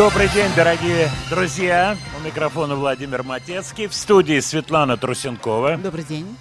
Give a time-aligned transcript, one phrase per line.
[0.00, 1.94] Добрый день, дорогие друзья.
[2.18, 3.86] У микрофона Владимир Матецкий.
[3.86, 5.76] В студии Светлана Трусенкова.
[5.76, 6.38] Добрый день.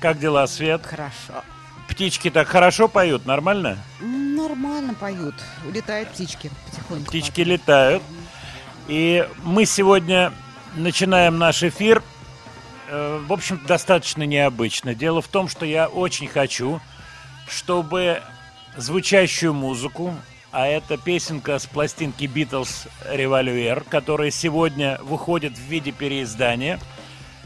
[0.00, 0.84] Как дела, Свет?
[0.84, 1.44] Хорошо.
[1.88, 3.78] Птички так хорошо поют, нормально?
[4.00, 5.36] Нормально поют.
[5.64, 7.06] Улетают птички потихоньку.
[7.06, 8.02] Птички летают.
[8.88, 10.32] И мы сегодня
[10.74, 12.02] начинаем наш эфир,
[12.88, 14.96] э, в общем достаточно необычно.
[14.96, 16.80] Дело в том, что я очень хочу,
[17.46, 18.20] чтобы
[18.76, 20.12] звучащую музыку,
[20.52, 26.80] а это песенка с пластинки Beatles «Револьвер», которая сегодня выходит в виде переиздания,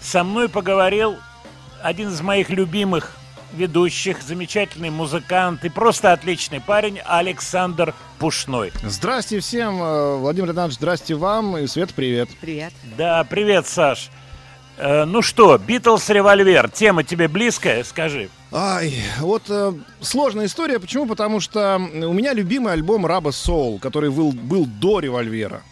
[0.01, 1.17] со мной поговорил
[1.83, 3.17] один из моих любимых
[3.53, 8.73] ведущих, замечательный музыкант и просто отличный парень Александр Пушной.
[8.85, 12.29] Здрасте всем, э, Владимир Леонидович, здрасте вам и Свет, привет.
[12.41, 12.73] Привет.
[12.97, 14.11] Да, привет, Саш.
[14.77, 18.29] Э, ну что, Битлз револьвер, тема тебе близкая, скажи.
[18.53, 20.81] Ай, вот э, сложная история.
[20.81, 21.07] Почему?
[21.07, 25.63] Потому что у меня любимый альбом Раба Soul, который был, был до револьвера.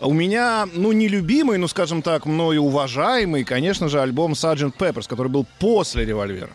[0.00, 4.72] У меня, ну, не любимый, но, скажем так, мною уважаемый, конечно же, альбом Sgt.
[4.78, 6.50] Pepper's, который был после револьвера.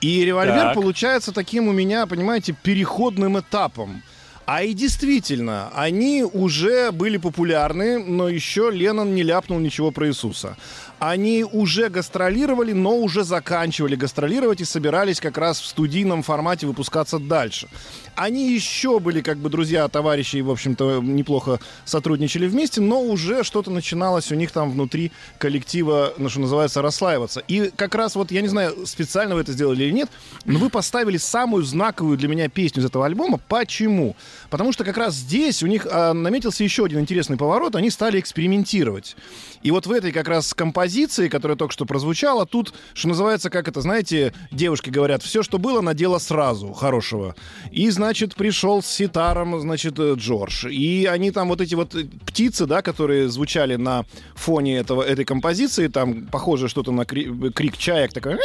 [0.00, 0.74] И револьвер Так.
[0.74, 4.02] получается таким у меня, понимаете, переходным этапом.
[4.44, 10.56] А и действительно, они уже были популярны, но еще Леннон не ляпнул ничего про Иисуса.
[10.98, 17.18] Они уже гастролировали, но уже заканчивали гастролировать и собирались как раз в студийном формате выпускаться
[17.18, 17.68] дальше.
[18.16, 23.44] Они еще были как бы друзья, товарищи и, в общем-то, неплохо сотрудничали вместе, но уже
[23.44, 27.40] что-то начиналось у них там внутри коллектива, ну, что называется, расслаиваться.
[27.46, 30.10] И как раз вот, я не знаю, специально вы это сделали или нет,
[30.46, 33.38] но вы поставили самую знаковую для меня песню из этого альбома.
[33.48, 34.16] Почему?
[34.48, 37.76] Потому что как раз здесь у них а, наметился еще один интересный поворот.
[37.76, 39.14] Они стали экспериментировать.
[39.62, 43.68] И вот в этой как раз композиции, которая только что прозвучала, тут, что называется, как
[43.68, 47.34] это, знаете, девушки говорят, все, что было, надела сразу хорошего.
[47.70, 50.66] И, значит, пришел с ситаром, значит, э, Джордж.
[50.68, 55.24] И они там вот эти вот э, птицы, да, которые звучали на фоне этого, этой
[55.24, 58.36] композиции, там похоже что-то на кри- крик чаек, такой...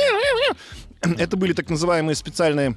[1.17, 2.75] Это были так называемые специальные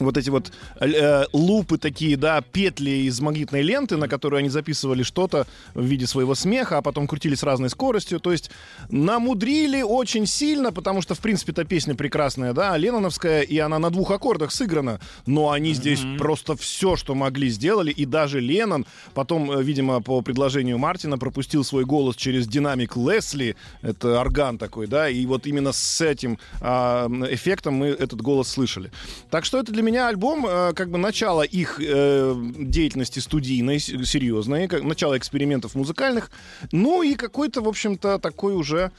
[0.00, 5.02] вот эти вот э, лупы такие, да, петли из магнитной ленты, на которую они записывали
[5.02, 8.20] что-то в виде своего смеха, а потом крутили с разной скоростью.
[8.20, 8.50] То есть
[8.88, 13.90] намудрили очень сильно, потому что, в принципе, эта песня прекрасная, да, Ленноновская, и она на
[13.90, 15.00] двух аккордах сыграна.
[15.26, 17.90] Но они здесь просто все, что могли, сделали.
[17.90, 23.56] И даже Леннон потом, э, видимо, по предложению Мартина пропустил свой голос через динамик Лесли,
[23.82, 28.90] это орган такой, да, и вот именно с этим а, эффектом мы этот голос слышали.
[29.30, 34.68] Так что это для меня альбом, э, как бы начало их э, деятельности студийной, серьезной,
[34.68, 36.30] как, начало экспериментов музыкальных,
[36.72, 38.90] ну и какой-то, в общем-то, такой уже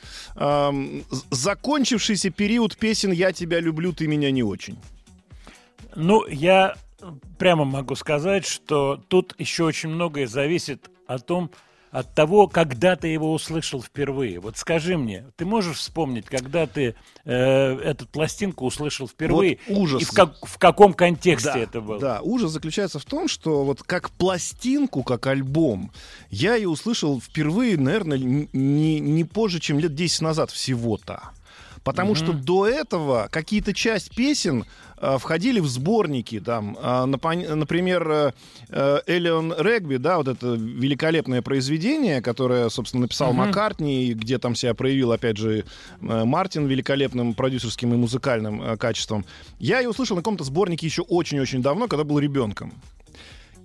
[1.32, 4.78] закончившийся период песен «Я тебя люблю, ты меня не очень».
[5.96, 6.76] Ну, я
[7.38, 11.52] прямо могу сказать, что тут еще очень многое зависит о том,
[11.98, 14.40] от того, когда ты его услышал впервые.
[14.40, 16.94] Вот скажи мне, ты можешь вспомнить, когда ты
[17.26, 19.58] э, эту пластинку услышал впервые?
[19.68, 20.02] Вот ужас.
[20.04, 22.00] И в, как- в каком контексте да, это было?
[22.00, 25.92] Да, ужас заключается в том, что вот как пластинку, как альбом,
[26.30, 31.32] я ее услышал впервые, наверное, не, не позже, чем лет 10 назад всего-то.
[31.88, 34.66] Потому что до этого какие-то часть песен
[35.00, 36.40] э, входили в сборники.
[36.40, 38.32] Там, напон- например, э,
[38.70, 44.56] э, Элеон Регби, да, вот это великолепное произведение, которое, собственно, написал Маккартни, и где там
[44.56, 45.64] себя проявил, опять же,
[46.02, 49.26] э, Мартин великолепным продюсерским и музыкальным э, качеством.
[49.60, 52.74] Я ее услышал на каком-то сборнике еще очень-очень давно, когда был ребенком.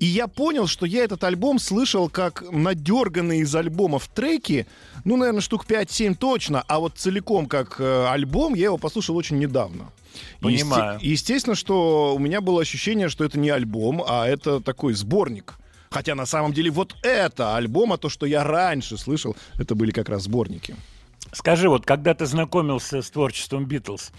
[0.03, 4.67] И я понял, что я этот альбом слышал как надерганные из альбомов треки,
[5.05, 9.39] ну, наверное, штук 5-7 точно, а вот целиком как э, альбом я его послушал очень
[9.39, 9.93] недавно.
[10.41, 10.99] Понимаю.
[10.99, 15.55] Есте- естественно, что у меня было ощущение, что это не альбом, а это такой сборник.
[15.89, 19.93] Хотя на самом деле вот это альбом, а то, что я раньше слышал, это были
[19.93, 20.75] как раз сборники.
[21.31, 24.11] Скажи, вот когда ты знакомился с творчеством Битлз,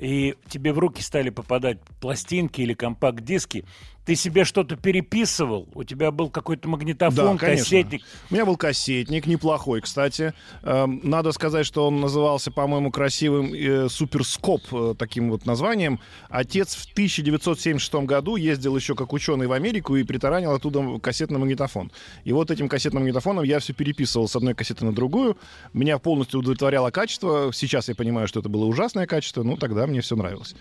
[0.00, 3.64] и тебе в руки стали попадать пластинки или компакт-диски,
[4.08, 5.68] ты себе что-то переписывал?
[5.74, 7.64] У тебя был какой-то магнитофон, конечно.
[7.64, 8.02] кассетник?
[8.30, 10.32] У меня был кассетник, неплохой, кстати.
[10.62, 16.00] Эм, Надо сказать, что он назывался, по-моему, красивым э, суперскоп, э, таким вот названием.
[16.30, 21.92] Отец в 1976 году ездил еще как ученый в Америку и притаранил оттуда кассетный магнитофон.
[22.24, 25.36] И вот этим кассетным магнитофоном я все переписывал с одной кассеты на другую.
[25.74, 27.50] Меня полностью удовлетворяло качество.
[27.52, 30.54] Сейчас я понимаю, что это было ужасное качество, ну тогда мне все нравилось.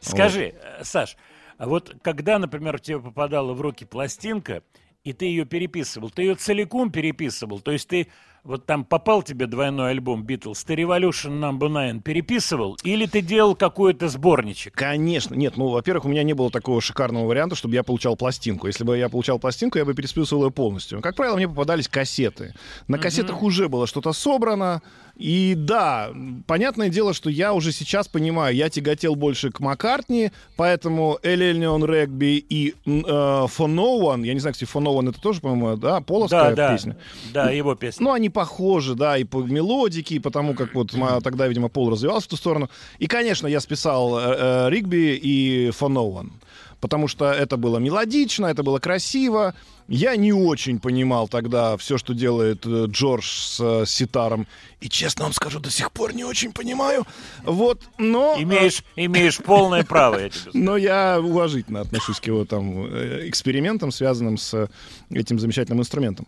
[0.00, 1.18] Скажи, э, Саш,
[1.58, 4.62] а вот когда, например, тебе попадала в руки пластинка,
[5.04, 8.08] и ты ее переписывал, ты ее целиком переписывал, то есть ты
[8.44, 13.54] вот там попал тебе двойной альбом Beatles, ты Revolution Number 9 переписывал, или ты делал
[13.56, 14.74] какой-то сборничек?
[14.74, 15.34] Конечно.
[15.34, 18.66] Нет, ну, во-первых, у меня не было такого шикарного варианта, чтобы я получал пластинку.
[18.66, 21.00] Если бы я получал пластинку, я бы пересписывал ее полностью.
[21.00, 22.54] Как правило, мне попадались кассеты.
[22.86, 24.82] На кассетах уже было что-то собрано.
[25.16, 26.10] И да,
[26.48, 32.44] понятное дело, что я уже сейчас понимаю, я тяготел больше к Маккартни, поэтому Эллион Регби
[32.48, 35.76] и э, For No One, я не знаю, кстати, For No One это тоже, по-моему,
[35.76, 36.96] да, половская Да, да, песня.
[37.32, 38.02] да, его песня.
[38.02, 40.90] Ну, они похожи, да, и по мелодике, и потому как вот
[41.22, 42.68] тогда, видимо, Пол развивался в ту сторону.
[42.98, 46.30] И, конечно, я списал э, э, Ригби и One,
[46.80, 49.54] потому что это было мелодично, это было красиво.
[49.88, 54.46] Я не очень понимал тогда все, что делает э, Джордж с э, ситаром.
[54.80, 57.04] И, честно вам скажу, до сих пор не очень понимаю.
[57.44, 58.34] Вот, но...
[58.38, 60.58] э, Имеешь, имеешь полное право, я тебе скажу.
[60.58, 62.86] но я уважительно отношусь к его там
[63.28, 64.68] экспериментам, связанным с
[65.10, 66.26] этим замечательным инструментом.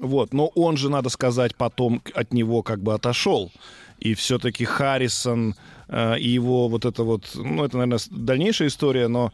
[0.00, 3.50] Вот, но он же, надо сказать, потом от него как бы отошел.
[3.98, 5.54] И все-таки Харрисон
[5.88, 9.32] э, и его вот это вот, ну, это, наверное, дальнейшая история, но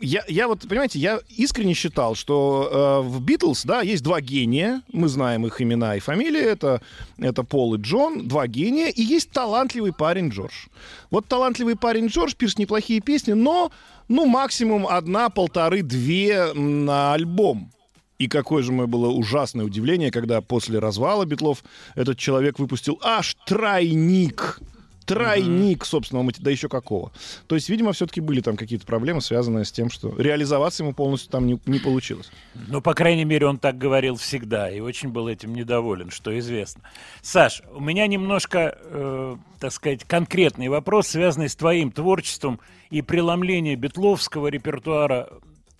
[0.00, 4.82] я, я вот, понимаете, я искренне считал, что э, в Битлз, да, есть два гения,
[4.92, 6.80] мы знаем их имена и фамилии, это,
[7.18, 10.68] это Пол и Джон, два гения, и есть талантливый парень Джордж.
[11.10, 13.70] Вот талантливый парень Джордж пишет неплохие песни, но,
[14.08, 17.70] ну, максимум одна, полторы, две на альбом.
[18.20, 21.64] И какое же мое было ужасное удивление, когда после развала Битлов
[21.94, 24.60] этот человек выпустил аж тройник.
[25.06, 27.12] Тройник собственного мати- да еще какого.
[27.46, 31.30] То есть, видимо, все-таки были там какие-то проблемы, связанные с тем, что реализоваться ему полностью
[31.30, 32.30] там не, не получилось.
[32.68, 36.82] Ну, по крайней мере, он так говорил всегда и очень был этим недоволен, что известно.
[37.22, 43.76] Саш, у меня немножко, э, так сказать, конкретный вопрос, связанный с твоим творчеством и преломление
[43.76, 45.30] битловского репертуара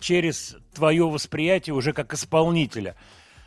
[0.01, 2.95] через твое восприятие уже как исполнителя.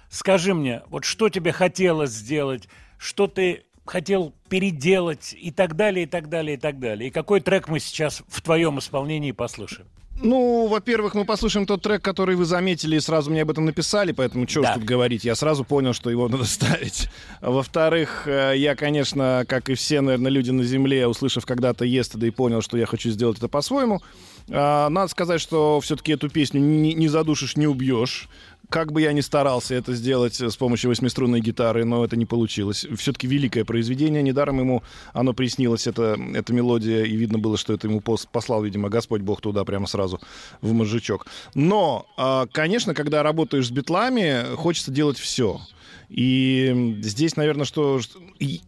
[0.09, 2.69] Скажи мне, вот что тебе хотелось сделать,
[2.99, 7.09] что ты хотел переделать и так далее, и так далее, и так далее.
[7.09, 9.89] И какой трек мы сейчас в твоем исполнении послушаем?
[10.23, 14.13] Ну, во-первых, мы послушаем тот трек, который вы заметили и сразу мне об этом написали,
[14.13, 14.69] поэтому что Да.
[14.71, 17.09] уж тут говорить, я сразу понял, что его надо ставить.
[17.41, 22.63] Во-вторых, э, я, конечно, как и все, наверное, люди на Земле, услышав когда-то Yesterday, понял,
[22.63, 24.03] что я хочу сделать это по-своему.
[24.51, 28.29] А, Надо сказать, что все-таки эту песню не, задушишь, не убьешь.
[28.71, 32.87] Как бы я ни старался это сделать с помощью восьмиструнной гитары, но это не получилось.
[32.97, 34.23] Все-таки великое произведение.
[34.23, 38.63] Недаром ему оно приснилось, это, эта мелодия, и видно было, что это ему пос- послал,
[38.63, 40.19] видимо, Господь Бог туда прямо сразу
[40.63, 41.27] в мозжечок.
[41.55, 45.61] Но, а, конечно, когда работаешь с битлами, хочется делать все.
[46.09, 48.01] И здесь, наверное, что...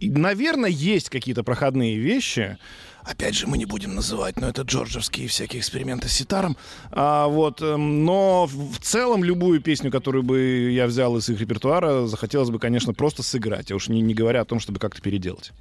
[0.01, 2.59] наверное, есть какие-то проходные вещи.
[3.07, 6.57] Опять же, мы не будем называть, но это джорджевские всякие эксперименты с ситаром.
[6.91, 12.07] А, вот, эм, но в целом любую песню, которую бы я взял из их репертуара,
[12.07, 15.53] захотелось бы, конечно, просто сыграть, а уж не, не говоря о том, чтобы как-то переделать.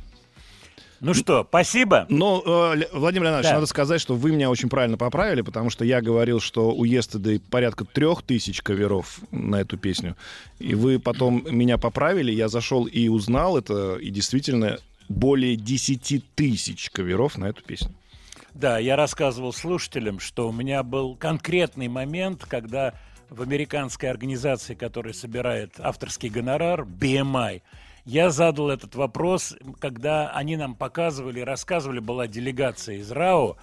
[1.02, 2.08] Ну что, спасибо.
[2.10, 3.56] Но, э, Владимир Леонидович, Да.
[3.56, 7.40] надо сказать, что вы меня очень правильно поправили, потому что я говорил, что у Yesterday
[7.52, 10.16] порядка трех тысяч каверов на эту песню.
[10.58, 16.90] И вы потом меня поправили, я зашел и узнал это, и действительно более 10 тысяч
[16.90, 17.94] каверов на эту песню.
[18.54, 22.94] Да, я рассказывал слушателям, что у меня был конкретный момент, когда
[23.30, 27.62] в американской организации, которая собирает авторский гонорар, BMI,
[28.06, 33.58] я задал этот вопрос, когда они нам показывали, рассказывали, была делегация из РАО,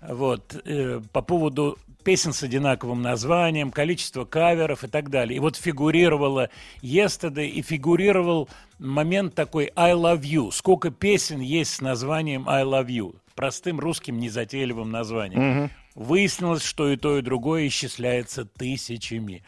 [0.00, 5.36] вот, э, по поводу песен с одинаковым названием, количество каверов и так далее.
[5.36, 6.50] И вот фигурировала
[6.82, 10.50] Yesterday и фигурировал момент такой I love you.
[10.52, 13.16] Сколько песен есть с названием I love you?
[13.34, 15.70] Простым русским незатейливым названием.
[15.94, 19.42] Выяснилось, что и то, и другое исчисляется тысячами.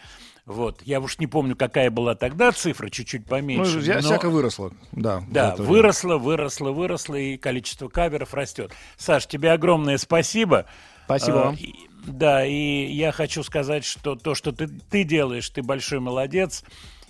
[0.46, 0.82] Вот.
[0.84, 3.78] Я уж не помню, какая была тогда цифра, чуть-чуть Ну, поменьше.
[3.80, 4.72] я но- всяко выросло.
[4.92, 8.70] Да, Да, выросло, выросло, выросло, и количество каверов растет.
[8.98, 10.66] Саш, тебе огромное спасибо.
[11.06, 11.54] Спасибо А, вам.
[11.54, 11.74] и-
[12.06, 16.64] да, и я хочу сказать, что то, что ты, ты делаешь, ты большой молодец.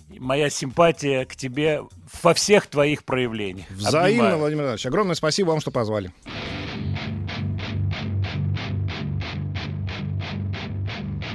[0.09, 1.81] Моя симпатия к тебе
[2.21, 3.67] во всех твоих проявлениях.
[3.71, 4.37] Взаимно, Обнимаю.
[4.37, 4.85] Владимир Иванович.
[4.85, 6.11] Огромное спасибо вам, что позвали.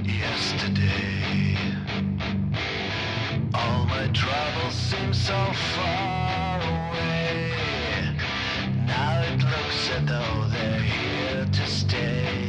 [0.05, 1.57] yesterday.
[3.55, 5.39] All my troubles seem so
[5.75, 7.55] far away.
[8.87, 12.40] Now it looks as though they're here to stay.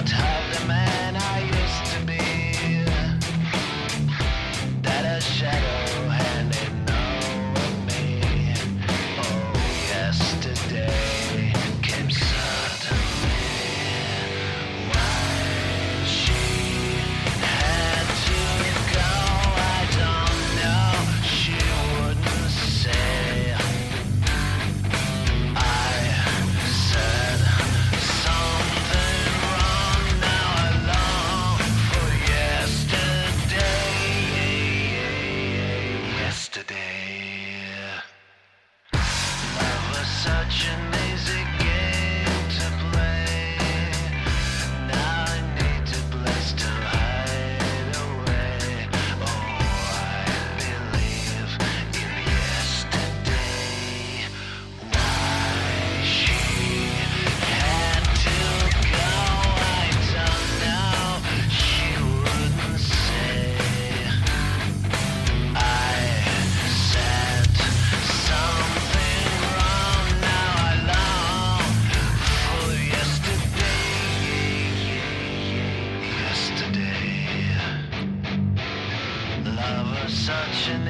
[0.00, 0.79] But have them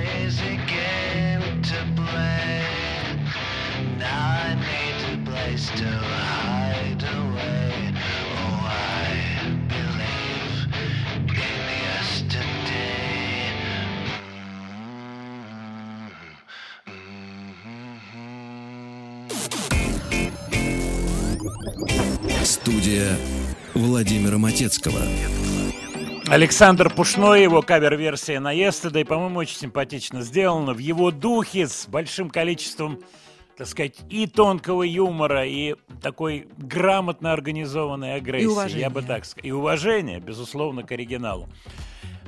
[0.03, 0.31] Oh.
[22.51, 23.17] Студия
[23.75, 25.01] Владимира Матецкого.
[26.31, 30.73] Александр Пушной, его кавер-версия на Yesterday, по-моему, очень симпатично сделано.
[30.73, 33.01] В его духе, с большим количеством,
[33.57, 38.47] так сказать, и тонкого юмора, и такой грамотно организованной агрессии.
[38.47, 38.81] уважения.
[38.81, 39.45] Я бы так сказал.
[39.45, 41.49] И уважение, безусловно, к оригиналу.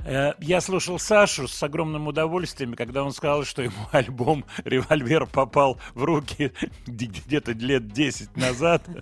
[0.04, 5.78] Э, Я слушал Сашу с огромным удовольствием, когда он сказал, что ему альбом «Револьвер» попал
[5.94, 6.52] в руки
[6.87, 8.82] где- где-то лет 10 назад.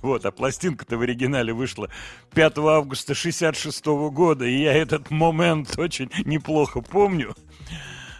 [0.00, 1.90] Вот, а пластинка-то в оригинале вышла
[2.34, 7.34] 5 августа 66 года, и я этот момент очень неплохо помню.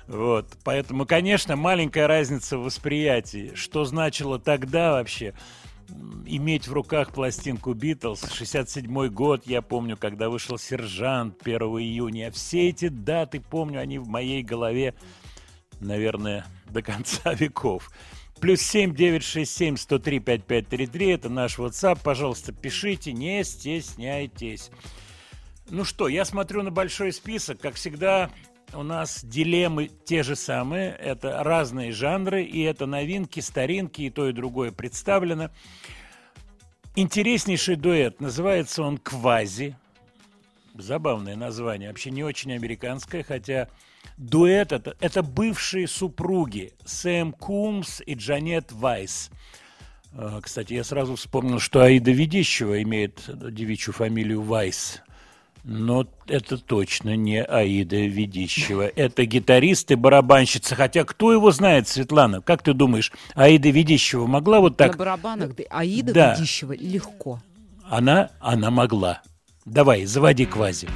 [0.07, 3.53] Вот, поэтому, конечно, маленькая разница в восприятии.
[3.55, 5.33] Что значило тогда вообще
[6.27, 12.31] иметь в руках пластинку Битлз, 67 год, я помню, когда вышел «Сержант» 1 июня.
[12.31, 14.95] Все эти даты, помню, они в моей голове,
[15.81, 17.91] наверное, до конца веков.
[18.41, 22.01] Плюс 7 967 103 5533 это наш WhatsApp.
[22.03, 24.71] Пожалуйста, пишите, не стесняйтесь.
[25.71, 27.61] Ну что, я смотрю на большой список.
[27.61, 28.31] Как всегда,
[28.75, 30.91] у нас дилеммы те же самые.
[30.91, 35.51] Это разные жанры, и это новинки, старинки, и то, и другое представлено.
[36.95, 38.21] Интереснейший дуэт.
[38.21, 39.77] Называется он «Квази».
[40.75, 41.89] Забавное название.
[41.89, 43.69] Вообще не очень американское, хотя
[44.19, 49.31] дуэт это, это бывшие супруги Сэм Кумс и Джанет Вайс.
[50.13, 53.23] А, Кстати, я сразу вспомнил, что Аида Ведищева имеет
[53.55, 55.03] девичью фамилию Вайс.
[55.69, 58.83] Но это точно не Аида Ведищева.
[58.95, 60.77] Это гитарист и барабанщица.
[60.77, 62.41] Хотя кто его знает, Светлана?
[62.41, 64.97] Как ты думаешь, Аида Ведищева могла вот На так?
[64.97, 66.35] барабанах да, Аида Да.
[66.35, 67.41] Ведищева легко.
[67.91, 69.23] Она, она могла.
[69.65, 70.87] Давай, заводи квази.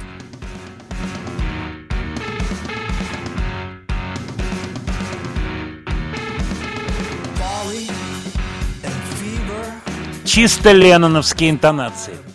[10.23, 12.30] Чисто ленноновские интонации.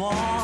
[0.00, 0.39] more.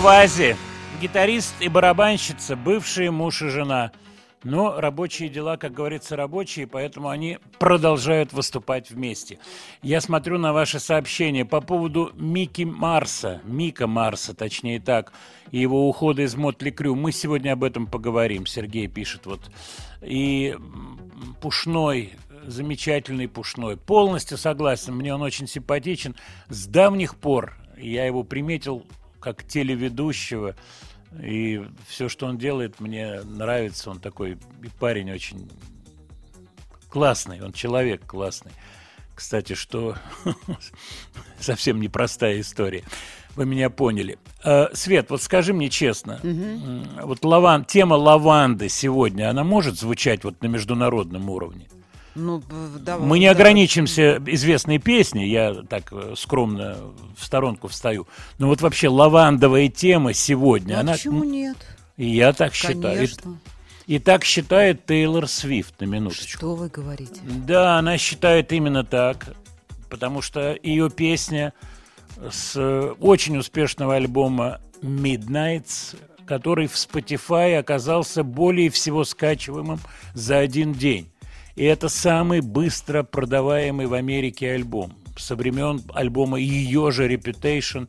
[0.00, 0.56] Квази.
[1.02, 3.92] Гитарист и барабанщица, бывшие муж и жена.
[4.42, 9.38] Но рабочие дела, как говорится, рабочие, поэтому они продолжают выступать вместе.
[9.82, 15.12] Я смотрю на ваши сообщения по поводу Мики Марса, Мика Марса, точнее так,
[15.50, 16.94] и его ухода из Мотли Крю.
[16.94, 19.50] Мы сегодня об этом поговорим, Сергей пишет вот.
[20.00, 20.56] И
[21.42, 22.14] Пушной,
[22.46, 23.76] замечательный Пушной.
[23.76, 26.16] Полностью согласен, мне он очень симпатичен.
[26.48, 28.86] С давних пор я его приметил
[29.20, 30.56] как телеведущего,
[31.22, 33.90] и все, что он делает, мне нравится.
[33.90, 35.50] Он такой и парень очень
[36.88, 38.52] классный, он человек классный.
[39.14, 39.96] Кстати, что
[41.40, 42.84] совсем непростая история.
[43.36, 44.18] Вы меня поняли.
[44.44, 50.24] Э, Свет, вот скажи мне честно, м, вот лаван, тема лаванды сегодня, она может звучать
[50.24, 51.68] вот на международном уровне?
[52.14, 52.42] Ну,
[52.80, 53.40] давай, Мы не давай.
[53.40, 56.76] ограничимся известной песней, я так э, скромно
[57.16, 58.06] в сторонку встаю.
[58.38, 60.92] Но вот вообще лавандовая тема сегодня, Ну, она...
[60.94, 61.56] почему нет?
[61.96, 62.96] И я так считаю.
[62.96, 63.38] Конечно.
[63.86, 66.38] И, и так считает Тейлор Свифт, на минуточку.
[66.38, 67.20] Что вы говорите?
[67.22, 69.34] Да, она считает именно так,
[69.88, 71.52] потому что ее песня
[72.30, 75.96] с э, очень успешного альбома Midnights,
[76.26, 79.78] который в Spotify оказался более всего скачиваемым
[80.14, 81.10] за один день.
[81.56, 87.88] И это самый быстро продаваемый в Америке альбом со времен альбома ее же Reputation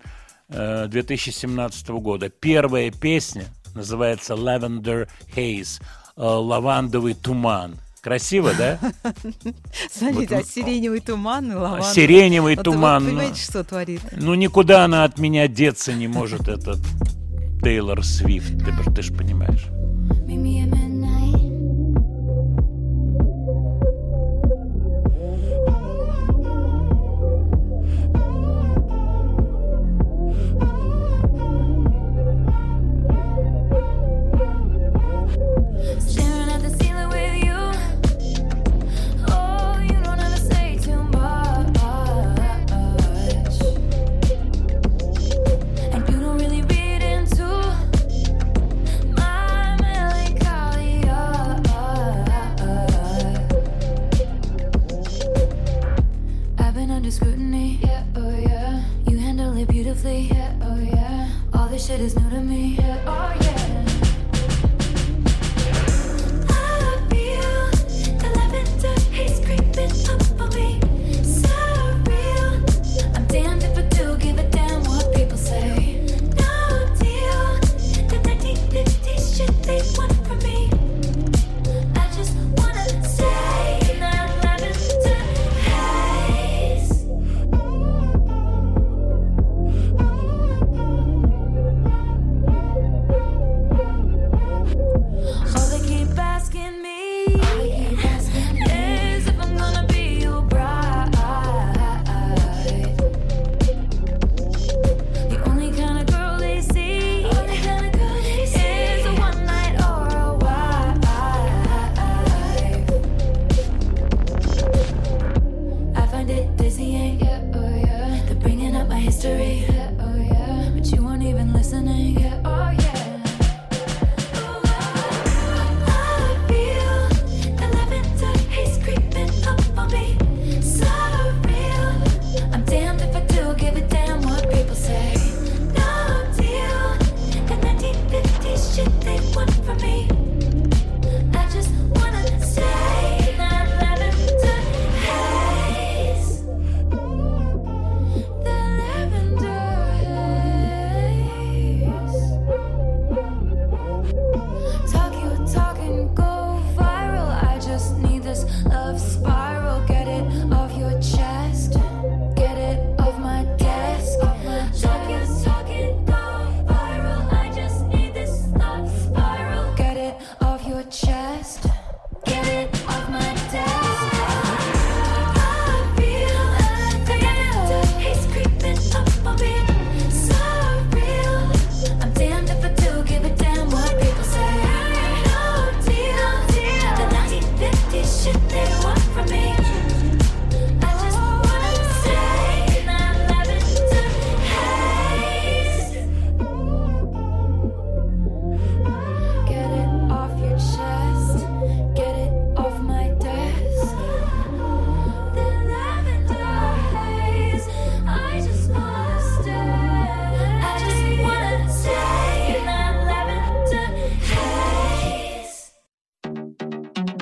[0.49, 2.29] э, 2017 года.
[2.29, 7.77] Первая песня называется Lavender Haze, э, лавандовый туман.
[8.01, 8.79] Красиво, да?
[9.91, 11.85] Смотрите, а сиреневый туман и лаванда.
[11.93, 13.05] Сиреневый Вот вы туман.
[13.05, 14.01] понимаете, что творит?
[14.13, 16.79] Ну, никуда она от меня деться не может, этот
[17.61, 19.67] Тейлор Свифт, ты, ты же понимаешь.
[57.11, 57.79] Under scrutiny.
[57.81, 58.83] Yeah, oh yeah.
[59.07, 60.29] You handle it beautifully.
[60.31, 61.29] Yeah, oh yeah.
[61.53, 62.75] All this shit is new to me.
[62.79, 63.60] Yeah, oh yeah.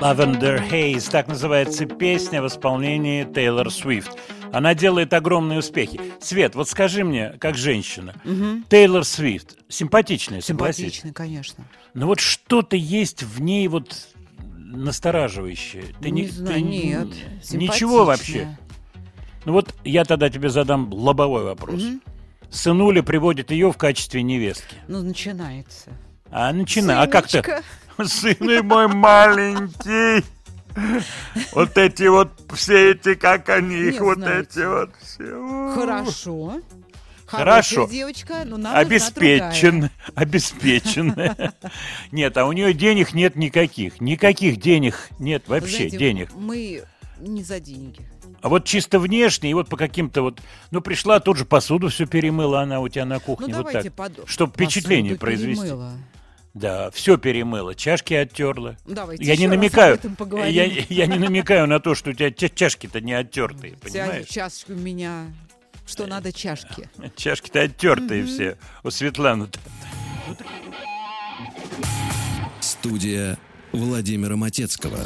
[0.10, 4.18] Lavender Haze, так называется песня в исполнении Тейлор Свифт.
[4.52, 6.00] Она делает огромные успехи.
[6.20, 8.16] Свет, вот скажи мне, как женщина,
[8.70, 10.42] Тейлор Свифт, симпатичная?
[10.42, 11.64] Симпатичный, конечно.
[11.94, 14.08] Но вот что-то есть в ней вот
[14.58, 15.84] настораживающее.
[16.02, 17.10] Ты Не знаю, нет,
[17.52, 18.26] Ничего вообще.
[18.26, 18.60] симпатичная.
[19.46, 21.84] Ну вот я тогда тебе задам лобовой вопрос.
[22.50, 24.76] Сынуля приводит ее в качестве невестки.
[24.88, 25.92] Ну, начинается.
[26.32, 26.98] А начинай.
[26.98, 27.44] А как ты?
[27.44, 27.64] Сыночка.
[28.06, 30.24] Сын мой маленький.
[31.54, 34.50] Вот эти вот, все эти, как они, Не их вот знаете.
[34.52, 35.74] эти вот все.
[35.76, 36.62] Хорошо.
[37.26, 37.46] Хорошо.
[37.46, 41.14] Хорошая девочка, но нам Обеспечен, обеспечен.
[42.12, 44.02] Нет, а у нее денег нет никаких.
[44.02, 46.30] Никаких денег нет вообще, Знаете, денег.
[46.34, 46.84] Мы
[47.20, 48.02] не за деньги.
[48.42, 50.40] А вот чисто внешне, и вот по каким-то вот...
[50.72, 53.54] Ну, пришла, тут же посуду все перемыла она у тебя на Ну, кухне.
[53.54, 54.16] вот давайте так.
[54.16, 54.28] под...
[54.30, 55.62] Чтоб впечатление произвести.
[55.64, 55.92] перемыла.
[56.54, 58.76] Да, все перемыла, чашки оттерла.
[58.86, 60.54] Давайте Я не раз намекаю, об этом поговорим.
[60.54, 64.28] я, я не намекаю на то, что у тебя ча- чашки-то не оттертые, Вся понимаешь?
[64.28, 65.26] чашка у меня...
[65.86, 66.88] Что надо чашки.
[67.16, 68.58] Чашки-то оттертые все.
[68.84, 69.60] У Светланы-то.
[72.60, 73.38] Студия
[73.72, 75.00] Владимира Матецкого.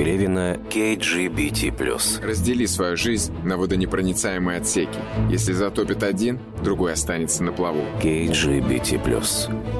[0.00, 4.98] Пелевина «KGBT+.» Раздели свою жизнь на водонепроницаемые отсеки.
[5.28, 7.82] Если затопит один, другой останется на плаву.
[8.02, 8.98] «KGBT+.»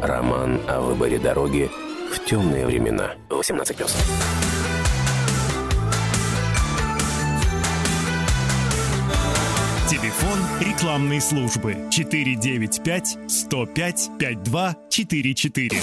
[0.02, 1.70] Роман о выборе дороги
[2.12, 3.14] в темные времена.
[3.30, 3.64] 18+.
[9.88, 15.80] Телефон рекламной службы 495 105 5244.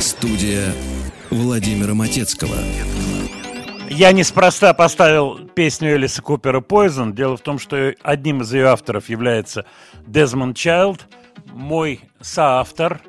[0.00, 0.72] Студия
[1.30, 2.56] Владимира Матецкого.
[3.90, 7.12] Я неспроста поставил песню Элиса Купера «Poison».
[7.12, 9.64] Дело в том, что одним из ее авторов является
[10.06, 11.06] Дезмонд Чайлд,
[11.52, 13.00] мой соавтор,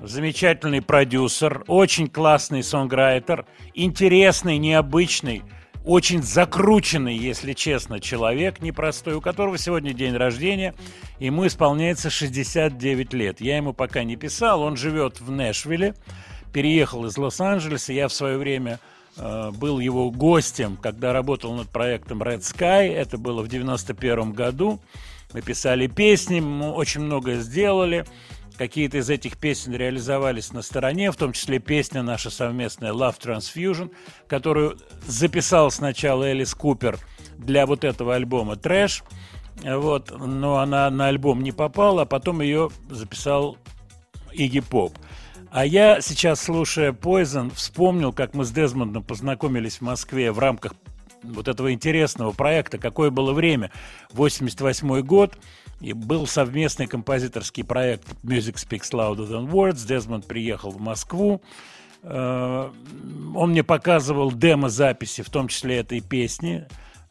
[0.00, 5.42] замечательный продюсер, очень классный сонграйтер, интересный, необычный,
[5.84, 10.74] очень закрученный, если честно, человек непростой, у которого сегодня день рождения,
[11.18, 13.40] ему исполняется 69 лет.
[13.40, 15.94] Я ему пока не писал, он живет в Нэшвилле,
[16.52, 18.80] переехал из Лос-Анджелеса, я в свое время
[19.16, 24.80] э, был его гостем, когда работал над проектом Red Sky, это было в 91 году,
[25.32, 28.04] мы писали песни, мы очень многое сделали,
[28.58, 33.92] Какие-то из этих песен реализовались на стороне, в том числе песня наша совместная Love Transfusion,
[34.26, 36.98] которую записал сначала Элис Купер
[37.36, 39.04] для вот этого альбома «Трэш»,
[39.62, 43.56] вот, но она на альбом не попала, а потом ее записал
[44.32, 44.92] Игги Поп.
[45.50, 50.74] А я сейчас, слушая Poison, вспомнил, как мы с Дезмондом познакомились в Москве в рамках
[51.22, 53.72] вот этого интересного проекта «Какое было время?»
[54.12, 55.38] 88 год.
[55.80, 59.86] И был совместный композиторский проект Music Speaks Louder Than Words.
[59.86, 61.40] Дезмонд приехал в Москву.
[62.02, 62.70] Э,
[63.34, 66.66] Он мне показывал демо-записи, в том числе этой песни.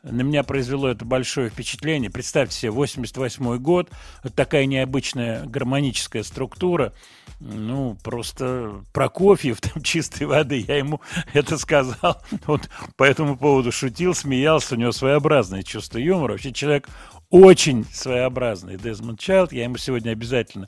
[0.10, 2.10] На меня произвело это большое впечатление.
[2.10, 3.92] Представьте себе, 88 год,
[4.24, 6.94] вот такая необычная гармоническая структура.
[7.40, 11.02] Ну, просто Прокофьев, там чистой воды, я ему
[11.34, 12.22] это сказал.
[12.46, 16.34] Вот по этому поводу шутил, смеялся, у него своеобразное чувство юмора.
[16.34, 16.88] Вообще человек
[17.30, 19.52] очень своеобразный, Дезмонд Чайлд.
[19.52, 20.68] Я ему сегодня обязательно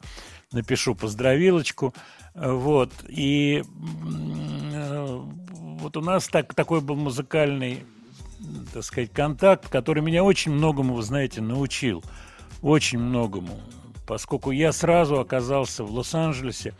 [0.51, 1.93] напишу поздравилочку.
[2.35, 2.91] Вот.
[3.07, 5.21] И э,
[5.79, 7.85] вот у нас так, такой был музыкальный
[8.73, 12.03] так сказать, контакт, который меня очень многому, вы знаете, научил.
[12.61, 13.59] Очень многому.
[14.05, 16.73] Поскольку я сразу оказался в Лос-Анджелесе,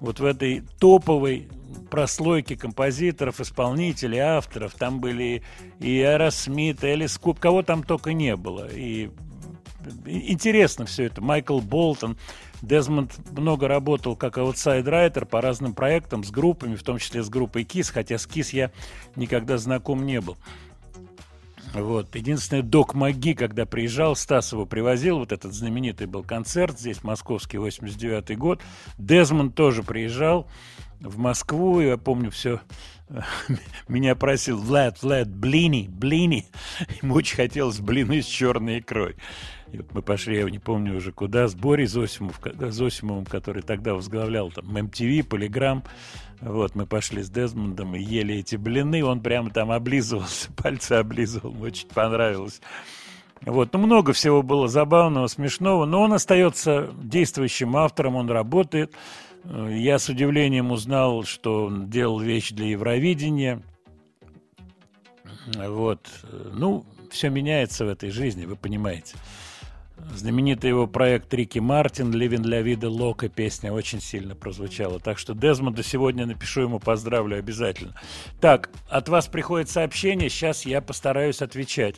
[0.00, 1.48] вот в этой топовой
[1.90, 4.74] прослойке композиторов, исполнителей, авторов.
[4.74, 5.42] Там были
[5.80, 8.68] и Аэросмит, и Элис Купер, кого там только не было.
[8.70, 9.10] И
[10.06, 11.20] интересно все это.
[11.20, 12.16] Майкл Болтон,
[12.62, 17.28] Дезмонд много работал как outside writer по разным проектам с группами, в том числе с
[17.28, 18.70] группой KISS, хотя с KISS я
[19.16, 20.36] никогда знаком не был.
[21.74, 22.14] Вот.
[22.14, 27.58] Единственное, Док Маги, когда приезжал, Стас его привозил, вот этот знаменитый был концерт здесь, московский,
[27.58, 28.62] 89 год.
[28.96, 30.48] Дезмонд тоже приезжал
[31.00, 32.60] в Москву, я помню все,
[33.88, 36.46] меня просил Влад, Влад, блини, блини.
[37.02, 39.16] Ему очень хотелось блины с черной икрой.
[39.74, 43.94] И вот мы пошли, я не помню уже куда, с Борей Зосимов, Зосимовым, который тогда
[43.94, 45.82] возглавлял там MTV, Полиграм.
[46.40, 51.52] Вот, мы пошли с Дезмондом и ели эти блины, он прямо там облизывался, пальцы облизывал,
[51.54, 52.60] мне очень понравилось.
[53.40, 58.94] Вот, ну, много всего было забавного, смешного, но он остается действующим автором, он работает.
[59.42, 63.60] Э, Я с удивлением узнал, что он делал вещи для Евровидения.
[65.56, 69.16] Вот, э, ну, все меняется в этой жизни, вы понимаете.
[69.96, 74.98] Знаменитый его проект Рики Мартин «Living для вида Лока» песня очень сильно прозвучала.
[74.98, 77.94] Так что Дезмонда сегодня напишу ему, поздравлю обязательно.
[78.40, 81.96] Так, от вас приходит сообщение, сейчас я постараюсь отвечать.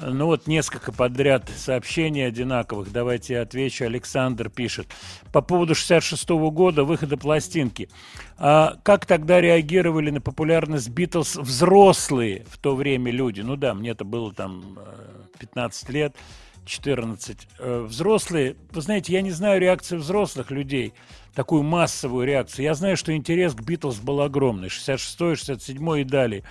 [0.00, 2.90] Ну вот несколько подряд сообщений одинаковых.
[2.90, 3.84] Давайте я отвечу.
[3.84, 4.88] Александр пишет.
[5.32, 7.88] По поводу 66 года выхода пластинки.
[8.36, 13.40] А как тогда реагировали на популярность Битлз взрослые в то время люди?
[13.42, 16.16] Ну да, мне это было там э, 15 лет.
[16.64, 17.48] 14.
[17.58, 20.94] Э, Взрослые, вы знаете, я не знаю реакции взрослых людей,
[21.34, 22.64] такую массовую реакцию.
[22.64, 26.44] Я знаю, что интерес к Битлз был огромный, 66 67 и далее.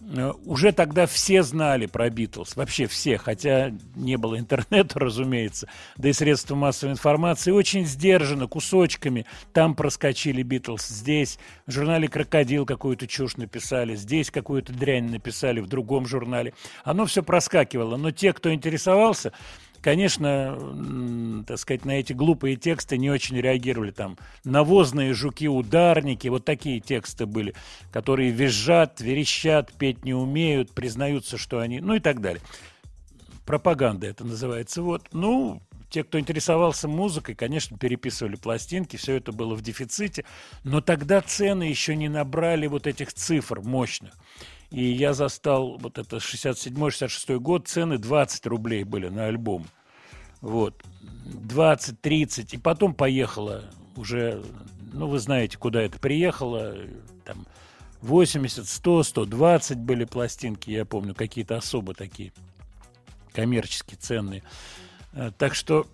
[0.00, 6.08] Э, Уже тогда все знали про Битлз, вообще все, хотя не было интернета, разумеется, да
[6.08, 9.26] и средства массовой информации очень сдержанно, кусочками.
[9.52, 15.66] Там проскочили Битлз, здесь в журнале «Крокодил» какую-то чушь написали, здесь какую-то дрянь написали в
[15.66, 16.54] другом журнале.
[16.84, 19.32] Оно все проскакивало, но те, кто интересовался,
[19.82, 23.90] конечно, так сказать, на эти глупые тексты не очень реагировали.
[23.90, 27.54] Там навозные жуки-ударники, вот такие тексты были,
[27.92, 31.80] которые визжат, верещат, петь не умеют, признаются, что они...
[31.80, 32.42] Ну и так далее.
[33.46, 34.82] Пропаганда это называется.
[34.82, 40.24] Вот, ну, те, кто интересовался музыкой, конечно, переписывали пластинки, все это было в дефиците,
[40.62, 44.14] но тогда цены еще не набрали вот этих цифр мощных.
[44.70, 49.66] И я застал вот это 67-66 год, цены 20 рублей были на альбом.
[50.40, 50.82] Вот.
[51.26, 52.48] 20-30.
[52.52, 53.64] И потом поехала
[53.96, 54.42] уже,
[54.92, 56.76] ну, вы знаете, куда это приехало.
[57.24, 57.46] Там
[58.02, 62.32] 80, 100, 120 были пластинки, я помню, какие-то особо такие
[63.32, 64.42] коммерчески ценные.
[65.12, 65.86] Э, Так что,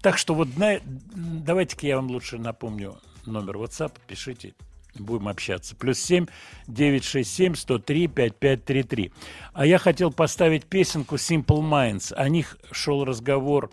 [0.00, 4.54] так что вот давайте-ка я вам лучше напомню номер WhatsApp, пишите,
[5.00, 5.76] будем общаться.
[5.76, 6.26] Плюс 7
[6.66, 9.12] 967 103 5533.
[9.52, 12.12] А я хотел поставить песенку Simple Minds.
[12.14, 13.70] О них шел разговор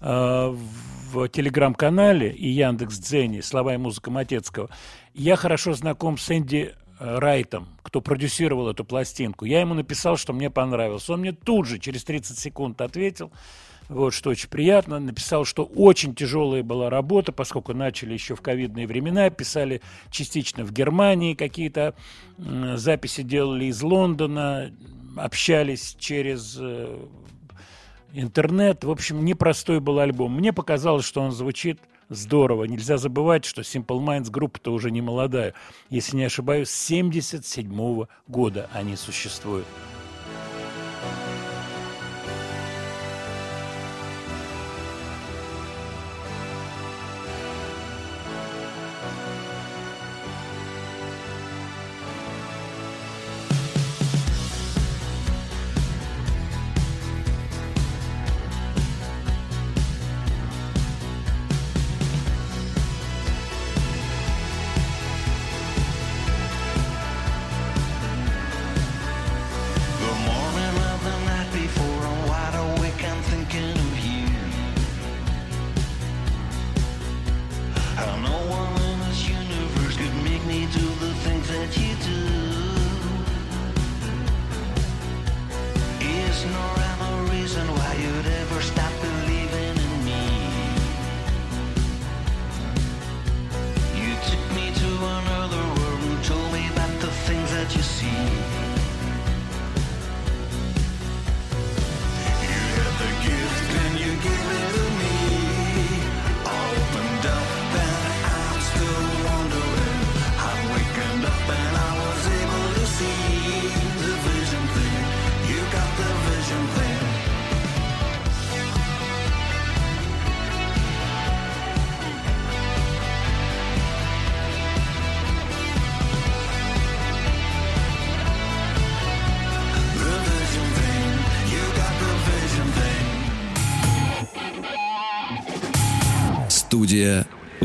[0.00, 0.56] э,
[1.12, 4.70] в телеграм-канале и Яндекс Дзене «Слова и музыка Матецкого».
[5.14, 9.44] Я хорошо знаком с Энди э, Райтом, кто продюсировал эту пластинку.
[9.44, 11.08] Я ему написал, что мне понравилось.
[11.08, 13.32] Он мне тут же, через 30 секунд, ответил,
[13.88, 14.98] вот, что очень приятно.
[14.98, 20.72] Написал, что очень тяжелая была работа, поскольку начали еще в ковидные времена, писали частично в
[20.72, 21.94] Германии, какие-то
[22.38, 24.72] м, записи делали из Лондона,
[25.16, 26.98] общались через э,
[28.12, 28.84] интернет.
[28.84, 30.34] В общем, непростой был альбом.
[30.36, 32.64] Мне показалось, что он звучит здорово.
[32.64, 35.54] Нельзя забывать, что Simple Minds группа-то уже не молодая.
[35.90, 39.66] Если не ошибаюсь, с 77 года они существуют.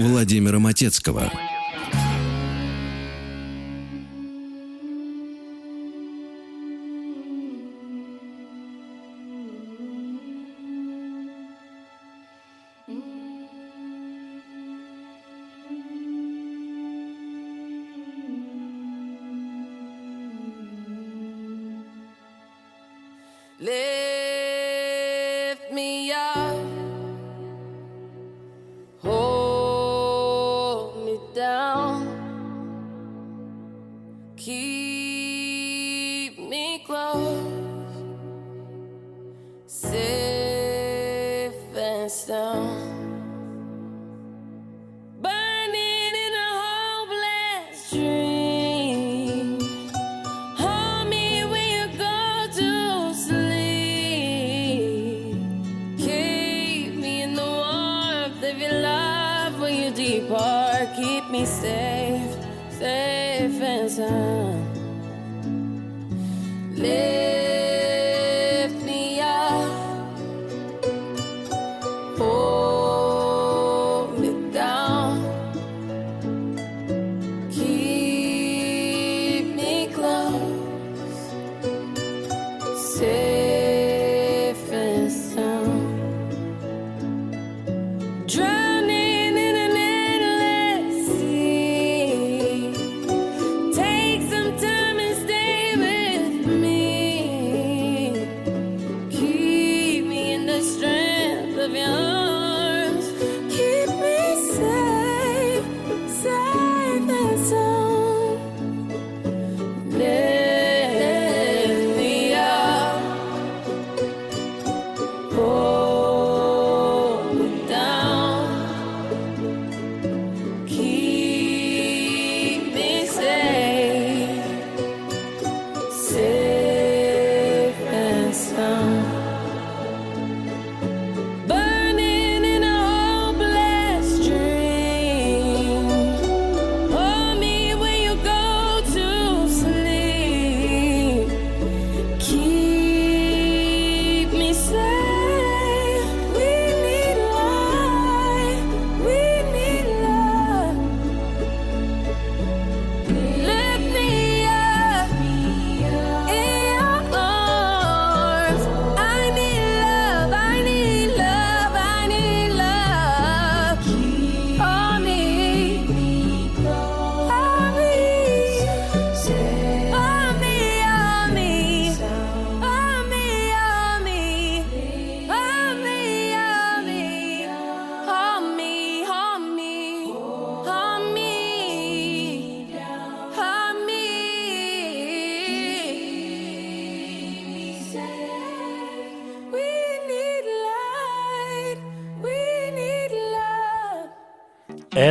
[0.02, 1.32] Владимира Матецкого.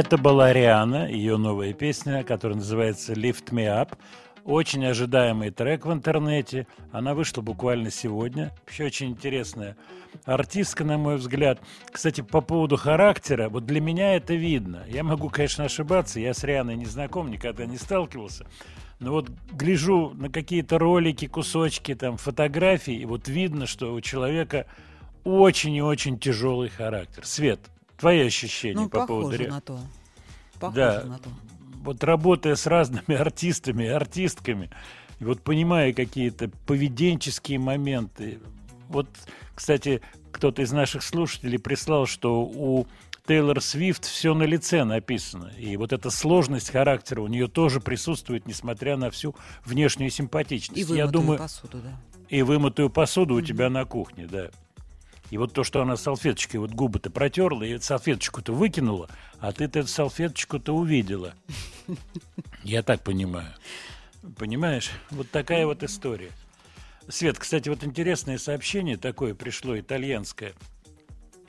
[0.00, 3.98] Это была Риана, ее новая песня, которая называется «Lift Me Up».
[4.46, 6.66] Очень ожидаемый трек в интернете.
[6.90, 8.50] Она вышла буквально сегодня.
[8.64, 9.76] Вообще очень интересная
[10.24, 11.60] артистка, на мой взгляд.
[11.92, 14.84] Кстати, по поводу характера, вот для меня это видно.
[14.88, 16.18] Я могу, конечно, ошибаться.
[16.18, 18.46] Я с Рианой не знаком, никогда не сталкивался.
[19.00, 24.64] Но вот гляжу на какие-то ролики, кусочки, там, фотографии, и вот видно, что у человека
[25.24, 27.26] очень и очень тяжелый характер.
[27.26, 27.60] Свет,
[28.00, 29.78] твои ощущения Ну, по поводу похоже Ри- на то.
[30.58, 31.04] Похоже Да.
[31.04, 31.30] на то.
[31.84, 34.70] вот работая с разными артистами и артистками,
[35.20, 38.40] и вот понимая какие-то поведенческие моменты.
[38.88, 39.08] Вот,
[39.54, 40.00] кстати,
[40.32, 42.86] кто-то из наших слушателей прислал, что у
[43.26, 45.52] Тейлор Свифт все на лице написано.
[45.56, 50.78] И вот эта сложность характера у нее тоже присутствует, несмотря на всю внешнюю симпатичность.
[50.78, 52.00] И Я вымытую думаю, посуду, да.
[52.28, 54.48] и вымытую посуду у тебя на кухне, да.
[55.30, 59.08] И вот то, что она салфеточкой вот губы-то протерла, и салфеточку-то выкинула,
[59.38, 61.34] а ты-то эту салфеточку-то увидела.
[62.64, 63.48] Я так понимаю.
[64.36, 64.90] Понимаешь?
[65.10, 66.30] Вот такая вот история.
[67.08, 70.52] Свет, кстати, вот интересное сообщение такое пришло, итальянское.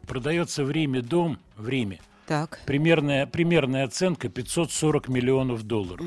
[0.08, 2.62] Продается в Риме дом, в Риме, Так.
[2.66, 6.06] примерная, примерная оценка 540 миллионов долларов.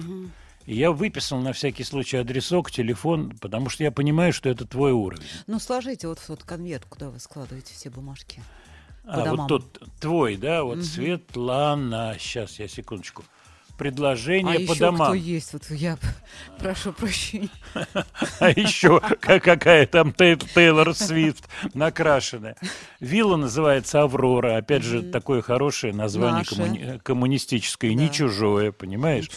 [0.67, 4.93] И я выписал на всякий случай адресок, телефон, потому что я понимаю, что это твой
[4.93, 5.27] уровень.
[5.47, 8.43] Ну, сложите вот в тот конверт, куда вы складываете все бумажки.
[9.05, 9.49] По А, домам.
[9.49, 10.85] вот тот твой, да, вот Мгм.
[10.85, 12.17] Светлана.
[12.19, 13.25] Сейчас, я секундочку.
[13.79, 15.07] Предложение а по еще домам.
[15.09, 15.53] кто есть?
[15.53, 15.99] Вот я
[16.59, 17.49] прошу прощения.
[18.41, 22.57] А еще ка- какая там Тей- Тейлор Свифт накрашенная.
[23.01, 24.57] Вилла называется Аврора.
[24.57, 27.95] Опять же, такое хорошее название коммунистическое.
[27.95, 29.29] Не чужое, понимаешь?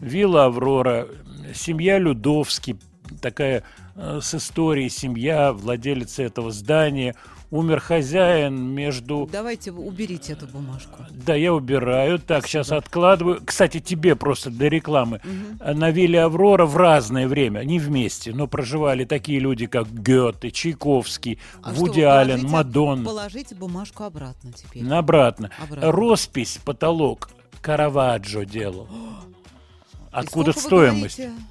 [0.00, 1.08] Вилла Аврора.
[1.54, 2.78] Семья Людовский.
[3.20, 3.64] Такая
[3.96, 7.16] э, с историей семья, владелица этого здания.
[7.50, 9.28] Умер хозяин между...
[9.30, 11.04] Давайте уберите эту бумажку.
[11.10, 12.20] Да, я убираю.
[12.20, 13.40] Так, сейчас откладываю.
[13.44, 15.20] Кстати, тебе просто для рекламы.
[15.60, 21.40] На вилле Аврора в разное время, не вместе, но проживали такие люди, как Гёте, Чайковский,
[21.62, 23.04] А что Вуди вы Аллен, Мадонна.
[23.04, 24.88] Положите бумажку обратно теперь.
[24.88, 25.50] Обратно.
[25.60, 25.90] Обратно.
[25.90, 27.30] Роспись, потолок
[27.60, 28.86] Караваджо делал.
[30.12, 31.18] Откуда стоимость?
[31.18, 31.42] говорите?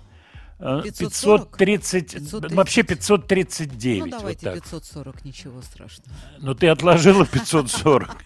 [0.60, 1.58] Э, 540?
[1.58, 2.52] 530, 530.
[2.54, 4.00] вообще 539.
[4.04, 4.64] Ну, давайте вот так.
[4.64, 6.12] 540, ничего страшного.
[6.40, 8.18] Но ты отложила 540.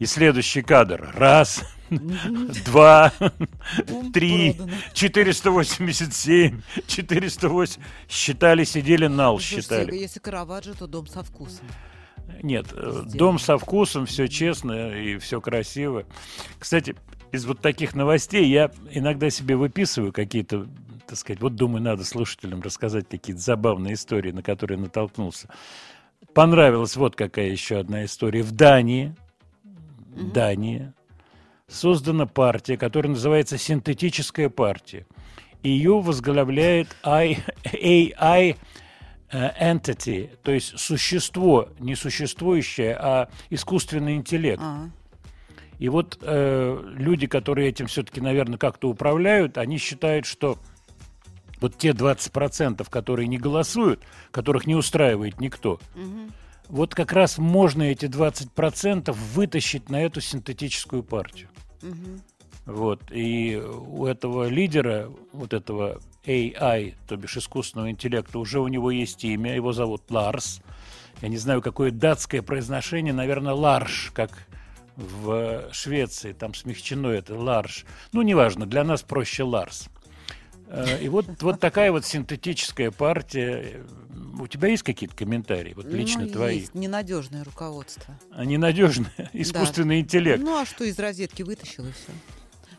[0.00, 1.12] И следующий кадр.
[1.14, 1.62] Раз,
[2.64, 3.12] два,
[4.12, 4.58] три,
[4.92, 7.82] 487, 408.
[8.08, 9.94] Считали, сидели, нал считали.
[9.94, 11.64] если Караваджо, то дом со вкусом.
[12.42, 16.04] Нет, э, дом со вкусом, все честно и все красиво.
[16.58, 16.96] Кстати,
[17.32, 20.66] из вот таких новостей я иногда себе выписываю какие-то,
[21.10, 25.48] так сказать, вот думаю, надо слушателям рассказать какие-то забавные истории, на которые натолкнулся.
[26.34, 28.42] Понравилась вот какая еще одна история.
[28.42, 29.16] В Дании,
[30.14, 30.92] Дании
[31.66, 35.04] создана партия, которая называется синтетическая партия.
[35.64, 37.42] Ее возглавляет AI
[37.72, 38.54] э,
[39.32, 44.62] entity, то есть существо, не существующее, а искусственный интеллект.
[44.62, 44.90] А,
[45.80, 50.56] И вот э, люди, которые этим все-таки, наверное, как-то управляют, они считают, что
[51.60, 55.80] вот те 20%, которые не голосуют, которых не устраивает никто,
[56.68, 61.48] вот как раз можно эти 20% вытащить на эту синтетическую партию.
[62.66, 63.00] Вот.
[63.10, 69.24] И у этого лидера, вот этого AI, то бишь искусственного интеллекта, уже у него есть
[69.24, 70.62] имя, его зовут Ларс.
[71.22, 74.46] Я не знаю, какое датское произношение, наверное, Ларш, как
[74.96, 77.84] в Швеции, там смягчено это, Ларш.
[78.12, 79.88] Ну, неважно, для нас проще Ларс.
[80.70, 83.82] Э, И вот, вот такая вот синтетическая партия.
[84.38, 86.60] У тебя есть какие-то комментарии, вот лично ну, твои?
[86.60, 88.14] Есть ненадежное руководство.
[88.32, 90.42] Они надежные, искусственный интеллект.
[90.42, 92.12] Ну, а что из розетки вытащил и все.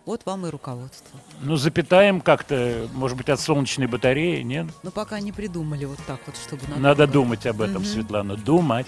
[0.06, 1.20] Вот вам и руководство.
[1.42, 4.68] Ну, запитаем как-то, может быть, от солнечной батареи, нет?
[4.82, 6.64] Но пока не придумали вот так вот, чтобы...
[6.64, 6.82] надолго.
[6.82, 7.86] Надо думать об этом, Мгм.
[7.86, 8.88] Светлана, думать.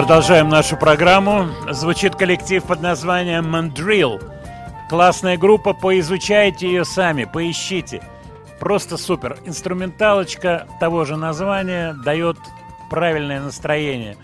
[0.00, 1.48] Продолжаем нашу программу.
[1.68, 4.18] Звучит коллектив под названием Mandrill.
[4.88, 8.00] Классная группа, поизучайте ее сами, поищите.
[8.58, 9.36] Просто супер.
[9.44, 12.38] Инструменталочка того же названия дает
[12.88, 14.16] правильное настроение.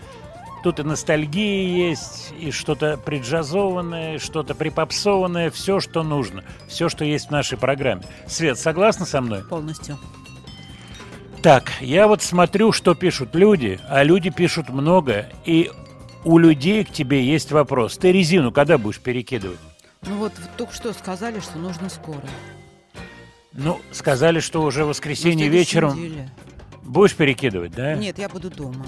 [0.63, 7.05] Тут и ностальгия есть, и что-то приджазованное, и что-то припопсованное, все, что нужно, все, что
[7.05, 8.01] есть в нашей программе.
[8.25, 9.43] Свет, согласна со мной?
[9.43, 9.99] Полностью.
[11.47, 15.71] Так, я вот смотрю, что пишут люди, а люди пишут много, и
[16.25, 17.97] у людей к тебе есть вопрос.
[17.97, 19.57] Ты резину когда будешь перекидывать?
[20.01, 22.27] Ну вот только что сказали, что нужно скоро.
[23.53, 26.29] Ну, сказали, что уже в воскресенье следующей вечером неделе.
[26.83, 27.95] будешь перекидывать, да?
[27.95, 28.85] Нет, я буду дома.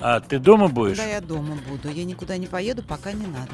[0.00, 0.96] А ты дома будешь?
[0.96, 1.90] Да, я дома буду.
[1.92, 3.52] Я никуда не поеду, пока не надо.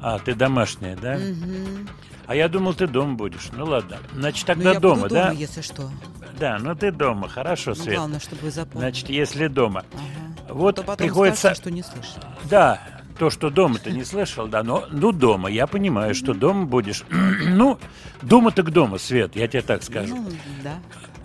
[0.00, 1.16] А, ты домашняя, да?
[1.16, 1.88] Мгм.
[2.26, 3.48] А я думал, ты дома будешь.
[3.52, 3.98] Ну ладно.
[4.14, 5.28] Значит, Ну, тогда я дома, буду да?
[5.28, 5.90] дома, если что.
[6.38, 7.96] Да, ну ты дома, хорошо, Ну, Свет.
[7.96, 8.80] главное, чтобы вы запомнили.
[8.90, 9.84] Значит, если дома.
[9.92, 10.54] Ага.
[10.54, 11.40] Вот А то потом приходится...
[11.40, 12.24] скажете, что не слышали.
[12.50, 12.80] Да,
[13.18, 17.04] то, что дома ты не слышал, да, но ну дома, я понимаю, что дома будешь.
[17.10, 17.78] ну,
[18.22, 20.16] дома так дома, Свет, я тебе так скажу.
[20.16, 20.28] Ну,
[20.62, 20.74] да.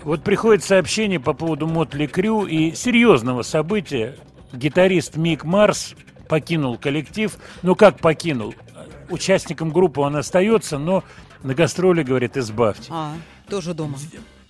[0.04, 4.18] Вот приходит сообщение по поводу Мотли Крю и серьезного события.
[4.54, 5.95] Гитарист Мик Марс
[6.28, 7.36] покинул коллектив.
[7.62, 8.56] Ну как покинул?
[9.12, 11.03] Участником группы он остается, но
[11.43, 12.88] на гастроли, говорит, избавьте.
[12.89, 13.14] А,
[13.49, 13.97] тоже дома.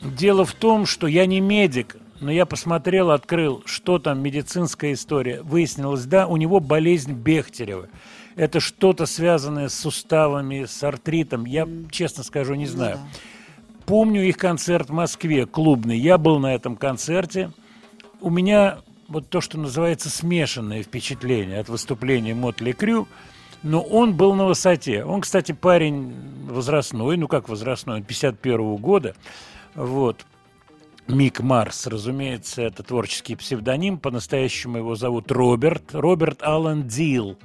[0.01, 5.41] Дело в том, что я не медик, но я посмотрел, открыл, что там медицинская история.
[5.41, 7.87] Выяснилось, да, у него болезнь Бехтерева.
[8.35, 11.45] Это что-то связанное с суставами, с артритом.
[11.45, 12.97] Я, честно скажу, не знаю.
[12.97, 13.07] Ну
[13.85, 15.97] Помню их концерт в Москве, клубный.
[15.97, 17.51] Я был на этом концерте.
[18.21, 23.07] У меня вот то, что называется смешанное впечатление от выступления Мотли Крю.
[23.63, 25.03] Но он был на высоте.
[25.03, 26.13] Он, кстати, парень
[26.49, 29.15] возрастной, ну как возрастной, он 51 года.
[29.75, 30.25] Вот.
[31.07, 33.97] Мик Марс, разумеется, это творческий псевдоним.
[33.97, 35.93] По-настоящему его зовут Роберт.
[35.93, 37.37] Роберт Аллен Дил.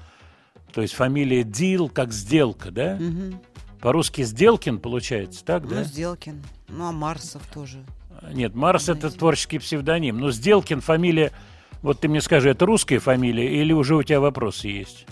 [0.73, 2.97] То есть фамилия Дил как сделка, да?
[2.97, 3.41] Мгм.
[3.81, 5.85] По-русски Сделкин получается, так, Ну, да?
[5.85, 6.43] Сделкин.
[6.69, 7.85] Ну, а Марсов тоже.
[8.33, 10.19] Нет, Марс это творческий псевдоним.
[10.19, 11.33] Но Сделкин фамилия,
[11.83, 15.07] вот ты мне скажи, это русская фамилия или уже у тебя вопросы есть?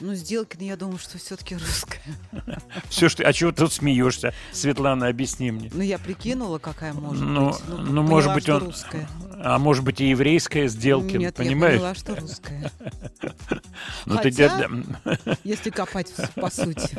[0.00, 2.00] Ну, Сделкин, я думаю, что все-таки русская.
[2.88, 3.24] Все, что...
[3.24, 4.32] А чего тут смеешься?
[4.52, 5.70] Светлана, объясни мне.
[5.72, 7.58] Ну, я прикинула, какая может Ну, быть.
[7.68, 8.62] ну, может поняла, быть, он...
[8.68, 9.08] русская.
[9.40, 11.74] А может быть, и еврейская Сделкин, Нет, понимаешь?
[11.74, 12.70] я поняла, что русская.
[14.06, 14.68] Ну, ты Хотя, де-
[15.44, 16.90] если копать по сути.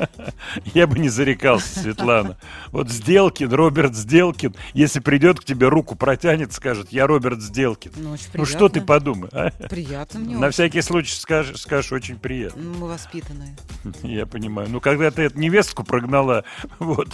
[0.74, 2.36] Я бы не зарекался, Светлана.
[2.72, 7.92] Вот Сделкин, Роберт Сделкин, если придет к тебе, руку протянет, скажет, я Роберт Сделкин.
[7.96, 9.50] Ну, очень Ну что ты подумай, а?
[9.68, 10.52] Приятно мне На очень.
[10.52, 12.62] всякий случай скажешь, скажешь очень приятно.
[12.62, 13.56] Ну, Мы воспитанные.
[14.02, 14.68] Я понимаю.
[14.70, 16.44] Ну, когда ты эту невестку прогнала,
[16.78, 17.08] вот,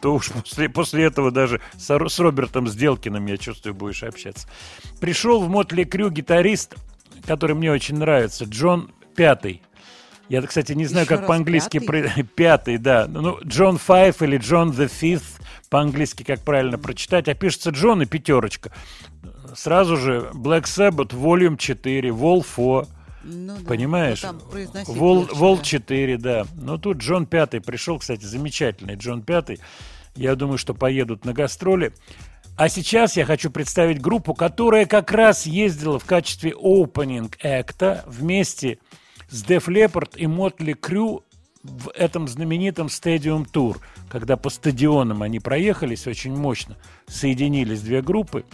[0.00, 4.48] то уж после, после этого даже с, с Робертом Сделкиным, я чувствую, будешь общаться.
[5.00, 6.76] Пришел в Мотли Крю гитарист,
[7.26, 9.62] который мне очень нравится, Джон Пятый.
[10.28, 11.78] Я, кстати, не знаю, Еще как по-английски...
[11.78, 12.22] пятый?
[12.36, 13.06] Пятый, да.
[13.06, 17.28] Ну, Джон Файв или Джон the Fifth, по-английски как правильно прочитать.
[17.28, 18.72] А пишется Джон и пятерочка.
[19.54, 23.01] Сразу же Black Sabbath, Volume 4, Vol 4.
[23.24, 23.68] Ну, да.
[23.68, 24.22] Понимаешь?
[24.22, 24.40] Ну,
[24.86, 25.62] Вол, Вол да.
[25.62, 26.46] 4, да.
[26.54, 29.60] Но тут Джон Пятый пришел, кстати, замечательный Джон Пятый.
[30.14, 31.92] Я думаю, что поедут на гастроли.
[32.56, 38.78] А сейчас я хочу представить группу, которая как раз ездила в качестве opening акта вместе
[39.30, 41.22] с Def Leppard и Motley Crue
[41.62, 43.78] в этом знаменитом Stadium Tour,
[44.10, 48.44] когда по стадионам они проехались очень мощно, соединились две группы.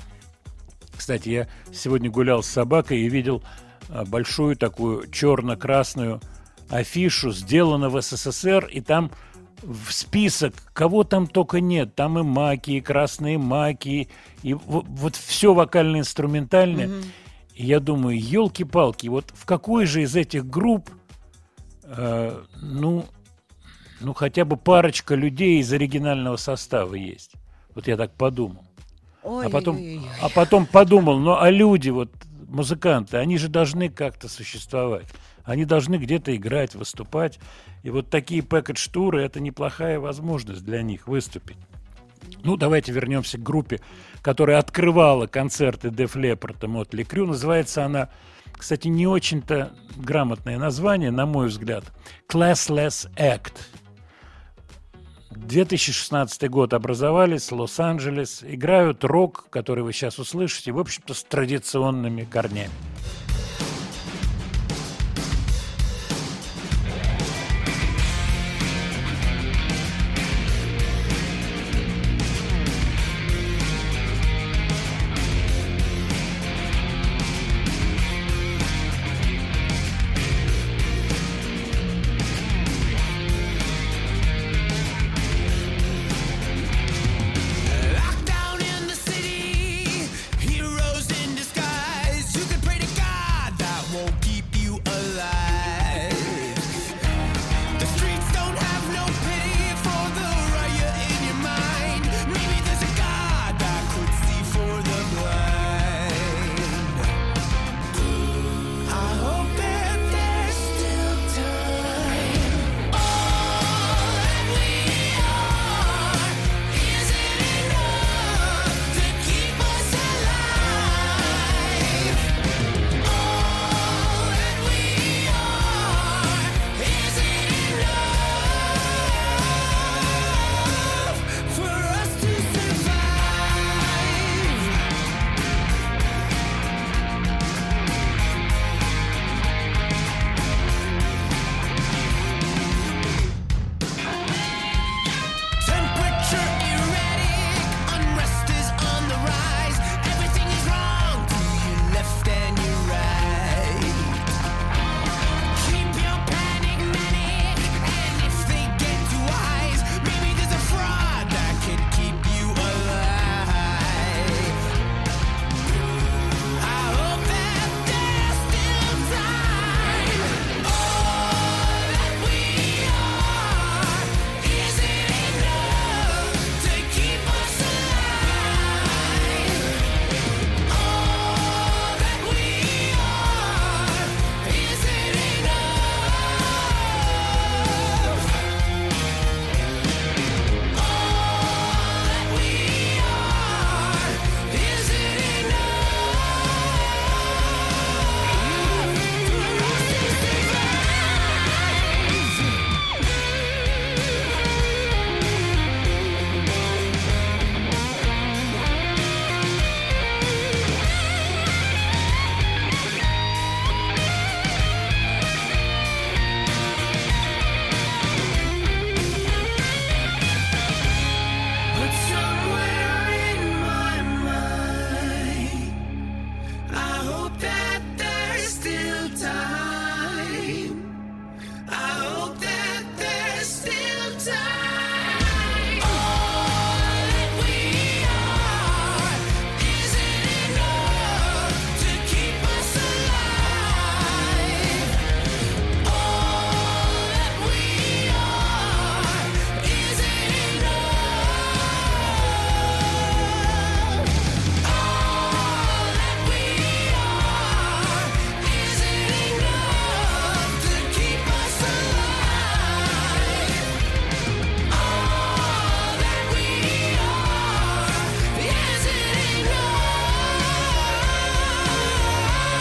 [0.97, 3.43] Кстати, я сегодня гулял с собакой и видел
[4.07, 6.20] большую такую черно-красную
[6.68, 9.11] афишу, сделано в СССР, и там
[9.62, 11.95] в список, кого там только нет.
[11.95, 14.09] Там и маки, и красные маки,
[14.43, 16.86] и во- вот все вокально-инструментальное.
[17.55, 20.91] И я думаю, елки-палки, вот в какой же из этих групп,
[21.84, 23.05] э, ну,
[24.01, 27.32] ну, хотя бы парочка людей из оригинального состава есть.
[27.74, 28.64] Вот я так подумал.
[29.47, 29.76] А потом,
[30.22, 32.11] а потом подумал, ну а люди, вот
[32.49, 35.07] музыканты, они же должны как-то существовать.
[35.44, 37.38] Они должны где-то играть, выступать.
[37.82, 41.57] И вот такие пэкэдж-туры– это неплохая возможность для них выступить.
[42.44, 43.80] Ну, давайте вернемся к группе,
[44.20, 47.26] которая открывала концерты Def Leppard и Motley Crue.
[47.26, 48.11] Называется она,
[48.53, 51.84] кстати, не очень-то грамотное название, на мой взгляд.
[52.30, 53.55] Classless Act.
[55.47, 58.43] 2016 год образовались, Лос-Анджелес.
[58.43, 62.70] Играют рок, который вы сейчас услышите, в общем-то, с традиционными корнями.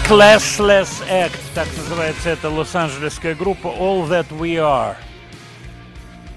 [0.10, 4.96] Classless Act, так называется эта лос-анджелесская группа All That We Are.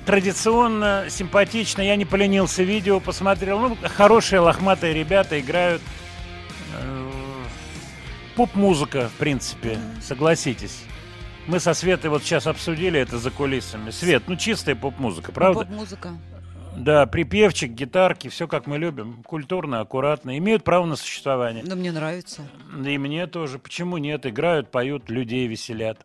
[0.04, 3.60] Традиционно, симпатично, я не поленился видео, посмотрел.
[3.60, 5.82] Ну, хорошие лохматые ребята играют.
[6.76, 7.10] э,
[8.34, 10.82] Поп-музыка, в принципе, согласитесь.
[11.46, 13.92] Мы со Светой вот сейчас обсудили это за кулисами.
[13.92, 15.60] Свет, ну чистая поп-музыка, правда?
[15.60, 16.08] Поп-музыка.
[16.76, 19.22] Да, припевчик, гитарки, все как мы любим.
[19.24, 20.38] Культурно, аккуратно.
[20.38, 21.64] Имеют право на существование.
[21.66, 22.42] Но мне нравится.
[22.84, 23.58] И мне тоже.
[23.58, 24.26] Почему нет?
[24.26, 25.98] Играют, поют, людей веселят.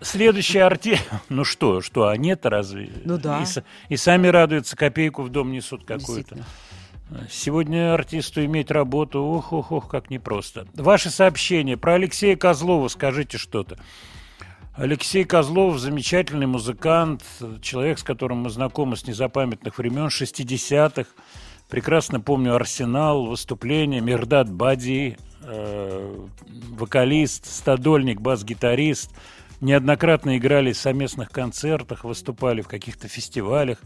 [0.00, 0.98] Следующий арти...
[1.28, 2.90] Ну что, что, а нет разве?
[3.04, 3.42] Ну да.
[3.42, 6.38] И, и сами радуются, копейку в дом несут какую-то.
[7.28, 10.66] Сегодня артисту иметь работу, ох, ох, ох, как непросто.
[10.74, 13.78] Ваши сообщения про Алексея Козлова скажите что-то.
[14.80, 17.22] Алексей Козлов замечательный музыкант,
[17.60, 21.04] человек, с которым мы знакомы с незапамятных времен, 60-х.
[21.68, 26.26] Прекрасно помню «Арсенал», выступления, Мирдат Бади, э,
[26.70, 29.10] вокалист, стадольник, бас-гитарист.
[29.60, 33.82] Неоднократно играли в совместных концертах, выступали в каких-то фестивалях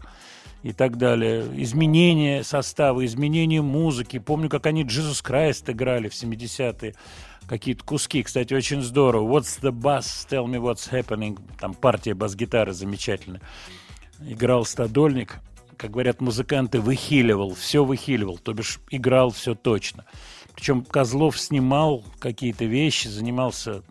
[0.63, 1.45] и так далее.
[1.61, 4.17] Изменение состава, изменение музыки.
[4.17, 6.95] Помню, как они Jesus Christ играли в 70-е.
[7.47, 9.37] Какие-то куски, кстати, очень здорово.
[9.37, 10.27] What's the bass?
[10.29, 11.39] Tell me what's happening.
[11.59, 13.41] Там партия бас-гитары замечательная.
[14.19, 15.39] Играл стадольник.
[15.77, 20.05] Как говорят музыканты, выхиливал, все выхиливал, то бишь играл все точно.
[20.55, 23.83] Причем Козлов снимал какие-то вещи, занимался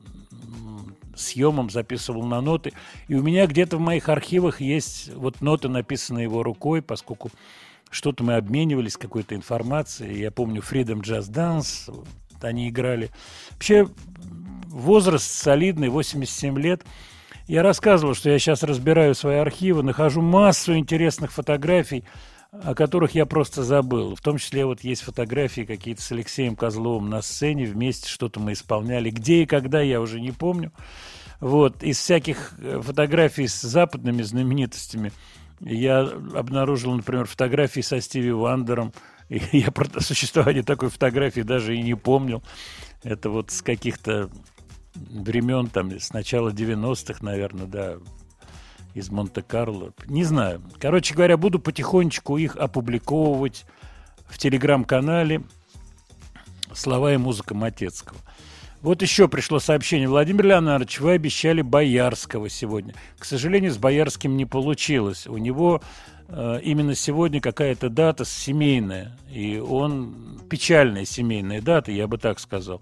[1.15, 2.73] съемом, записывал на ноты.
[3.07, 7.31] И у меня где-то в моих архивах есть вот ноты, написанные его рукой, поскольку
[7.91, 10.21] что-то мы обменивались какой-то информацией.
[10.21, 12.05] Я помню Freedom Jazz Dance,
[12.43, 13.11] они играли.
[13.53, 13.89] Вообще
[14.67, 16.85] возраст солидный, 87 лет.
[17.47, 22.05] Я рассказывал, что я сейчас разбираю свои архивы, нахожу массу интересных фотографий,
[22.53, 24.15] о которых я просто забыл.
[24.15, 28.53] В том числе вот есть фотографии какие-то с Алексеем Козловым на сцене, вместе что-то мы
[28.53, 29.11] исполняли.
[29.11, 30.73] Где и когда, я уже не помню.
[31.41, 35.13] Вот, из всяких э, фотографий с западными знаменитостями
[35.61, 38.93] я обнаружил, например, фотографии со Стиви Вандером.
[39.53, 42.43] Я про существование такой фотографии даже и не помнил.
[43.03, 44.31] Это вот с каких-то
[44.95, 47.95] времен, там, с начала 90-х, наверное, да,
[48.95, 49.93] из Монте-Карло.
[50.07, 50.63] Не знаю.
[50.79, 53.67] Короче говоря, буду потихонечку их опубликовывать
[54.27, 55.43] в телеграм-канале
[56.73, 58.19] «Слова и музыка Матецкого».
[58.83, 60.07] Вот еще пришло сообщение.
[60.09, 62.95] Владимир Леонардович, вы обещали Боярского сегодня.
[63.19, 65.27] К сожалению, с Боярским не получилось.
[65.27, 65.81] У него
[66.29, 69.17] именно сегодня какая-то дата семейная.
[69.31, 70.41] И он...
[70.49, 72.81] Печальная семейная дата, я бы так сказал.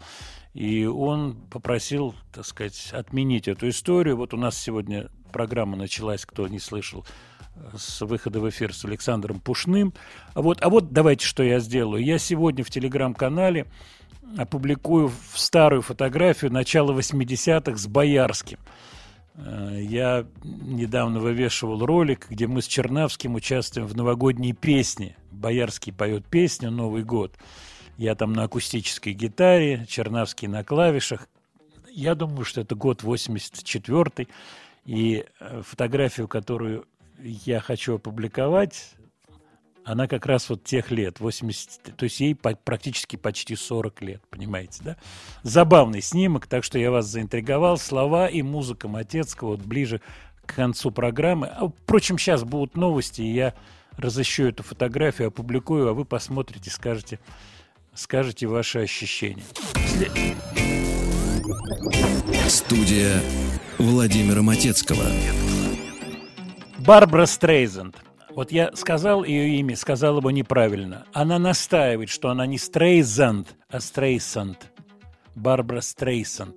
[0.55, 4.17] И он попросил, так сказать, отменить эту историю.
[4.17, 7.07] Вот у нас сегодня программа началась, кто не слышал,
[7.57, 9.95] э, с выхода в эфир с Александром Пушным.
[10.35, 12.05] А вот, а вот давайте, что я сделаю.
[12.05, 13.67] Я сегодня в телеграм-канале
[14.37, 18.59] опубликую старую фотографию начала 80-х с Боярским.
[19.35, 25.17] Э, Я недавно вывешивал ролик, где мы с Чернавским участвуем в новогодней песне.
[25.31, 27.37] Боярский поет песню «Новый год».
[27.99, 31.29] Я там на акустической гитаре, Чернавский на клавишах.
[31.91, 34.29] Я думаю, что это год 84
[34.85, 36.87] И э, фотографию, которую
[37.19, 38.95] я хочу опубликовать,
[39.85, 44.81] она как раз вот тех лет, 80, то есть ей практически почти 40 лет, понимаете,
[44.85, 44.97] да?
[45.43, 47.79] Забавный снимок, так что я вас заинтриговал.
[47.79, 50.01] Слова и музыка Матецкого вот ближе
[50.47, 51.49] к концу программы.
[51.49, 53.55] А, впрочем, сейчас будут новости, и я
[53.97, 57.19] разыщу эту фотографию, опубликую, а вы посмотрите, скажете,
[57.95, 59.45] скажете ваши ощущения.
[62.49, 63.21] Студия
[63.79, 65.05] Владимира Матецкого.
[66.79, 67.97] Барбара Стрейзенд.
[68.35, 71.05] Вот я сказал ее имя, сказал его неправильно.
[71.13, 74.71] Она настаивает, что она не Стрейзанд, а Стрейсанд.
[75.35, 76.57] Барбара Стрейсанд.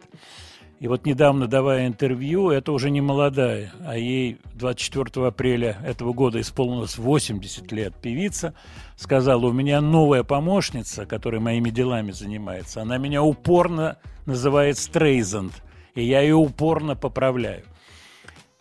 [0.79, 6.39] И вот недавно, давая интервью, это уже не молодая, а ей 24 апреля этого года
[6.39, 8.53] исполнилось 80 лет, певица,
[8.97, 15.53] сказала, у меня новая помощница, которая моими делами занимается, она меня упорно называет Стрейзанд,
[15.93, 17.63] и я ее упорно поправляю.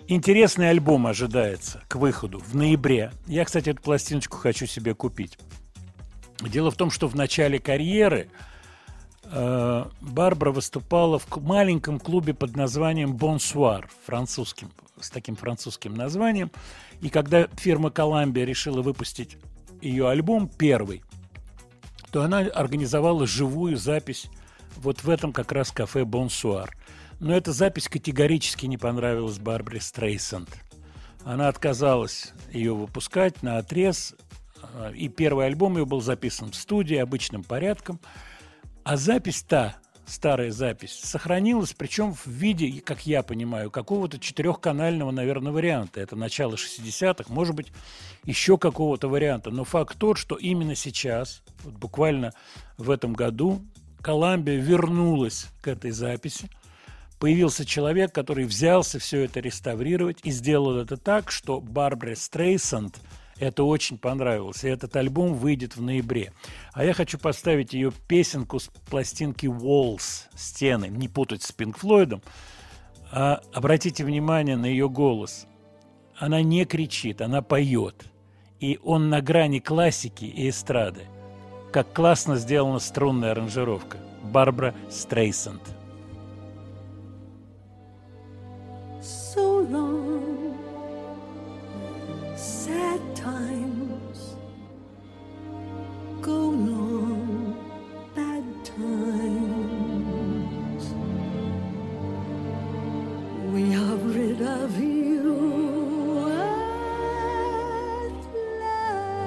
[0.07, 3.13] Интересный альбом ожидается к выходу в ноябре.
[3.27, 5.39] Я, кстати, эту пластиночку хочу себе купить.
[6.41, 8.29] Дело в том, что в начале карьеры
[9.25, 16.51] э, Барбара выступала в маленьком клубе под названием Бонсуар, французским, с таким французским названием.
[17.01, 19.39] И когда фирма Columbia решила выпустить
[19.81, 21.03] ее альбом первый,
[22.13, 24.27] то она организовала живую запись
[24.77, 26.77] вот в этом как раз кафе Бонсуар.
[27.25, 30.47] Но эта запись категорически не понравилась Барбаре Стрейсанд.
[31.25, 34.15] Она отказалась ее выпускать на отрез,
[34.95, 37.99] и первый альбом ее был записан в студии обычным порядком.
[38.83, 45.51] А запись та, старая запись, сохранилась, причем в виде, как я понимаю, какого-то четырехканального, наверное,
[45.51, 46.03] варианта.
[46.03, 47.69] Это начало 60-х, может быть,
[48.25, 49.51] еще какого-то варианта.
[49.51, 52.35] Но факт тот, что именно сейчас, вот буквально
[52.77, 53.63] в этом году,
[54.03, 56.51] Коламбия вернулась к этой записи.
[57.19, 63.01] Появился человек, который взялся все это реставрировать и сделал это так, что Барбаре Стрейсанд
[63.39, 64.65] это очень понравилось.
[64.65, 66.33] И этот альбом выйдет в ноябре.
[66.73, 72.23] А я хочу поставить ее песенку с пластинки Walls, стены, не путать с Пинк Флойдом.
[73.11, 75.47] А обратите внимание на ее голос.
[76.17, 78.05] Она не кричит, она поет.
[78.61, 81.03] И он на грани классики и эстрады.
[81.73, 83.99] Как классно сделана струнная аранжировка.
[84.23, 85.61] Барбара Стрейсанд.
[89.35, 90.57] So long.
[92.37, 94.37] Sad times
[96.21, 97.57] go long,
[98.15, 99.65] bad times.
[103.53, 108.15] We are rid of you at
[108.63, 109.23] last.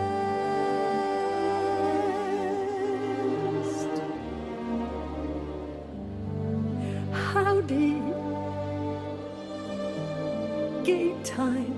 [7.11, 7.96] Howdy gay
[11.37, 11.76] time.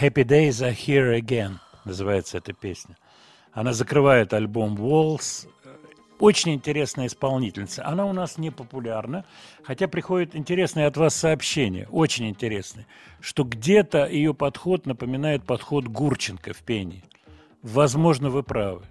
[0.00, 2.96] Happy Days are here again называется эта песня.
[3.52, 5.48] Она закрывает альбом Walls.
[6.20, 7.84] Очень интересная исполнительница.
[7.84, 9.24] Она у нас не популярна,
[9.64, 12.86] хотя приходят интересные от вас сообщения, очень интересные,
[13.20, 17.02] что где-то ее подход напоминает подход Гурченко в пении.
[17.62, 18.84] Возможно, вы правы.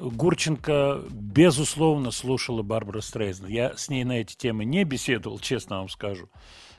[0.00, 3.46] Гурченко, безусловно, слушала Барбара Стрейзен.
[3.46, 6.28] Я с ней на эти темы не беседовал, честно вам скажу.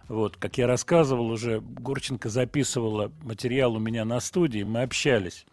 [0.10, 5.46] Вот, как я рассказывал уже, Гурченко записывала материал у меня на студии, мы общались.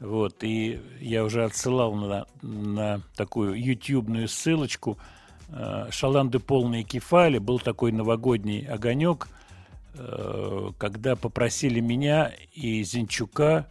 [0.00, 4.98] Вот, и я уже отсылал на, на такую ютубную ссылочку
[5.48, 7.38] э, «Шаланды полные кефали».
[7.38, 9.28] Был такой новогодний огонек,
[9.94, 13.68] э, когда попросили меня и Зинчука,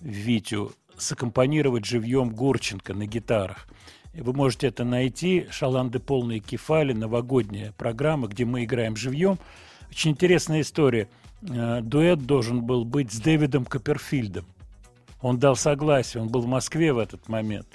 [0.00, 3.68] Витю, саккомпанировать живьем Гурченко на гитарах.
[4.14, 5.46] Вы можете это найти.
[5.50, 9.38] Шаланды полные кефали, новогодняя программа, где мы играем живьем.
[9.90, 11.08] Очень интересная история.
[11.42, 14.44] Э, Дуэт должен был быть с Дэвидом Копперфильдом.
[15.20, 17.66] Он дал согласие, он был в Москве в этот момент.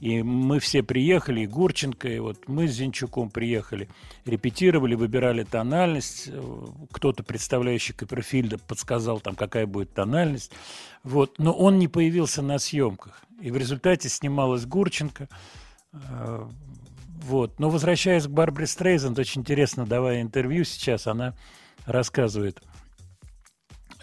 [0.00, 3.88] И мы все приехали, и Гурченко, и вот мы с Зинчуком приехали,
[4.26, 6.28] репетировали, выбирали тональность.
[6.28, 10.52] Э, Кто-то, представляющий Копперфильда, подсказал там, какая будет тональность.
[11.04, 11.38] Вот.
[11.38, 13.22] Но он не появился на съемках.
[13.40, 15.28] И в результате снималась Гурченко.
[17.26, 17.58] Вот.
[17.58, 21.34] Но возвращаясь к Барбаре Стрейзенд, очень интересно, давая интервью сейчас, она
[21.84, 22.62] рассказывает,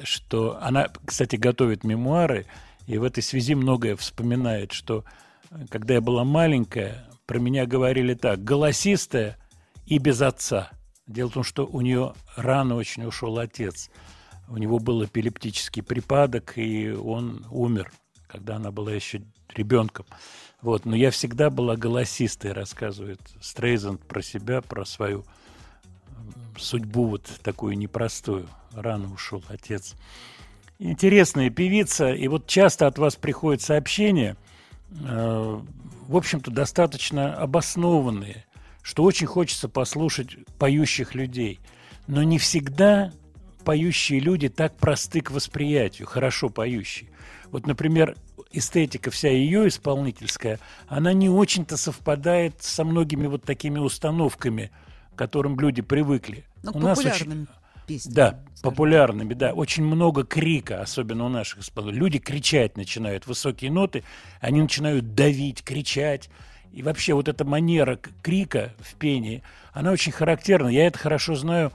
[0.04, 2.46] что она, кстати, готовит мемуары,
[2.88, 5.06] и в этой связи многое вспоминает, что
[5.52, 9.38] э, когда я была маленькая, про меня говорили так, голосистая
[9.86, 10.72] и без отца.
[11.08, 13.90] Дело в том, что у нее рано очень ушел отец.
[14.50, 17.92] У него был эпилептический припадок, и он умер,
[18.28, 19.22] когда она была еще
[19.54, 20.06] ребенком.
[20.62, 20.86] Вот.
[20.86, 25.26] Но я всегда была голосистой, рассказывает Стрейзенд про себя, про свою
[26.58, 28.48] судьбу вот такую непростую.
[28.72, 29.96] Рано ушел отец.
[30.80, 34.36] Интересная певица, и вот часто от вас приходят сообщения,
[34.92, 35.60] э,
[36.08, 38.46] в общем-то, достаточно обоснованные,
[38.82, 41.60] что очень хочется послушать поющих людей.
[42.08, 43.14] Но не всегда
[43.64, 47.10] поющие люди так просты к восприятию, хорошо поющие.
[47.52, 48.16] Вот, например,
[48.54, 54.72] эстетика вся ее исполнительская, она не очень-то совпадает со многими вот такими установками,
[55.14, 56.46] к которым люди привыкли.
[56.64, 57.48] Ну, У нас очень-
[57.86, 58.16] песнями.
[58.16, 59.54] да, популярными, да.
[59.54, 62.00] Очень много крика, особенно у наших исполнителей.
[62.00, 64.04] Люди кричать начинают, высокие ноты,
[64.40, 66.30] они начинают давить, кричать.
[66.72, 69.44] И вообще вот эта манера крика в пении,
[69.74, 70.70] она очень характерна.
[70.70, 71.72] Я это хорошо знаю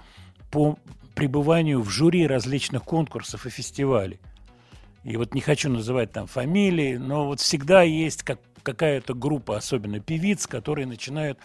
[0.51, 0.79] по
[1.15, 4.19] пребыванию в жюри различных конкурсов и фестивалей.
[5.05, 10.01] И вот не хочу называть там фамилии, но вот всегда есть как, какая-то группа, особенно
[10.01, 11.39] певиц, которые начинают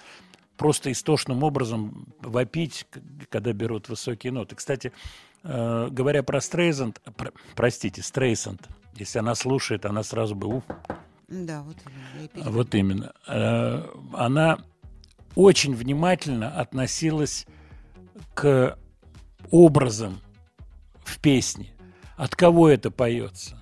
[0.58, 2.86] просто истошным образом вопить,
[3.30, 4.56] когда берут высокие ноты.
[4.56, 4.92] Кстати,
[5.44, 10.64] э, говоря про Стрейзенд, про- простите, Стрейсенд, если она слушает, она сразу бы ух,
[11.28, 11.78] Да, вот
[12.36, 13.14] именно, вот именно.
[13.28, 13.84] Э,
[14.14, 14.60] Она
[15.36, 17.48] очень внимательно относилась
[18.36, 18.78] к
[19.50, 20.20] образам
[21.04, 21.73] в песне.
[22.24, 23.62] От кого это поется?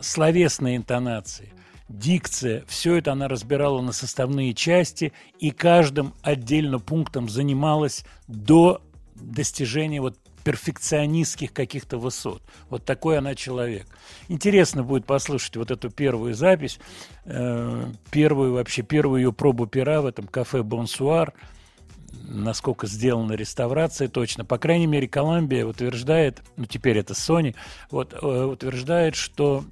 [0.00, 1.52] Словесные интонации,
[1.88, 8.82] дикция, все это она разбирала на составные части и каждым отдельно пунктом занималась до
[9.14, 12.42] достижения вот перфекционистских каких-то высот.
[12.68, 13.86] Вот такой она человек.
[14.26, 16.80] Интересно будет послушать вот эту первую запись,
[17.26, 21.32] э, первую вообще первую ее пробу пера в этом кафе Бонсуар.
[22.28, 24.44] Насколько сделана реставрация точно.
[24.44, 27.54] По крайней мере, Колумбия утверждает, ну теперь это Sony,
[27.90, 29.64] вот, э, утверждает, что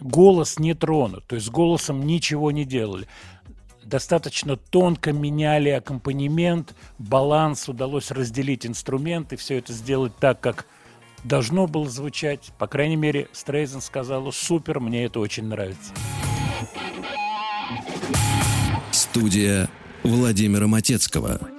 [0.00, 3.06] голос не тронут, то есть с голосом ничего не делали.
[3.84, 10.66] Достаточно тонко меняли аккомпанемент, баланс, удалось разделить инструменты, все это сделать так, как
[11.22, 12.52] должно было звучать.
[12.58, 15.92] По крайней мере, Стрейзен сказала, супер, мне это очень нравится.
[18.90, 19.68] Студия
[20.02, 21.55] Владимира Матецкого.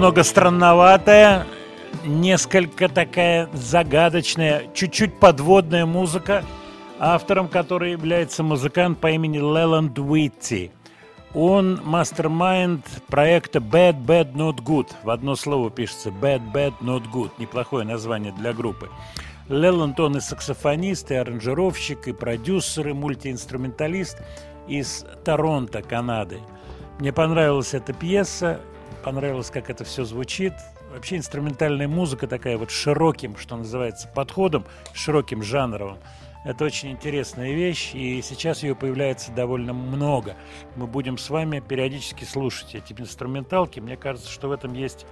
[0.00, 1.46] Немного странноватая,
[2.06, 6.42] несколько такая загадочная, чуть-чуть подводная музыка,
[6.98, 10.70] автором которой является музыкант по имени Леланд Уитти.
[11.34, 14.88] Он мастер-майнд проекта Bad Bad Not Good.
[15.02, 17.32] В одно слово пишется Bad Bad Not Good.
[17.36, 18.88] Неплохое название для группы.
[19.50, 24.16] Леланд, он и саксофонист, и аранжировщик, и продюсер, и мультиинструменталист
[24.66, 26.38] из Торонто, Канады.
[27.00, 28.60] Мне понравилась эта пьеса,
[29.02, 30.52] понравилось, как это все звучит.
[30.92, 35.98] Вообще инструментальная музыка такая вот широким, что называется, подходом, широким жанровым.
[36.44, 40.36] Это очень интересная вещь, и сейчас ее появляется довольно много.
[40.74, 43.78] Мы будем с вами периодически слушать эти инструменталки.
[43.78, 45.06] Мне кажется, что в этом есть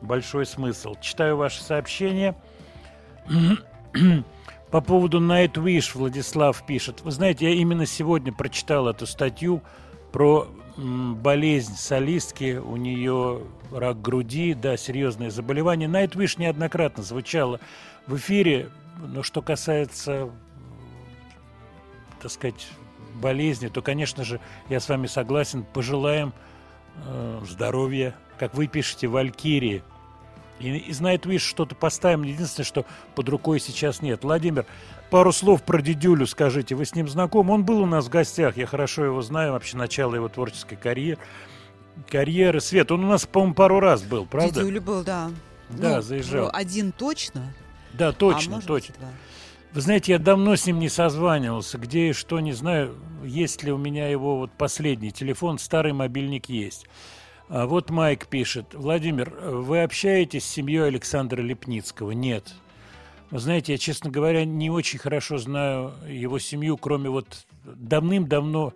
[0.00, 0.94] большой смысл.
[1.00, 2.34] Читаю ваши сообщения.
[4.70, 7.02] По поводу Nightwish Владислав пишет.
[7.02, 9.62] Вы знаете, я именно сегодня прочитал эту статью
[10.12, 12.56] про болезнь солистки.
[12.56, 13.42] У нее
[13.72, 15.88] рак груди, да, серьезное заболевание.
[15.88, 17.60] Nightwish неоднократно звучало
[18.06, 18.70] в эфире.
[19.02, 20.30] Но что касается,
[22.20, 22.68] так сказать,
[23.14, 25.64] болезни, то, конечно же, я с вами согласен.
[25.72, 26.32] Пожелаем
[27.06, 29.82] э, здоровья, как вы пишете, Валькирии.
[30.60, 32.22] И из Nightwish что-то поставим.
[32.22, 32.84] Единственное, что
[33.14, 34.22] под рукой сейчас нет.
[34.24, 34.66] Владимир,
[35.10, 36.74] пару слов про Дидюлю скажите.
[36.74, 37.54] Вы с ним знакомы?
[37.54, 38.56] Он был у нас в гостях.
[38.56, 39.52] Я хорошо его знаю.
[39.52, 41.18] Вообще начало его творческой карьеры.
[42.08, 42.60] Карьеры.
[42.60, 44.60] Свет, он у нас, по-моему, пару раз был, правда?
[44.60, 45.30] Дидюля был, да.
[45.70, 46.50] Да, Ну, заезжал.
[46.52, 47.52] Один точно.
[47.92, 48.94] Да, точно, а точно.
[48.94, 49.08] быть, два.
[49.72, 51.78] Вы знаете, я давно с ним не созванивался.
[51.78, 52.96] Где и что, не знаю.
[53.24, 55.58] Есть ли у меня его вот последний телефон.
[55.58, 56.86] Старый мобильник есть.
[57.52, 58.74] А вот Майк пишет.
[58.74, 62.12] Владимир, вы общаетесь с семьей Александра Лепницкого?
[62.12, 62.54] Нет.
[63.32, 68.72] Вы знаете, я, честно говоря, не очень хорошо знаю его семью, кроме вот давным-давно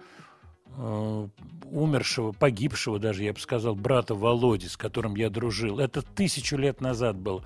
[0.77, 1.29] э,
[1.71, 5.79] умершего, погибшего даже, я бы сказал, брата Володи, с которым я дружил.
[5.79, 7.45] Это тысячу лет назад был.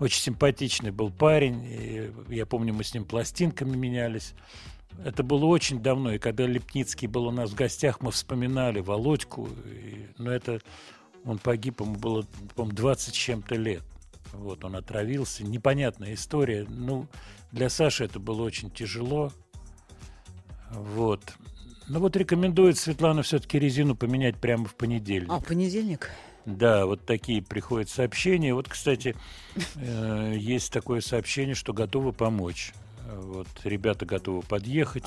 [0.00, 2.12] Очень симпатичный был парень.
[2.28, 4.34] я помню, мы с ним пластинками менялись.
[5.02, 9.48] Это было очень давно, и когда Лепницкий был у нас в гостях, мы вспоминали Володьку.
[9.66, 10.60] и- но это
[11.24, 13.82] он погиб, ему было, по-моему, 20 с чем-то лет.
[14.32, 15.44] Вот, он отравился.
[15.44, 16.66] Непонятная история.
[16.68, 17.06] Ну,
[17.52, 19.32] для Саши это было очень тяжело.
[20.70, 21.20] Вот.
[21.88, 25.30] Ну вот рекомендует Светлана все-таки резину поменять прямо в понедельник.
[25.30, 26.10] А, в понедельник?
[26.46, 28.54] Да, вот такие приходят сообщения.
[28.54, 29.14] Вот, кстати,
[29.76, 32.72] э, есть такое сообщение, что готовы помочь.
[33.12, 35.04] Вот ребята готовы подъехать.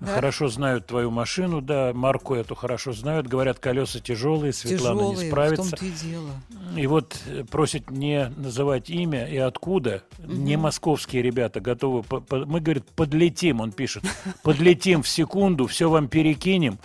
[0.00, 0.14] да?
[0.14, 3.28] Хорошо знают твою машину, да, марку эту хорошо знают.
[3.28, 5.70] Говорят, колеса тяжелые, Светлана Тяжелые, не в справится.
[5.70, 6.30] том-то и дело.
[6.76, 7.16] И вот
[7.52, 10.02] просят не называть имя и откуда.
[10.18, 12.02] Не московские ребята готовы.
[12.02, 14.02] по- по- мы, говорит, подлетим, он пишет.
[14.42, 16.78] Подлетим в секунду, все вам перекинем.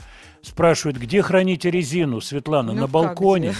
[0.43, 2.72] Спрашивает, где храните резину, Светлана?
[2.73, 3.49] Ну, на балконе.
[3.49, 3.57] где?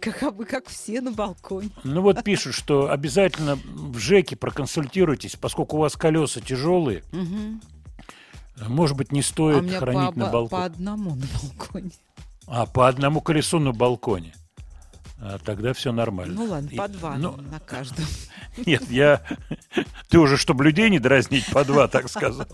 [0.00, 1.70] Как, как все на балконе.
[1.84, 7.02] Ну вот пишут, что обязательно в ЖЭКе проконсультируйтесь, поскольку у вас колеса тяжелые.
[7.12, 7.60] Мгм.
[8.68, 10.48] Может быть, не А стоит меня хранить по, на балконе.
[10.48, 11.90] по одному на балконе.
[12.46, 14.34] А, по одному колесу на балконе.
[15.20, 16.34] А, тогда все нормально.
[16.34, 18.04] Ну ладно, по два ну, на каждом.
[18.66, 19.22] Нет, я...
[20.08, 22.46] Ты уже, чтобы людей не дразнить, по два, так сказал.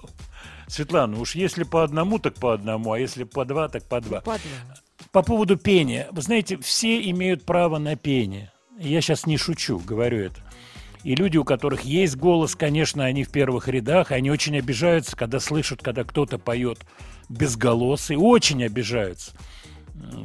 [0.68, 4.20] Светлана, уж если по одному, так по одному, а если по два, так по два.
[4.20, 4.76] По два.
[5.12, 6.08] По поводу пения.
[6.12, 8.52] Вы знаете, все имеют право на пение.
[8.78, 10.40] Я сейчас не шучу, говорю это.
[11.02, 15.40] И люди, у которых есть голос, конечно, они в первых рядах, они очень обижаются, когда
[15.40, 16.78] слышат, когда кто-то поет
[17.28, 19.32] безголосый, очень обижаются.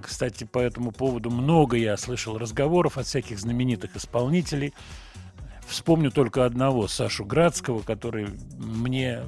[0.04, 4.74] Кстати, по этому поводу много я слышал разговоров от всяких знаменитых исполнителей.
[5.68, 9.24] Вспомню только одного, Сашу Градского, который мне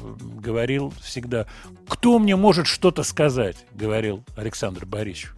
[0.00, 1.46] говорил всегда,
[1.88, 5.32] кто мне может что-то сказать, говорил Александр Борисович.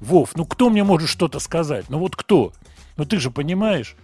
[0.00, 1.86] Вов, ну кто мне может что-то сказать?
[1.88, 2.52] Ну вот кто?
[2.96, 3.96] Ну ты же понимаешь,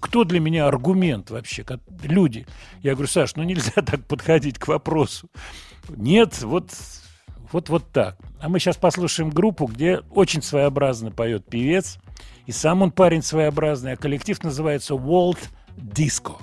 [0.00, 1.64] кто для меня аргумент вообще?
[1.64, 2.46] Как люди.
[2.82, 5.28] Я говорю, Саш, ну нельзя так подходить к вопросу.
[5.88, 6.70] Нет, вот,
[7.52, 8.16] вот, вот так.
[8.40, 11.98] А мы сейчас послушаем группу, где очень своеобразно поет певец.
[12.46, 15.38] И сам он парень своеобразный, а коллектив называется World
[15.76, 16.36] Disco.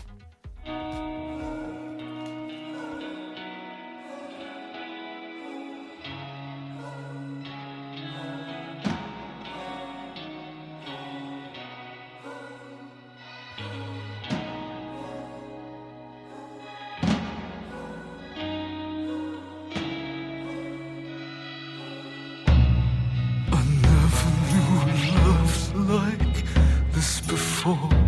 [27.64, 28.02] Before.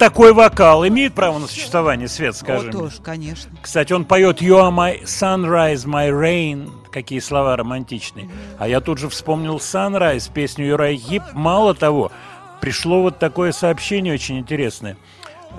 [0.00, 3.52] Такой вокал имеет право на существование, Свет, скажи О, тоже, конечно.
[3.60, 6.70] Кстати, он поет «You are my sunrise, my rain».
[6.90, 8.28] Какие слова романтичные.
[8.58, 11.22] А я тут же вспомнил «Sunrise», песню Юрай Гип.
[11.34, 12.10] Мало того,
[12.60, 14.96] пришло вот такое сообщение очень интересное.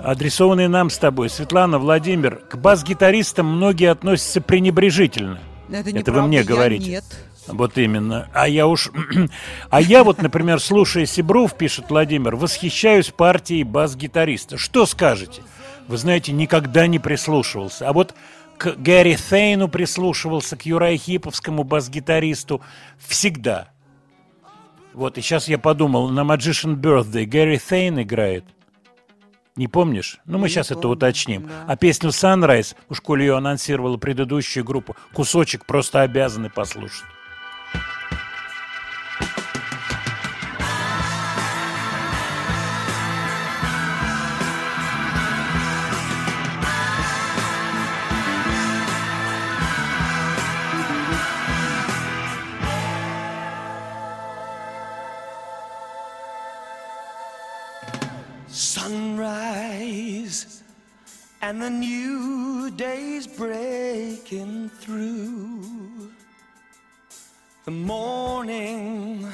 [0.02, 1.30] Адресованное нам с тобой.
[1.30, 5.38] Светлана, Владимир, к бас-гитаристам многие относятся пренебрежительно.
[5.70, 6.90] Это, вы неправда, мне говорите.
[6.90, 7.04] Нет.
[7.46, 8.28] Вот именно.
[8.32, 8.90] А я уж...
[9.70, 14.58] а я вот, например, слушая Сибров, пишет Владимир, восхищаюсь партией бас-гитариста.
[14.58, 15.42] Что скажете?
[15.88, 17.88] Вы знаете, никогда не прислушивался.
[17.88, 18.14] А вот
[18.58, 22.60] к Гэри Thейну прислушивался, к Юрай Хиповскому бас-гитаристу.
[22.98, 23.68] Всегда.
[24.94, 28.44] Вот, и сейчас я подумал, на Magician Birthday Гэри Thейн играет.
[29.56, 30.18] Не помнишь?
[30.24, 31.42] Ну, мы Не сейчас это помню, уточним.
[31.42, 31.64] да.
[31.68, 37.04] А песню Sunrise, уж коли ее анонсировала предыдущая группа, кусочек просто обязаны послушать.
[61.42, 66.12] And the new day's breaking through.
[67.64, 69.26] The morning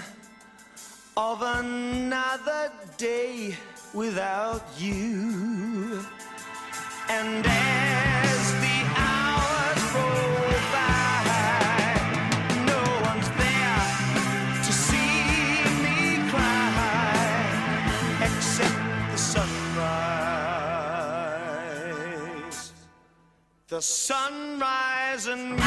[1.16, 3.55] of another day
[3.93, 6.02] without you.
[7.10, 7.44] And
[23.69, 25.59] The sunrise and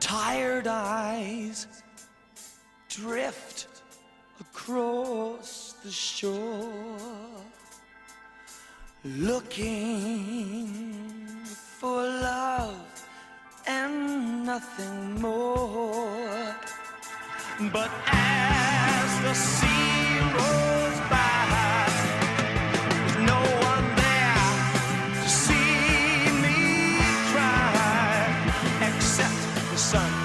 [0.00, 1.68] Tired eyes
[2.88, 3.68] drift
[4.40, 6.98] across the shore,
[9.04, 10.66] looking
[11.44, 12.80] for love
[13.66, 16.56] and nothing more.
[17.70, 21.86] But as the sea rolls by,
[22.96, 23.40] there's no
[23.70, 24.62] one there
[25.22, 26.96] to see me
[27.30, 28.24] cry
[28.88, 30.24] except the sunrise.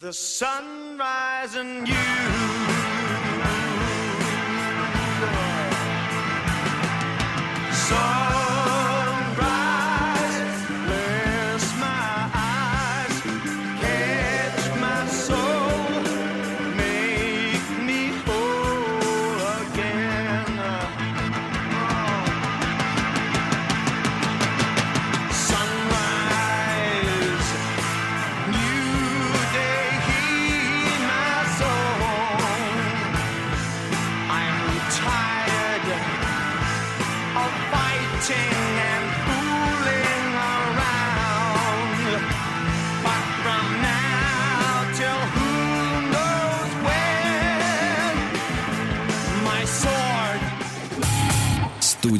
[0.00, 2.37] The sunrise and you.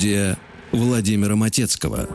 [0.09, 0.39] Студия
[0.72, 2.09] Владимира Матецкого.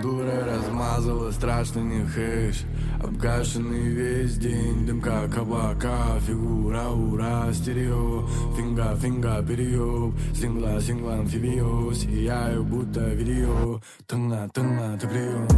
[0.00, 2.62] Дура размазала страшно не хэш
[3.02, 4.86] Обгашенный весь день.
[4.86, 8.28] Дым как облака Фигура ура стерео.
[8.56, 13.80] Финга финга перееб Сингла сингла амфибио Сияю будто видео.
[14.06, 15.48] Тыңла тыңла ты прием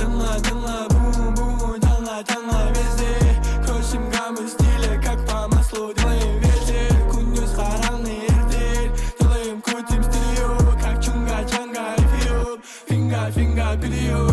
[0.00, 3.12] Тыңла тыңла бум бум Таңла таңла везде.
[3.68, 4.71] Көшім гамы стиля
[5.72, 8.90] Маслу делаем ветер Күндіз қараңғы ертер
[9.20, 14.31] Делаем крутим стерео Как чунга чанга эфиоп Финга финга перееб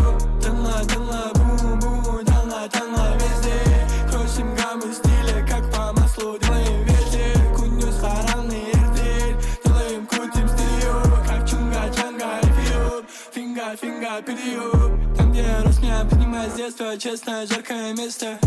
[16.70, 18.38] поднимать с детства Честно, жаркое место.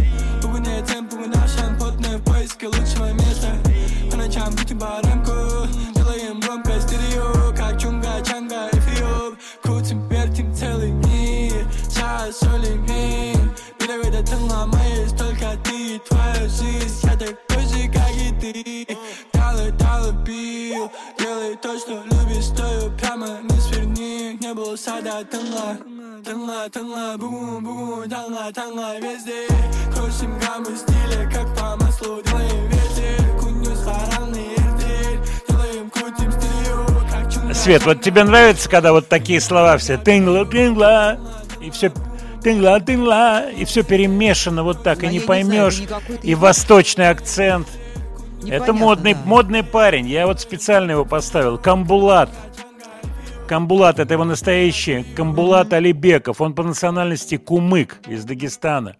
[0.43, 3.51] Ертең, бүгін ашан Потный в поиске лучшего места.
[4.11, 11.67] По ночам крутим баремку Делаем громко стерео Как чунга чанга эфиоп Крутим, вертим целый мир
[11.93, 16.99] Час солим мин Мировой тыңламайыз Только ты и твоя жизнь.
[17.03, 18.97] Я такой же, как и ты.
[19.33, 22.12] Доллар, доллар бил Делай то, что любишь
[24.73, 25.77] было сада, тыңла
[26.23, 29.45] Тыңла, тыңла, бум, бум Таңла, таңла везде
[29.93, 35.19] Крутим гаммы стиля Как по маслу делаем ветер Күндіз қараңғы ертер
[35.49, 36.31] Делаем, крутим
[37.11, 41.19] Как чунга Свет, вот тебе нравится, когда вот такие слова все тынгла, тынгла,
[41.61, 41.91] и все
[42.41, 46.27] тынгла, тынгла, и все перемешано вот так, А и не знаю, поймешь, это не какой-то
[46.27, 47.67] и восточный акцент.
[47.67, 49.19] это Непонятно, модный, да.
[49.25, 51.57] модный парень, я вот специально его поставил.
[51.57, 52.29] Камбулат.
[53.47, 55.03] Камбулат, это его настоящий.
[55.15, 56.39] Камбулат Алибеков.
[56.39, 58.95] Он по национальности кумык из Дагестана.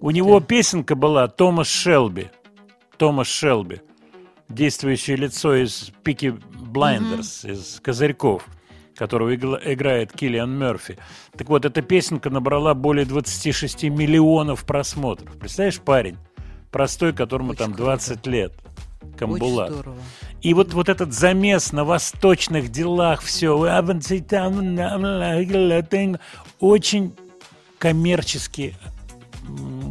[0.00, 2.28] У него песенка была Томас Шелби.
[2.96, 3.82] Томас Шелби.
[4.48, 8.46] Действующее лицо из Peaky Blinders, из Козырьков,
[8.94, 10.96] которого играет Киллиан Мерфи.
[11.36, 15.36] Так вот, эта песенка набрала более 26 миллионов просмотров.
[15.36, 16.16] Представляешь, парень?
[16.70, 18.52] Простой, которому там 20 лет.
[19.18, 19.70] Камбулат.
[19.70, 19.98] Очень здорово.
[20.42, 23.56] И вот, вот этот замес на восточных делах, все,
[26.60, 27.14] очень
[27.78, 28.74] коммерчески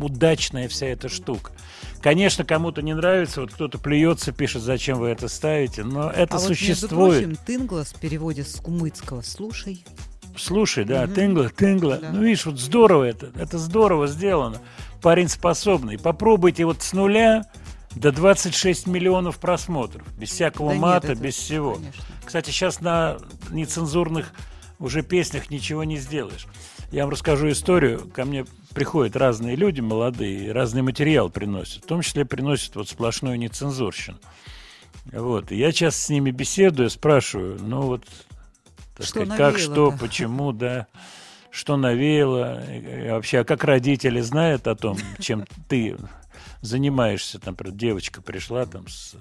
[0.02, 1.52] удачная вся эта штука.
[2.02, 6.40] Конечно, кому-то не нравится, вот кто-то плюется, пишет, зачем вы это ставите, но это а
[6.40, 7.24] вот, между существует.
[7.24, 9.84] прочим, Тынглас в переводе с кумыцкого «слушай».
[10.38, 11.14] Слушай, да, Мгм.
[11.14, 11.98] тынгла, тынгла.
[11.98, 12.12] Да.
[12.12, 13.32] Ну, видишь, вот здорово это.
[13.36, 14.58] Это здорово сделано.
[15.02, 15.98] Парень способный.
[15.98, 17.46] Попробуйте вот с нуля
[17.96, 20.06] до 26 миллионов просмотров.
[20.18, 21.76] Без всякого Да нет, мата, это, без всего.
[21.76, 22.04] конечно.
[22.26, 23.18] Кстати, сейчас на
[23.52, 24.32] нецензурных
[24.80, 26.48] уже песнях ничего не сделаешь.
[26.92, 28.10] Я вам расскажу историю.
[28.14, 31.84] Ко мне приходят разные люди молодые, разный материал приносят.
[31.84, 34.18] В том числе приносят вот сплошную нецензурщину.
[35.12, 35.52] Вот.
[35.52, 38.06] И я сейчас с ними беседую, спрашиваю, ну вот,
[38.96, 40.88] так Что сказать, как, что, почему, да,
[41.52, 45.96] что навеяло, и вообще, а как родители знают о том, чем ты
[46.66, 49.18] занимаешься, там, например, девочка пришла там с э,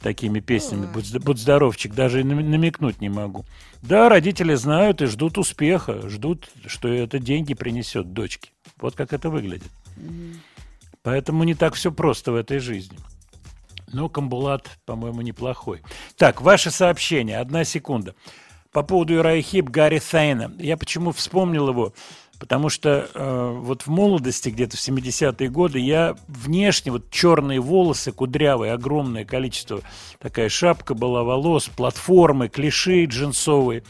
[0.00, 3.44] такими песнями, будь, будь здоровчик, даже и намекнуть не могу.
[3.82, 8.50] Да, родители знают и ждут успеха, ждут, что это деньги принесет дочке.
[8.78, 9.70] Вот как это выглядит.
[11.02, 12.98] Поэтому не так все просто в этой жизни.
[13.92, 15.82] Но Камбулат, по-моему, неплохой.
[16.16, 17.38] Так, ваше сообщение.
[17.38, 18.14] Одна секунда.
[18.72, 20.52] По поводу Ирайхип Гарри Сейна.
[20.58, 21.94] Я почему вспомнил его?
[22.38, 28.12] Потому что э, вот в молодости, где-то в 70-е годы, я внешне, вот черные волосы,
[28.12, 29.80] кудрявые, огромное количество,
[30.18, 33.84] такая шапка была волос, платформы, клиши джинсовые.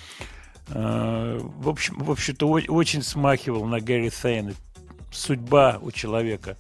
[0.69, 4.55] Э, в общем, в общем-то, очень смахивал на Гарри Сейна.
[5.11, 6.57] Судьба у человека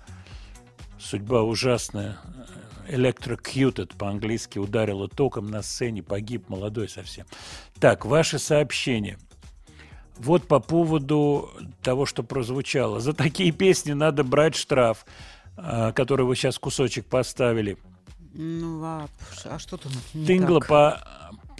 [1.06, 2.18] судьба ужасная.
[2.88, 7.26] Electrocuted по-английски ударила током на сцене, погиб молодой совсем.
[7.80, 9.18] Так, ваши сообщения.
[10.18, 11.50] Вот по поводу
[11.82, 13.00] того, что прозвучало.
[13.00, 15.04] За такие песни надо брать штраф,
[15.56, 17.76] а, который вы сейчас кусочек поставили.
[18.32, 19.08] Ну, а,
[19.44, 20.68] а что тут не Тынгла так?
[20.68, 21.08] по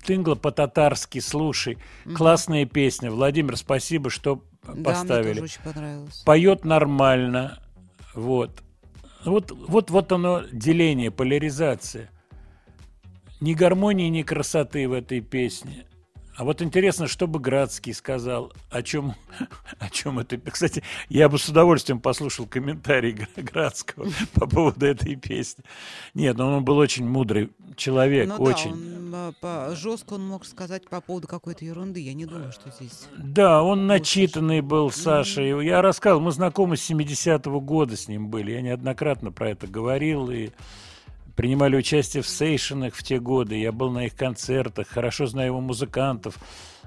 [0.05, 1.78] Тынгла по-татарски, слушай.
[2.05, 2.16] Мгм.
[2.16, 3.11] Классная песня.
[3.11, 5.41] Владимир, спасибо, что Да, мне поставили.
[5.41, 6.23] тоже очень понравилось.
[6.24, 7.59] Поет нормально.
[8.15, 8.62] Вот.
[9.24, 12.11] Вот, вот, вот оно деление, поляризация.
[13.41, 15.85] Ни гармонии, ни красоты в этой песне.
[16.36, 19.14] А вот интересно, что бы Градский сказал, о чем,
[19.78, 20.38] о чем это...
[20.38, 25.64] Кстати, я бы с удовольствием послушал комментарий Гра- Градского по поводу этой песни.
[26.12, 28.70] Нет, ну он был очень мудрый человек, Ну очень.
[28.72, 32.00] да, он э, по- жестко он мог сказать по поводу какой-то ерунды.
[32.00, 33.06] Я не думаю, что здесь...
[33.16, 35.40] Да, он начитанный был, Саша.
[35.40, 38.52] И Я рассказывал, мы знакомы с 70-го года с ним были.
[38.52, 40.30] Я неоднократно про это говорил.
[40.30, 40.50] И
[41.36, 43.56] принимали участие в сейшенах в те годы.
[43.56, 46.38] Я был на их концертах, хорошо знаю его музыкантов.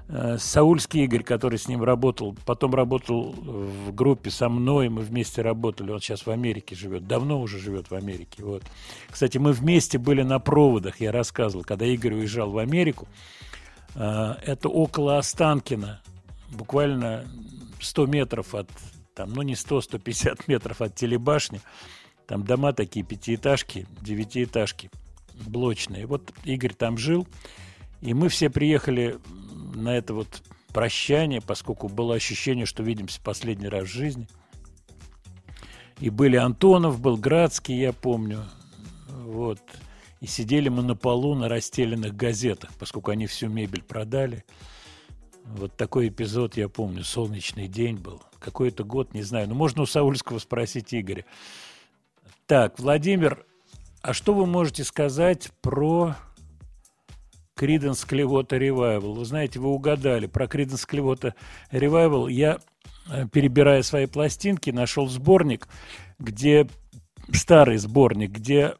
[0.08, 5.40] Э, Саульский Игорь, который с ним работал, потом работал в группе со мной, мы вместе
[5.40, 8.42] работали, он сейчас в Америке живет, давно уже живет в Америке.
[8.42, 8.64] Вот.
[9.08, 13.06] Кстати, мы вместе были на проводах, я рассказывал, когда Игорь уезжал в Америку,
[13.94, 16.00] э, это около Останкина,
[16.50, 17.24] буквально
[17.80, 18.68] 100 метров от,
[19.14, 21.60] там, ну не 100, 150 метров от телебашни,
[22.30, 24.88] там дома такие пятиэтажки, девятиэтажки,
[25.48, 26.06] блочные.
[26.06, 27.26] Вот Игорь там жил,
[28.00, 29.18] и мы все приехали
[29.74, 34.28] на это вот прощание, поскольку было ощущение, что видимся последний раз в жизни.
[35.98, 38.44] И были Антонов, был Градский, я помню.
[39.08, 39.58] Вот.
[40.20, 44.44] И сидели мы на полу на расстеленных газетах, поскольку они всю мебель продали.
[45.46, 47.02] Вот такой эпизод я помню.
[47.02, 48.22] Солнечный день был.
[48.38, 49.48] Какой-то год, не знаю.
[49.48, 51.24] Но можно у Саульского спросить Игоря.
[52.50, 53.46] Так, Владимир,
[54.02, 56.16] а что вы можете сказать про
[57.54, 59.12] Криденс Клевота Ревайвал?
[59.12, 60.26] Вы знаете, вы угадали.
[60.26, 61.36] Про Криденс Клевота
[61.70, 62.58] Ревайвал я,
[63.08, 65.68] э, перебирая свои пластинки, нашел сборник,
[66.18, 66.66] где
[67.32, 68.74] старый сборник, где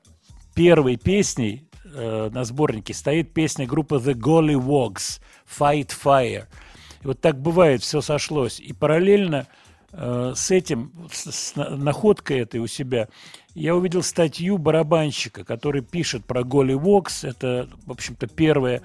[0.57, 6.47] первой песней э, на сборнике стоит песня группы The Gollywogs Fight Fire.
[7.05, 8.59] И вот так бывает, все сошлось.
[8.59, 9.47] И параллельно
[9.93, 13.09] с этим, с, с на- находкой этой у себя,
[13.55, 17.25] я увидел статью барабанщика, который пишет про Голливокс.
[17.25, 18.83] Это, в общем-то, первая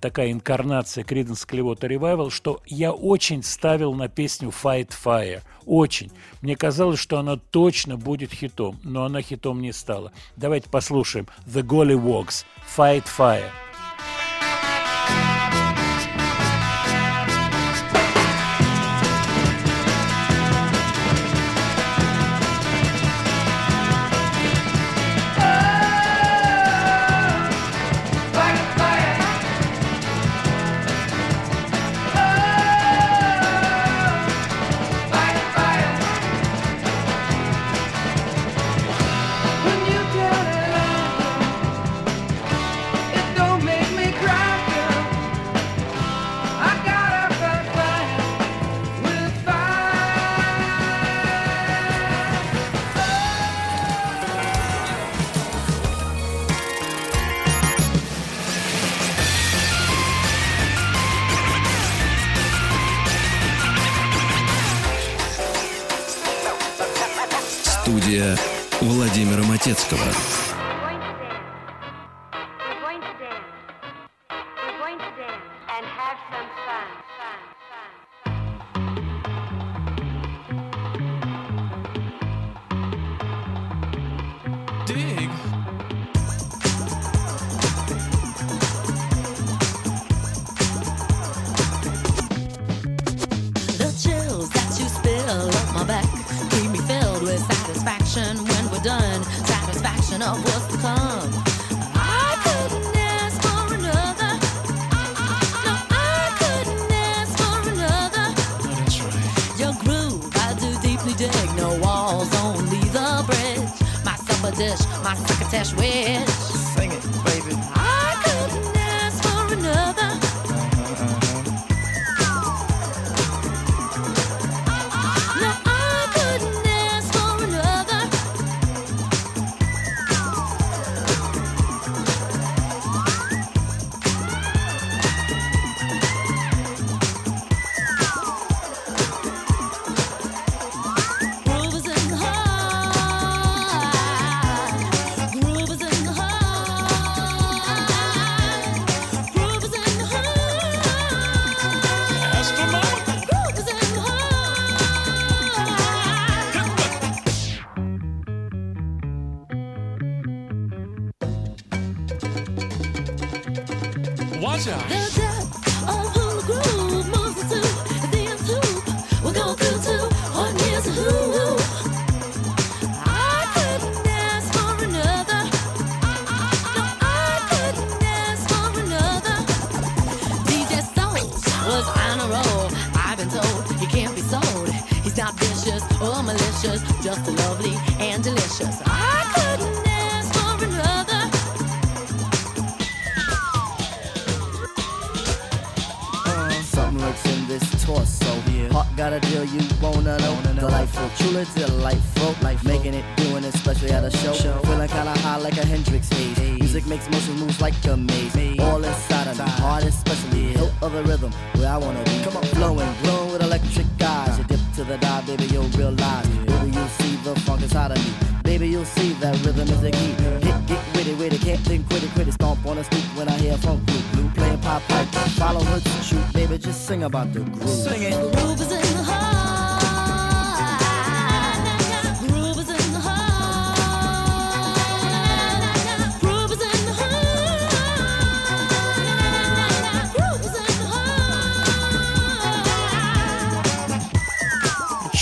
[0.00, 5.42] такая инкарнация Creedence Clearwater Revival, что я очень ставил на песню Fight Fire.
[5.66, 6.10] Очень.
[6.40, 10.12] Мне казалось, что она точно будет хитом, но она хитом не стала.
[10.36, 12.44] Давайте послушаем The Golliwogs
[12.76, 13.63] Fight Fire.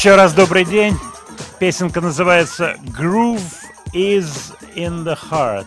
[0.02, 0.96] Еще раз добрый день.
[1.60, 3.40] Песенка называется Groove
[3.94, 5.66] is in the heart.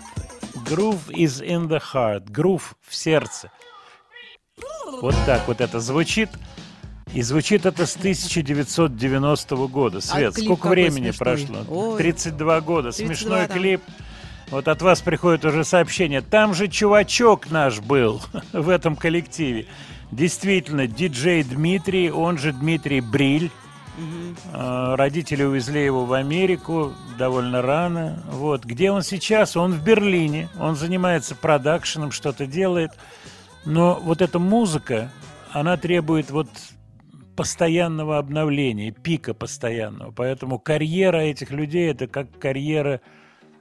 [0.66, 2.30] Groove is in the heart.
[2.30, 3.50] Грув в сердце.
[5.00, 6.28] Вот так вот это звучит.
[7.14, 10.02] И звучит это с 1990 года.
[10.02, 11.38] Свет, клип сколько времени смешной.
[11.38, 11.94] прошло?
[11.94, 11.98] Ой.
[12.00, 12.92] 32 года.
[12.92, 13.54] 32, Смешной да.
[13.54, 13.82] клип.
[14.50, 16.20] Вот от вас приходит уже сообщение.
[16.20, 18.22] Там же чувачок наш был
[18.52, 19.66] в этом коллективе.
[20.12, 23.50] Действительно, диджей Дмитрий, он же Дмитрий Бриль.
[24.54, 28.24] Э, Родители увезли его в Америку довольно рано.
[28.30, 28.66] Вот.
[28.66, 29.56] Где он сейчас?
[29.56, 30.50] Он в Берлине.
[30.60, 32.92] Он занимается продакшеном, что-то делает.
[33.66, 35.12] Но вот эта музыка,
[35.52, 36.48] она требует вот
[37.36, 40.12] постоянного обновления, пика постоянного.
[40.12, 43.02] Поэтому карьера этих людей– это как карьера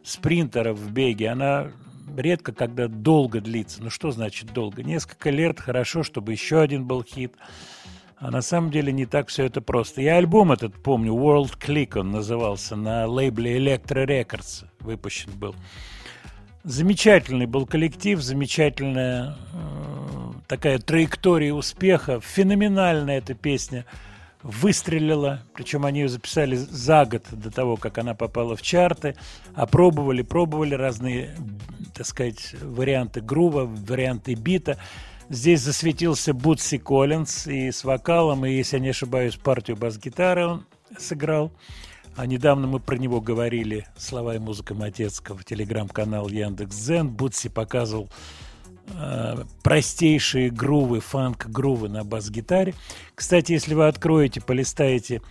[0.02, 1.30] спринтеров в беге.
[1.30, 1.68] Она
[2.16, 3.82] редко когда долго длится.
[3.82, 4.82] Ну что значит долго?
[4.82, 7.34] Несколько лет хорошо, чтобы еще один был хит.
[8.16, 10.00] А на самом деле не так все это просто.
[10.00, 15.54] Я альбом этот помню, World Click он назывался, на лейбле Electro Records выпущен был.
[16.62, 22.20] Замечательный был коллектив, замечательная э, такая траектория успеха.
[22.20, 23.84] Феноменальная эта песня
[24.42, 29.16] выстрелила, причем они ее записали за год до того, как она попала в чарты,
[29.54, 31.34] опробовали, пробовали разные,
[31.94, 34.78] так сказать, варианты грува, варианты бита.
[35.30, 40.66] Здесь засветился Бутси Коллинз и с вокалом, и, если я не ошибаюсь, партию бас-гитары он
[40.98, 41.50] сыграл.
[42.16, 47.08] А недавно мы про него говорили, слова и музыка Матецкого, телеграм-канал Яндекс.Дзен.
[47.08, 48.08] Бутси показывал
[48.94, 52.74] э, простейшие грувы, фанк-грувы на бас-гитаре.
[53.14, 55.22] Кстати, если вы откроете, полистаете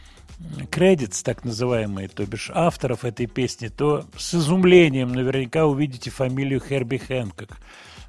[0.72, 6.98] кредитс, так называемые, то бишь авторов этой песни, то с изумлением наверняка увидите фамилию Херби
[6.98, 7.60] Хэнкок.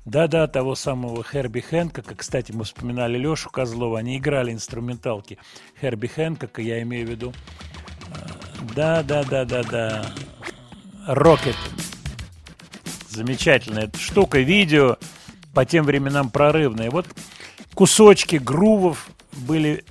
[0.05, 2.15] Да-да, того самого Херби Хэнкока.
[2.15, 3.99] Кстати, мы вспоминали Лешу Козлова.
[3.99, 5.39] Они играли инструменталки
[5.81, 7.33] Херби Хэнкока, я имею в виду.
[8.75, 10.05] Да-да-да-да-да.
[11.07, 11.57] Рокет.
[13.09, 14.41] Замечательная эта штука.
[14.41, 14.99] Видео
[15.55, 16.91] по тем временам прорывное.
[16.91, 17.07] Вот
[17.75, 19.85] кусочки грувов были,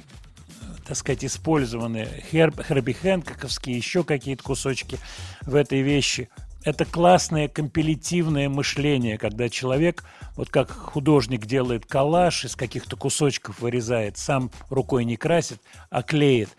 [0.86, 2.08] так сказать, использованы.
[2.32, 5.00] Хер, Херби Хэнкоковские, еще какие-то кусочки
[5.42, 6.30] в этой вещи.
[6.64, 10.06] Это классное компилятивное мышление, когда человек,
[10.38, 16.50] вот как художник делает коллаж, из каких-то кусочков вырезает, сам рукой не красит, а клеит.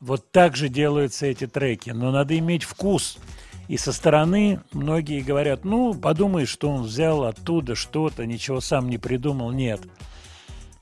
[0.00, 1.90] Вот так же делаются эти треки.
[1.90, 3.18] Но надо иметь вкус.
[3.68, 8.98] И со стороны многие говорят, ну, подумай, что он взял оттуда что-то, ничего сам не
[8.98, 9.52] придумал.
[9.52, 9.80] Нет.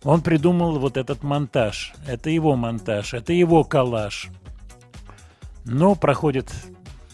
[0.02, 1.92] Он придумал вот этот монтаж.
[2.06, 4.28] Это его монтаж, это его коллаж.
[5.66, 6.50] Но проходит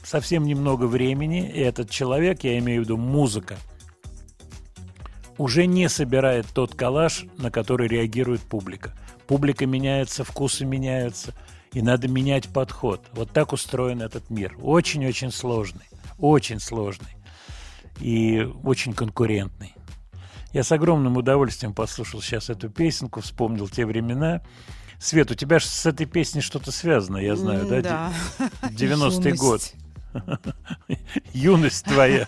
[0.06, 3.56] совсем немного времени, и этот человек, я имею в виду музыка,
[5.36, 8.94] уже не собирает тот коллаж, на который реагирует публика.
[9.26, 11.34] Публика меняется, вкусы меняются,
[11.72, 13.04] и надо менять подход.
[13.12, 14.56] Вот так устроен этот мир.
[14.62, 15.86] Очень-очень сложный,
[16.18, 17.16] очень сложный
[18.00, 19.74] и очень конкурентный.
[20.52, 24.40] Я с огромным удовольствием послушал сейчас эту песенку, вспомнил те времена.
[24.98, 27.82] Свет, у тебя же с этой песней что-то связано, я знаю, да?
[27.82, 28.12] да.
[28.70, 29.74] Де- 90-й год.
[31.32, 31.84] Юность.
[31.84, 32.26] Твоя.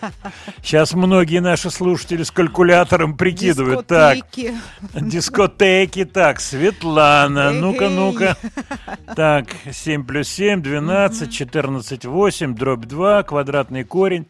[0.61, 3.87] Сейчас многие наши слушатели с калькулятором прикидывают.
[3.87, 4.53] Дискотеки.
[4.93, 6.05] Так, дискотеки.
[6.05, 8.37] Так, Светлана, ну-ка, ну-ка.
[9.15, 14.27] Так, 7 плюс 7, 12, 14, 8, дробь 2, квадратный корень.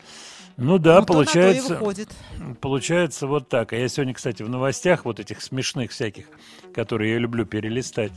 [0.57, 1.81] Ну да, Ну, то то получается,
[2.59, 3.71] получается вот так.
[3.71, 6.25] А я сегодня, кстати, в новостях вот этих смешных всяких,
[6.73, 8.11] которые я люблю перелистать.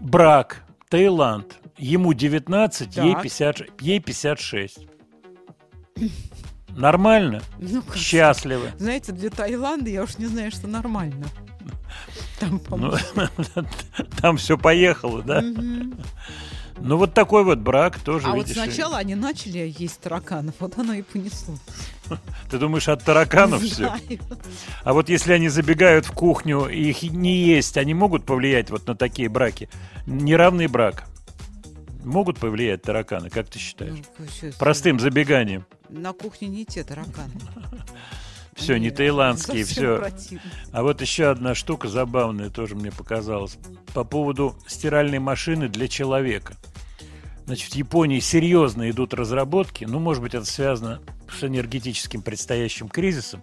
[0.00, 0.62] Брак,
[0.92, 1.56] Таиланд.
[1.78, 3.22] Ему 19, ей, Так.
[3.22, 4.78] 50, ей 56.
[6.68, 7.40] Нормально?
[7.58, 8.72] Ну, как- Счастливы.
[8.78, 11.26] Знаете, для Таиланда я уж не знаю, что нормально.
[12.40, 12.92] Там, Ну,
[14.20, 15.40] там все поехало, да?
[16.78, 18.70] Ну, вот такой вот брак тоже, А вот видишь ли.
[18.70, 21.54] сначала они начали есть тараканов, вот оно и понесло.
[22.50, 23.92] Ты думаешь, от тараканов все?
[24.84, 28.86] А вот если они забегают в кухню и их не есть, они могут повлиять вот
[28.86, 29.68] на такие браки?
[30.06, 31.04] Неравный брак.
[32.04, 33.94] Могут повлиять тараканы, как ты считаешь?
[34.18, 35.64] Ну, Простым забеганием.
[35.88, 37.32] На кухне не те тараканы.
[38.54, 39.98] Все, не таиландские, все.
[39.98, 40.42] противно.
[40.72, 43.56] А вот еще одна штука забавная тоже мне показалась.
[43.94, 46.54] По поводу стиральной машины для человека.
[47.52, 49.84] Значит, в Японии серьезно идут разработки.
[49.84, 51.00] Ну, может быть, это связано
[51.38, 53.42] с энергетическим предстоящим кризисом.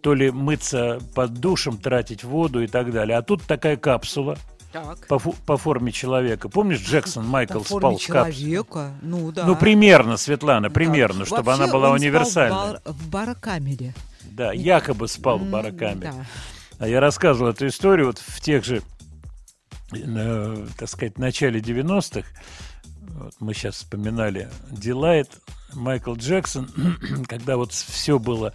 [0.00, 3.18] То ли мыться под душем, тратить воду и так далее.
[3.18, 4.38] А тут такая капсула
[4.72, 5.06] Так.
[5.08, 6.48] по, по форме человека.
[6.48, 8.32] Помнишь, Джексон Майкл По спал в капсуле?
[8.32, 8.92] человека.
[9.02, 9.44] Ну да.
[9.44, 12.56] Ну, примерно, Светлана, примерно, чтобы Вообще, она была он спал в универсальной.
[12.56, 13.94] бар- В барокамере.
[14.30, 16.12] Да, якобы спал в барокамере.
[16.14, 16.26] да.
[16.78, 18.80] А я рассказывал эту историю вот в тех же,
[19.92, 22.28] э, так сказать, начале 90-х.
[23.00, 25.30] Вот мы сейчас вспоминали Дилайт,
[25.74, 26.70] Майкл Джексон,
[27.28, 28.54] когда вот все было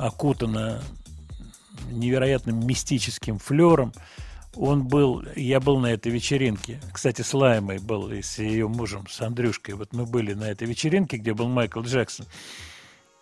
[0.00, 0.82] окутано
[1.90, 3.92] невероятным мистическим флером.
[4.54, 6.80] Он был, я был на этой вечеринке.
[6.92, 9.74] Кстати, с Лаймой был и с ее мужем, с Андрюшкой.
[9.74, 12.26] Вот мы были на этой вечеринке, где был Майкл Джексон.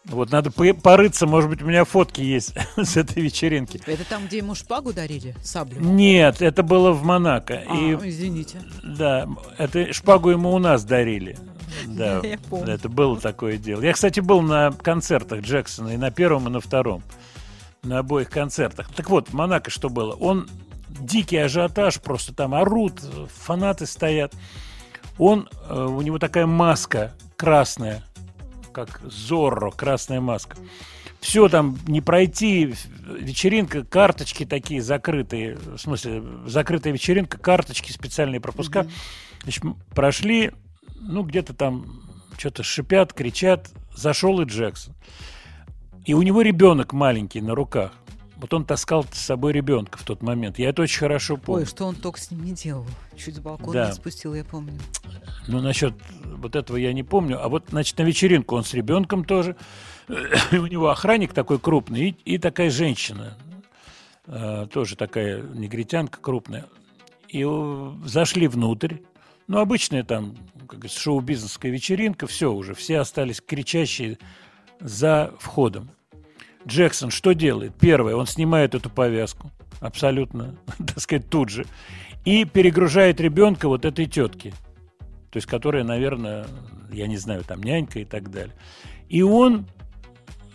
[0.09, 3.81] Вот надо по- порыться, может быть, у меня фотки есть с этой вечеринки.
[3.87, 5.81] Это там, где ему шпагу дарили, саблю?
[5.81, 7.63] Нет, это было в Монако.
[7.69, 8.63] А, и, извините.
[8.85, 9.29] да,
[9.59, 11.37] это шпагу ему у нас дарили.
[11.87, 12.73] Да, Я помню.
[12.73, 13.83] это было такое дело.
[13.83, 17.03] Я, кстати, был на концертах Джексона и на первом, и на втором.
[17.83, 18.89] На обоих концертах.
[18.95, 20.13] Так вот, в Монако что было?
[20.15, 20.49] Он
[20.89, 23.01] дикий ажиотаж, просто там орут,
[23.43, 24.33] фанаты стоят.
[25.19, 28.03] Он, э, у него такая маска красная,
[28.77, 30.59] как Зорро, красная маска.
[31.21, 32.75] Все там не пройти,
[33.07, 38.87] вечеринка, карточки такие закрытые, в смысле, закрытая вечеринка, карточки, специальные пропуска.
[39.43, 40.53] Значит, м- прошли,
[41.01, 42.03] ну, где-то там
[42.37, 44.95] что-то шипят, кричат, зашел и Джексон.
[46.05, 47.93] И у него ребенок маленький на руках.
[48.37, 50.59] Вот он таскал с собой ребенка в тот момент.
[50.59, 51.63] Я это очень хорошо помню.
[51.63, 52.87] Ой, что он только с ним не делал.
[53.17, 53.87] Чуть с балкона Да.
[53.89, 54.79] не спустил, я помню.
[55.49, 55.95] Ну, насчет
[56.25, 57.43] вот этого я не помню.
[57.43, 59.57] А вот, значит, на вечеринку он с ребенком тоже.
[60.53, 63.37] И у него охранник такой крупный и, и такая женщина.
[64.27, 66.67] э, тоже такая негритянка крупная.
[67.29, 68.97] И э, зашли внутрь.
[69.49, 70.35] Ну, обычная там,
[70.87, 72.27] шоу-бизнесская вечеринка.
[72.27, 74.19] Все уже, все остались кричащие
[74.81, 75.91] за входом.
[76.67, 77.75] Джексон что делает?
[77.79, 79.51] Первое, он снимает эту повязку.
[79.81, 81.67] Абсолютно, так сказать, тут же.
[82.25, 84.53] И перегружает ребенка вот этой тетке.
[85.31, 86.47] То есть, которая, наверное,
[86.91, 88.55] я не знаю, там нянька и так далее.
[89.09, 89.67] И он,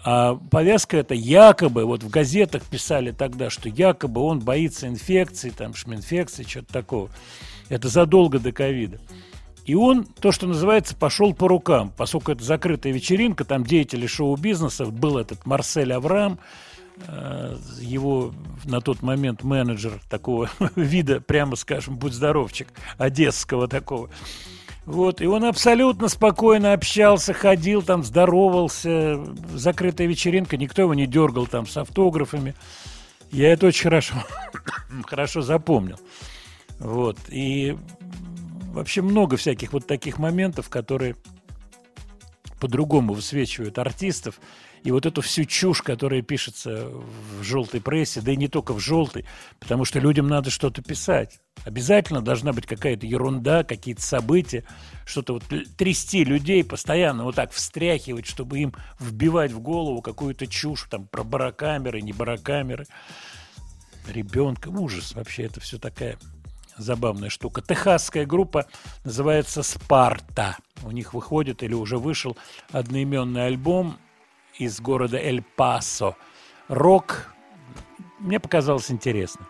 [0.03, 5.73] а повязка это якобы, вот в газетах писали тогда, что якобы он боится инфекции, там,
[5.73, 7.09] шминфекции, что-то такого.
[7.69, 8.99] Это задолго до ковида.
[9.65, 14.85] И он, то, что называется, пошел по рукам, поскольку это закрытая вечеринка, там деятели шоу-бизнеса,
[14.85, 16.39] был этот Марсель Авраам,
[17.07, 18.33] э, его
[18.65, 24.09] на тот момент менеджер такого вида, прямо скажем, будь здоровчик, одесского такого.
[24.85, 29.23] Вот, и он абсолютно спокойно общался, ходил там, здоровался,
[29.53, 32.55] закрытая вечеринка, никто его не дергал там с автографами.
[33.31, 34.15] Я это очень хорошо,
[35.05, 35.99] хорошо запомнил.
[36.79, 37.77] Вот, и
[38.72, 41.15] вообще много всяких вот таких моментов, которые
[42.60, 44.39] по-другому высвечивают артистов.
[44.84, 48.80] И вот эту всю чушь, которая пишется в желтой прессе, да и не только в
[48.80, 49.26] желтой,
[49.60, 51.39] потому что людям надо что-то писать.
[51.65, 54.64] Обязательно должна быть какая-то ерунда, какие-то события,
[55.06, 55.43] что-то вот
[55.77, 61.23] трясти людей, постоянно вот так встряхивать, чтобы им вбивать в голову какую-то чушь там про
[61.23, 62.88] барокамеры, не барокамеры,
[64.07, 64.69] ребенка.
[64.69, 66.18] Ужас вообще, это все такая
[66.77, 67.61] забавная штука.
[67.61, 68.65] Техасская группа
[69.03, 70.57] называется «Спарта».
[70.84, 72.38] У них выходит или уже вышел
[72.72, 73.98] одноименный альбом
[74.57, 76.15] из города Эль-Пасо.
[76.68, 77.34] Рок.
[78.19, 79.48] Мне показалось интересно.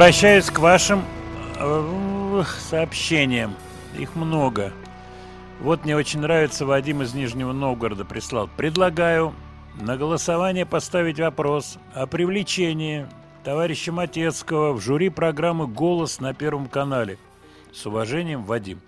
[0.00, 1.04] Обращаюсь к вашим
[1.58, 3.54] э, сообщениям.
[3.98, 4.72] Их много.
[5.60, 8.48] Вот мне очень нравится, Вадим из Нижнего Новгорода прислал.
[8.56, 9.34] Предлагаю
[9.78, 13.08] на голосование поставить вопрос о привлечении
[13.44, 17.18] товарища Матецкого в жюри программы «Голос» на Первом канале.
[17.70, 18.80] С уважением, Вадим.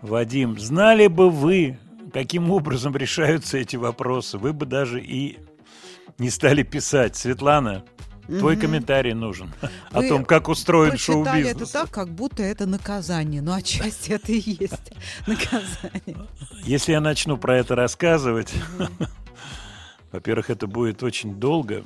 [0.00, 1.78] Вадим, знали бы вы,
[2.14, 5.38] каким образом решаются эти вопросы, вы бы даже и
[6.16, 7.14] не стали писать.
[7.14, 7.84] Светлана,
[8.26, 8.60] твой Мгм.
[8.62, 9.52] комментарий нужен
[9.90, 11.70] о Вы том, как устроен Прочитали это шоу-бизнес.
[11.70, 13.42] так, как будто это наказание.
[13.42, 14.92] Ну, отчасти это и есть
[15.26, 16.26] наказание.
[16.64, 18.52] Если я начну про это рассказывать,
[20.12, 21.84] во-первых, это будет очень долго,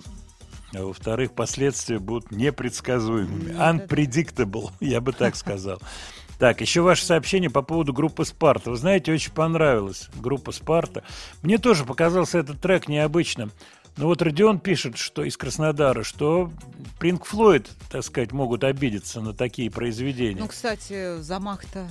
[0.75, 3.53] а во-вторых, последствия будут непредсказуемыми.
[3.53, 5.81] Unpredictable, я бы так сказал.
[6.39, 8.71] Так, еще ваше сообщение по поводу группы «Спарта».
[8.71, 11.03] Вы знаете, очень понравилась группа «Спарта».
[11.43, 13.51] Мне тоже показался этот трек необычным.
[13.99, 16.53] Но вот Родион пишет, что из Краснодара, что
[17.01, 20.41] Принк Флойд, так сказать, могут обидеться на такие произведения.
[20.41, 21.89] Ну, кстати, замах-то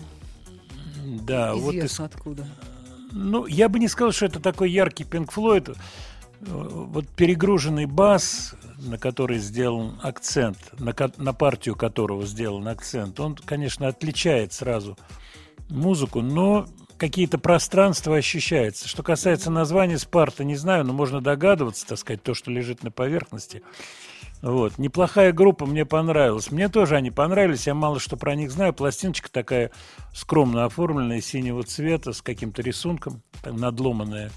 [1.06, 2.48] да, вот из известно откуда.
[3.12, 5.70] Ну, я бы не сказал, что это такой яркий Пинк Флойд.
[5.70, 5.74] Э,
[6.42, 13.36] Вот перегруженный бас, на который сделан акцент, на, ко- на партию которого сделан акцент, он,
[13.36, 14.98] конечно, отличает сразу
[15.70, 16.68] музыку, но
[16.98, 18.88] какие-то пространства ощущаются.
[18.88, 22.92] Что касается названия Спарта, не знаю, но можно догадываться, так сказать, то, что лежит на
[22.92, 23.64] поверхности.
[24.42, 24.78] Вот.
[24.78, 26.52] Неплохая группа, мне понравилась.
[26.52, 28.74] Мне тоже они понравились, я мало что про них знаю.
[28.74, 29.72] Пластиночка такая
[30.14, 34.32] скромно оформленная, синего цвета, с каким-то рисунком, там надломанная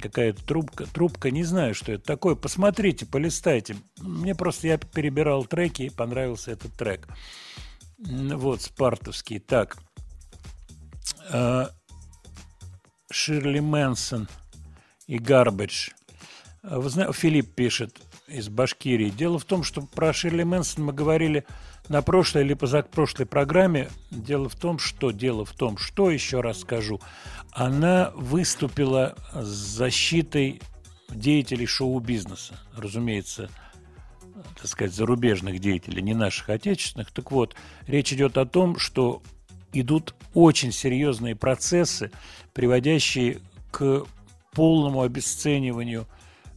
[0.00, 0.86] какая-то трубка.
[0.86, 2.34] Трубка, не знаю, что это такое.
[2.34, 3.76] Посмотрите, полистайте.
[4.00, 7.08] Мне просто, я перебирал треки, и понравился этот трек.
[7.98, 9.38] Вот, спартовский.
[9.38, 9.76] Так.
[11.30, 11.70] А,
[13.10, 14.28] Ширли Мэнсон
[15.06, 15.90] и Гарбидж.
[16.62, 19.10] А Вы знаете, Филипп пишет из Башкирии.
[19.10, 21.44] Дело в том, что про Ширли Мэнсон мы говорили
[21.88, 23.90] на прошлой или позапрошлой программе.
[24.10, 27.00] Дело в том, что дело в том, что еще раз скажу.
[27.50, 30.62] Она выступила с защитой
[31.08, 33.50] деятелей шоу-бизнеса, разумеется,
[34.56, 37.10] так сказать, зарубежных деятелей, не наших отечественных.
[37.10, 37.56] Так вот,
[37.86, 39.22] речь идет о том, что
[39.72, 42.10] идут очень серьезные процессы,
[42.52, 43.40] приводящие
[43.70, 44.04] к
[44.52, 46.06] полному обесцениванию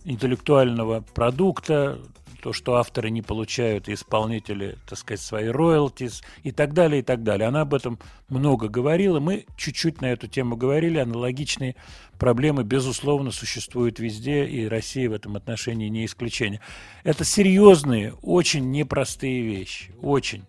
[0.04, 2.00] интеллектуального продукта,
[2.44, 7.02] то, что авторы не получают, и исполнители, так сказать, свои роялтис и так далее, и
[7.02, 7.48] так далее.
[7.48, 9.22] Она об этом много говорила.
[9.22, 10.98] Мы чуть-чуть на эту тему говорили.
[10.98, 11.78] Аналогичные
[12.20, 16.60] проблемы, безусловно, существуют везде, и Россия в этом отношении не исключение.
[17.06, 19.94] Это серьезные, очень непростые вещи.
[20.02, 20.44] Очень.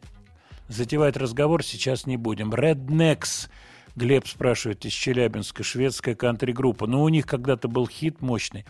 [0.69, 2.53] Затевать разговор сейчас не будем.
[2.53, 3.49] Rednecks,
[3.97, 6.87] Глеб спрашивает из Челябинска, шведская кантри-группа.
[6.87, 8.65] Но у них когда-то был хит мощный.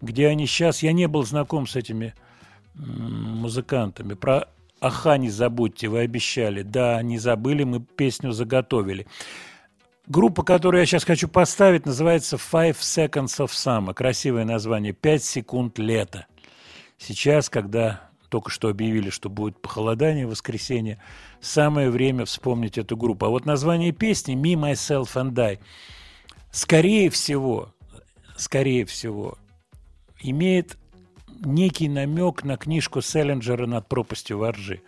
[0.00, 0.82] Где они сейчас?
[0.82, 2.14] Я не был знаком с этими
[2.74, 4.14] музыкантами.
[4.14, 4.48] Про
[4.80, 6.62] Аха не забудьте, вы обещали.
[6.62, 9.06] Да, не забыли, мы песню заготовили.
[10.06, 13.92] Группа, которую я сейчас хочу поставить, называется Five Seconds of Summer.
[13.92, 14.92] Красивое название.
[14.92, 16.26] Пять секунд лета.
[16.96, 20.98] Сейчас, когда только что объявили, что будет похолодание в воскресенье,
[21.40, 23.26] самое время вспомнить эту группу.
[23.26, 25.58] А вот название песни «Me, Myself and I»
[26.50, 27.74] скорее всего,
[28.36, 29.36] скорее всего,
[30.22, 30.78] имеет
[31.44, 34.80] некий намек на книжку Селлинджера «Над пропастью воржи»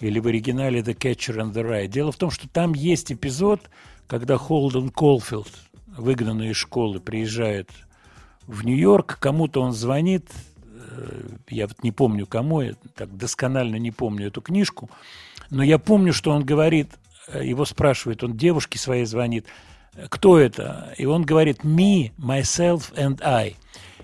[0.00, 1.86] или в оригинале «The Catcher and the Rye».
[1.86, 3.70] Дело в том, что там есть эпизод,
[4.06, 5.52] когда Холден Колфилд,
[5.86, 7.70] выгнанный из школы, приезжает
[8.46, 10.28] в Нью-Йорк, кому-то он звонит,
[11.48, 14.90] я вот не помню кому, я так досконально не помню эту книжку,
[15.50, 16.88] но я помню, что он говорит,
[17.28, 19.46] э, его спрашивает, он девушке своей звонит,
[19.94, 20.94] «Э, кто это?
[20.98, 23.56] И он говорит «me, myself and I».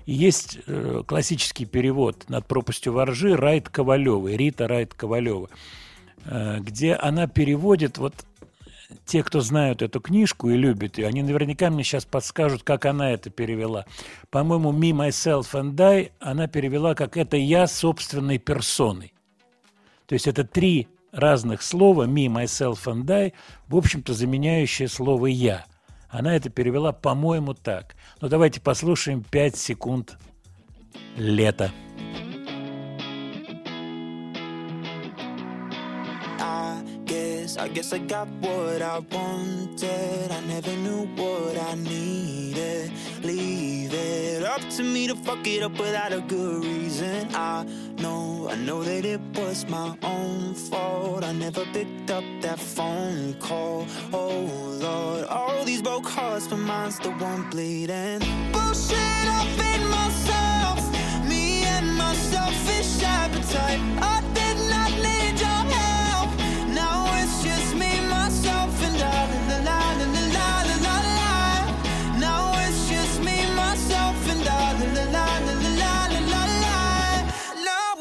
[0.06, 5.48] И есть э, классический перевод над пропастью воржи Райт Ковалевой, Рита Райт Ковалева,
[6.24, 8.15] э, где она переводит вот
[9.05, 13.10] те, кто знают эту книжку и любят ее, они наверняка мне сейчас подскажут, как она
[13.10, 13.85] это перевела.
[14.31, 19.12] По-моему, «Me, myself and I» она перевела как «это я собственной персоной».
[20.06, 23.35] То есть это три разных слова «me, myself and I»,
[23.66, 25.66] в общем-то, заменяющие слово «я».
[26.09, 27.94] Она это перевела, по-моему, так.
[28.23, 30.16] Но давайте послушаем 5 секунд
[31.16, 31.70] лета.
[32.16, 32.27] I
[37.57, 40.31] I guess I got what I wanted.
[40.31, 42.93] I never knew what I needed.
[43.23, 47.29] Leave it up to me to fuck it up without a good reason.
[47.35, 47.65] I
[47.99, 51.25] know, I know that it was my own fault.
[51.25, 53.87] I never picked up that phone call.
[54.12, 54.41] Oh
[54.81, 58.20] Lord, all these broke hearts, but mine's the one bleeding.
[58.53, 58.99] Bullshit,
[59.39, 60.81] I've myself.
[61.27, 63.81] Me and my selfish appetite.
[64.03, 64.27] I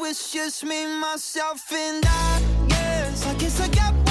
[0.08, 2.40] it's just me, myself, and I.
[2.68, 4.07] Yes, I guess I got.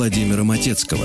[0.00, 1.04] Владимира Матецкого.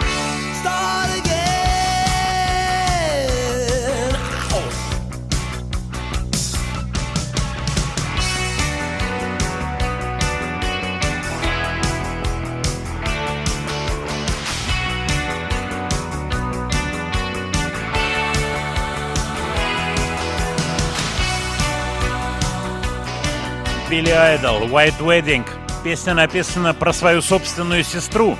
[23.91, 25.45] Билли Айдол «White Wedding».
[25.83, 28.37] Песня написана про свою собственную сестру.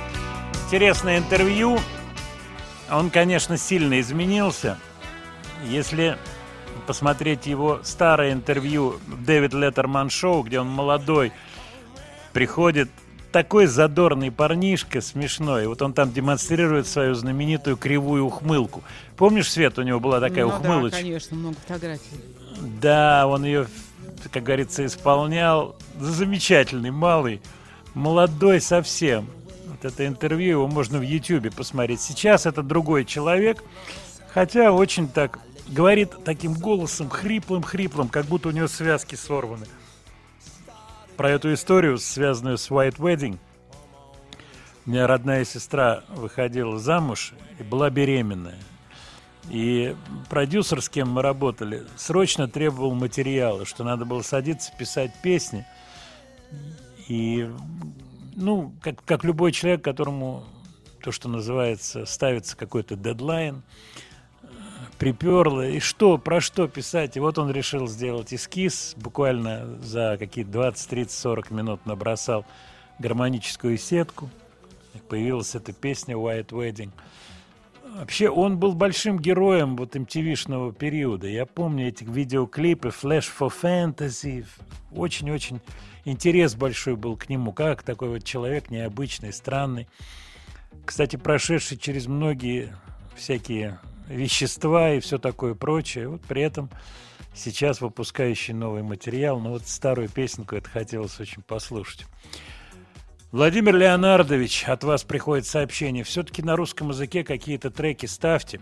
[0.64, 1.78] Интересное интервью.
[2.90, 4.78] Он, конечно, сильно изменился.
[5.68, 6.16] Если
[6.86, 11.32] посмотреть его старое интервью Дэвид Леттерман Шоу, где он молодой,
[12.32, 12.88] приходит
[13.30, 15.66] такой задорный парнишка, смешной.
[15.66, 18.82] Вот он там демонстрирует свою знаменитую кривую ухмылку.
[19.18, 20.96] Помнишь, Свет, у него была такая ну, ухмылочка?
[20.96, 22.20] Да, конечно, много фотографий.
[22.80, 23.66] Да, он ее
[24.28, 25.76] как говорится, исполнял.
[25.98, 27.40] Замечательный, малый,
[27.94, 29.26] молодой совсем.
[29.66, 32.00] Вот это интервью его можно в Ютьюбе посмотреть.
[32.00, 33.62] Сейчас это другой человек,
[34.32, 35.38] хотя очень так
[35.68, 39.66] говорит таким голосом хриплым-хриплым, как будто у него связки сорваны.
[41.16, 43.38] Про эту историю, связанную с White Wedding,
[44.84, 48.58] у меня родная сестра выходила замуж и была беременная.
[49.50, 49.96] И
[50.30, 55.66] продюсер, с кем мы работали, срочно требовал материала, что надо было садиться писать песни.
[57.08, 57.50] И,
[58.36, 60.44] ну, как, как любой человек, которому
[61.02, 63.62] то, что называется, ставится какой-то дедлайн,
[64.98, 65.68] приперло.
[65.68, 67.16] И что, про что писать?
[67.16, 72.46] И вот он решил сделать эскиз, буквально за какие-то 20, 30, 40 минут набросал
[73.00, 74.30] гармоническую сетку.
[75.08, 76.90] Появилась эта песня «White Wedding».
[77.94, 81.26] Вообще, он был большим героем вот MTV-шного периода.
[81.28, 84.46] Я помню эти видеоклипы Flash for Fantasy.
[84.92, 85.60] Очень-очень
[86.06, 87.52] интерес большой был к нему.
[87.52, 89.88] Как такой вот человек необычный, странный.
[90.86, 92.74] Кстати, прошедший через многие
[93.14, 93.78] всякие
[94.08, 96.08] вещества и все такое прочее.
[96.08, 96.70] Вот при этом
[97.34, 99.38] сейчас выпускающий новый материал.
[99.38, 102.06] Но вот старую песенку это хотелось очень послушать.
[103.32, 106.04] Владимир Леонардович, от вас приходит сообщение.
[106.04, 108.60] Все-таки на русском языке какие-то треки ставьте.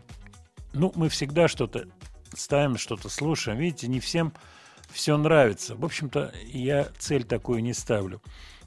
[0.73, 1.89] Ну, мы всегда что-то
[2.35, 3.59] ставим, что-то слушаем.
[3.59, 4.33] Видите, не всем
[4.93, 5.75] все нравится.
[5.75, 8.23] В общем-то, я цель такую не ставлю.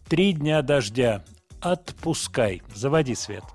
[0.09, 1.23] Три дня дождя.
[1.61, 2.61] Отпускай.
[2.75, 3.45] Заводи свет.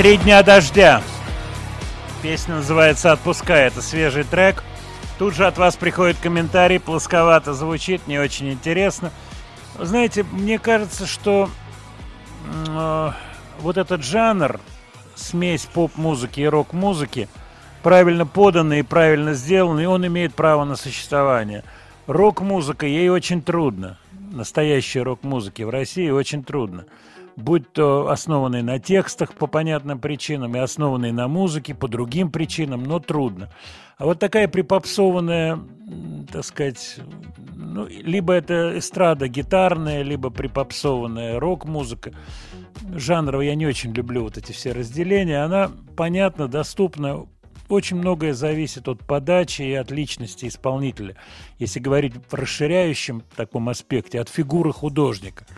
[0.00, 1.02] Три дня дождя.
[2.22, 3.66] Песня называется «Отпускай».
[3.66, 4.64] Это свежий трек.
[5.18, 9.10] Тут же от вас приходит комментарий, плосковато звучит, не очень интересно.
[9.78, 11.50] Знаете, мне кажется, что
[12.70, 13.10] э,
[13.60, 14.58] вот этот жанр,
[15.16, 17.28] смесь поп-музыки и рок-музыки,
[17.82, 21.62] правильно поданный и правильно сделанный, он имеет право на существование.
[22.06, 23.98] Рок-музыка, ей очень трудно.
[24.32, 26.86] Настоящей рок-музыке в России очень трудно.
[27.40, 32.84] Будь то основанные на текстах по понятным причинам и основанные на музыке по другим причинам,
[32.84, 33.50] но трудно.
[33.98, 35.58] А вот такая припопсованная,
[36.32, 36.98] так сказать,
[37.54, 42.12] ну, либо это эстрада гитарная, либо припопсованная рок-музыка.
[42.94, 45.44] Жанрово я не очень люблю вот эти все разделения.
[45.44, 47.26] Она понятна, доступна.
[47.68, 51.14] Очень многое зависит от подачи и от личности исполнителя.
[51.58, 55.46] Если говорить в расширяющем таком аспекте, от фигуры художника–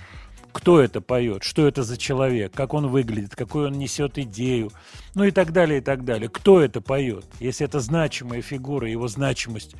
[0.52, 4.70] кто это поет, что это за человек, как он выглядит, какую он несет идею,
[5.14, 6.28] ну и так далее, и так далее.
[6.28, 7.24] Кто это поет?
[7.40, 9.74] Если это значимая фигура, его значимость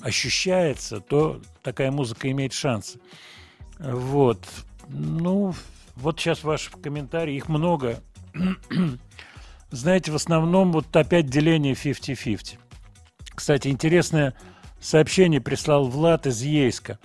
[0.00, 3.00] ощущается, то такая музыка имеет шансы.
[3.78, 4.38] Вот.
[4.88, 5.54] Ну,
[5.96, 8.00] вот сейчас ваши комментарии, их много.
[9.70, 12.58] Знаете, в основном вот опять деление 50-50.
[13.34, 14.34] Кстати, интересное
[14.80, 16.98] сообщение прислал Влад из Ейска.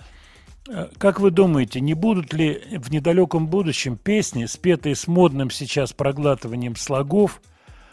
[0.68, 5.92] Э, Как вы думаете, не будут ли в недалеком будущем песни, спетые с модным сейчас
[5.92, 7.40] проглатыванием слогов,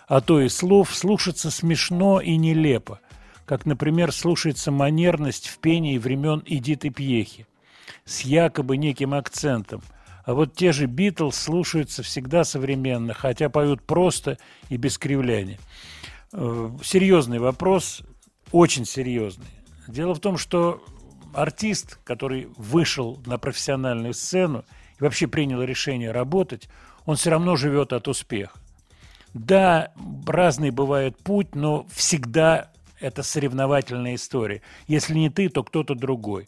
[0.08, 3.00] а то и слов, слушаться смешно и нелепо,
[3.46, 7.46] как, например, слушается манерность в пении времен Эдиты Пьехи,
[8.06, 9.82] с якобы неким акцентом,
[10.26, 14.38] а вот те же Битлз слушаются всегда современно, хотя поют просто
[14.70, 15.60] и без кривляния.
[16.34, 18.02] Э, Серьезный вопрос,
[18.52, 19.48] очень серьезный.
[19.88, 20.84] Дело в том, что
[21.34, 24.66] артист, который вышел на профессиональную сцену
[25.00, 26.70] и вообще принял решение работать,
[27.06, 28.58] он все равно живет от успеха.
[29.34, 29.92] Да,
[30.28, 34.62] разный бывает путь, но всегда это соревновательная история.
[34.88, 36.48] Если не ты, то кто-то другой.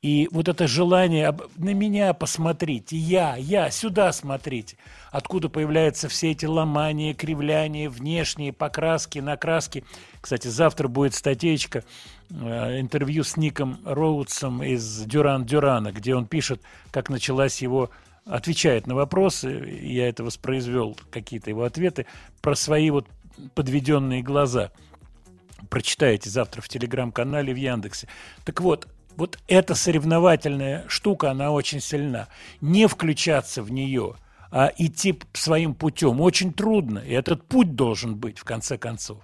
[0.00, 4.76] И вот это желание на меня посмотрите, я, я, сюда смотрите,
[5.10, 9.82] откуда появляются все эти ломания, кривляния, внешние покраски, накраски.
[10.20, 11.82] Кстати, завтра будет статейка,
[12.30, 16.60] интервью с Ником Роудсом из Дюран Дюрана, где он пишет,
[16.90, 17.90] как началась его
[18.26, 22.06] отвечает на вопросы, я это воспроизвел, какие-то его ответы,
[22.42, 23.06] про свои вот
[23.54, 24.70] подведенные глаза.
[25.70, 28.08] Прочитаете завтра в телеграм-канале в Яндексе.
[28.44, 28.86] Так вот,
[29.16, 32.28] вот эта соревновательная штука, она очень сильна.
[32.60, 34.14] Не включаться в нее,
[34.50, 37.00] а идти своим путем очень трудно.
[37.00, 39.18] И этот путь должен быть, в конце концов.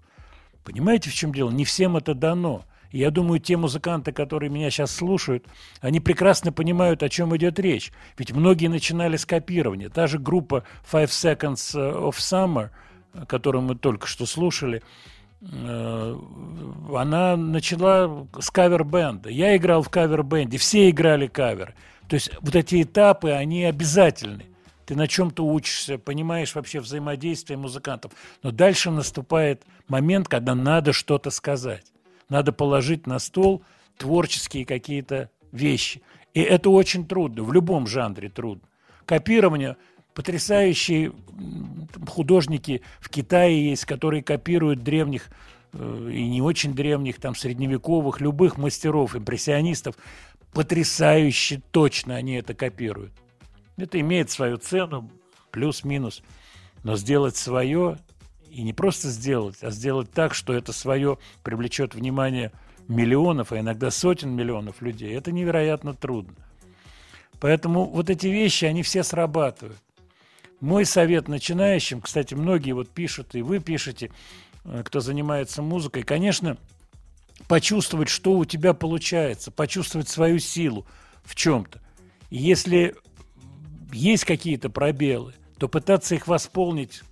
[0.64, 1.51] Понимаете, в чем дело?
[1.51, 2.64] Не всем это дано.
[2.95, 5.45] Я думаю, те музыканты, которые меня сейчас слушают,
[5.81, 7.93] они прекрасно понимают, о чем идет речь.
[8.16, 9.89] Ведь многие начинали с копирования.
[9.89, 12.71] Та же группа Five Seconds of Summer,
[13.27, 14.81] которую мы только что слушали,
[15.43, 16.19] э,
[16.95, 19.29] она начала с кавер-бенда.
[19.29, 21.75] Я играл в кавер-бенде, все играли кавер.
[22.09, 24.45] То есть вот эти этапы, они обязательны.
[24.87, 28.12] Ты на чем-то учишься, понимаешь вообще взаимодействие музыкантов.
[28.45, 31.94] Но дальше наступает момент, когда надо что-то сказать.
[32.29, 33.63] Надо положить на стол
[33.97, 36.03] творческие какие-то вещи.
[36.33, 38.69] И это очень трудно, в любом жанре трудно.
[39.07, 39.77] Копирование
[40.15, 41.13] потрясающие
[42.07, 45.29] художники в Китае есть, которые копируют древних
[45.73, 49.97] э, и не очень древних, там, средневековых, любых мастеров, импрессионистов.
[50.53, 53.13] Потрясающе точно они это копируют.
[53.77, 55.11] Это имеет свою цену,
[55.51, 56.23] плюс-минус.
[56.85, 57.99] Но сделать свое,
[58.55, 62.52] и не просто сделать, а сделать так, что это свое привлечет внимание
[62.86, 66.36] миллионов, а иногда сотен миллионов людей, это невероятно трудно.
[67.40, 69.78] Поэтому вот эти вещи, они все срабатывают.
[70.60, 74.10] Мой совет начинающим, кстати, многие вот пишут, и вы пишете,
[74.64, 76.56] э, кто занимается музыкой, конечно,
[77.48, 80.86] почувствовать, что у тебя получается, почувствовать свою силу
[81.24, 81.81] в чем-то.
[82.31, 82.94] И если
[83.93, 87.02] есть какие-то пробелы, то пытаться их восполнить,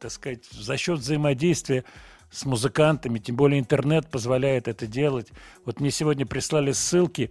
[0.00, 1.84] так сказать, за счет взаимодействия
[2.30, 5.28] с музыкантами, тем более интернет позволяет это делать.
[5.64, 7.30] Вот мне сегодня прислали ссылки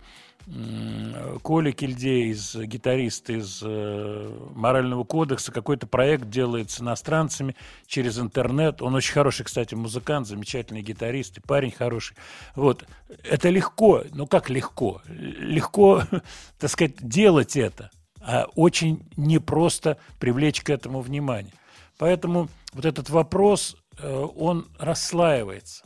[1.43, 7.55] Коля Кильдей, из, гитарист из э, Морального кодекса, какой-то проект делает с иностранцами
[7.85, 8.81] через интернет.
[8.81, 12.15] Он очень хороший, кстати, музыкант, замечательный гитарист и парень хороший.
[12.55, 12.85] Вот.
[13.23, 14.03] Это легко.
[14.11, 15.01] Ну, как легко?
[15.07, 16.03] Легко,
[16.57, 17.91] так сказать, делать это,
[18.21, 21.53] а очень непросто привлечь к этому внимание.
[21.99, 25.83] Поэтому вот этот вопрос, э, он расслаивается.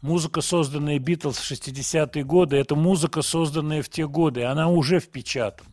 [0.00, 5.70] Музыка, созданная Битлз в 60-е годы, это музыка, созданная в те годы, она уже впечатана.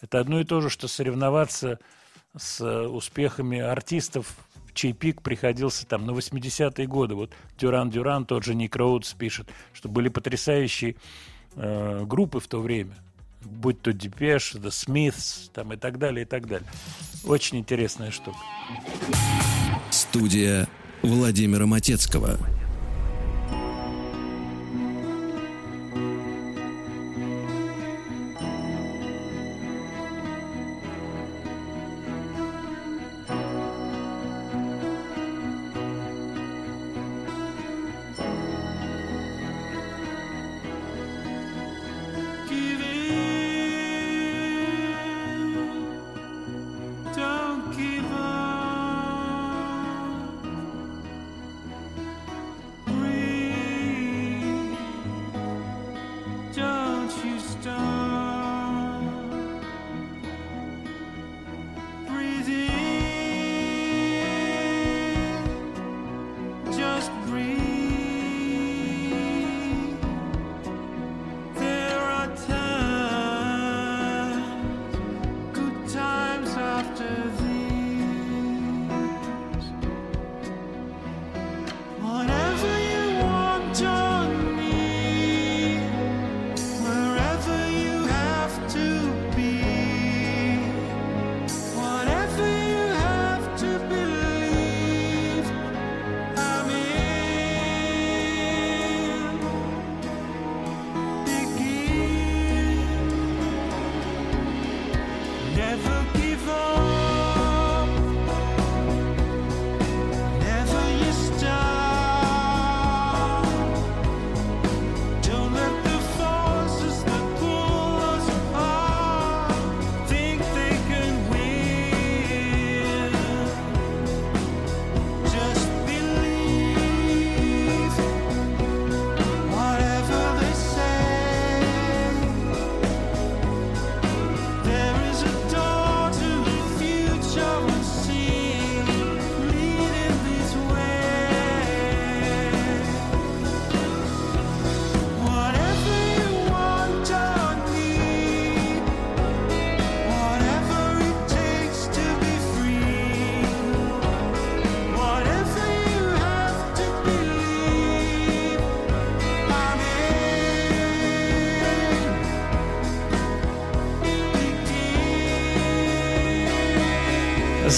[0.00, 1.80] Это одно и то же, что соревноваться
[2.36, 4.36] с э, успехами артистов,
[4.72, 7.16] чей пик приходился там на 80-е годы.
[7.16, 10.94] Вот Дюран Дюран, тот же Ник Роудс пишет, что были потрясающие
[11.56, 12.94] э, группы в то время.
[13.50, 16.68] Будь то Депеш, The Smiths там, и так далее, и так далее.
[17.24, 18.38] Очень интересная штука.
[19.90, 20.68] Студия
[21.02, 22.38] Владимира Матецкого.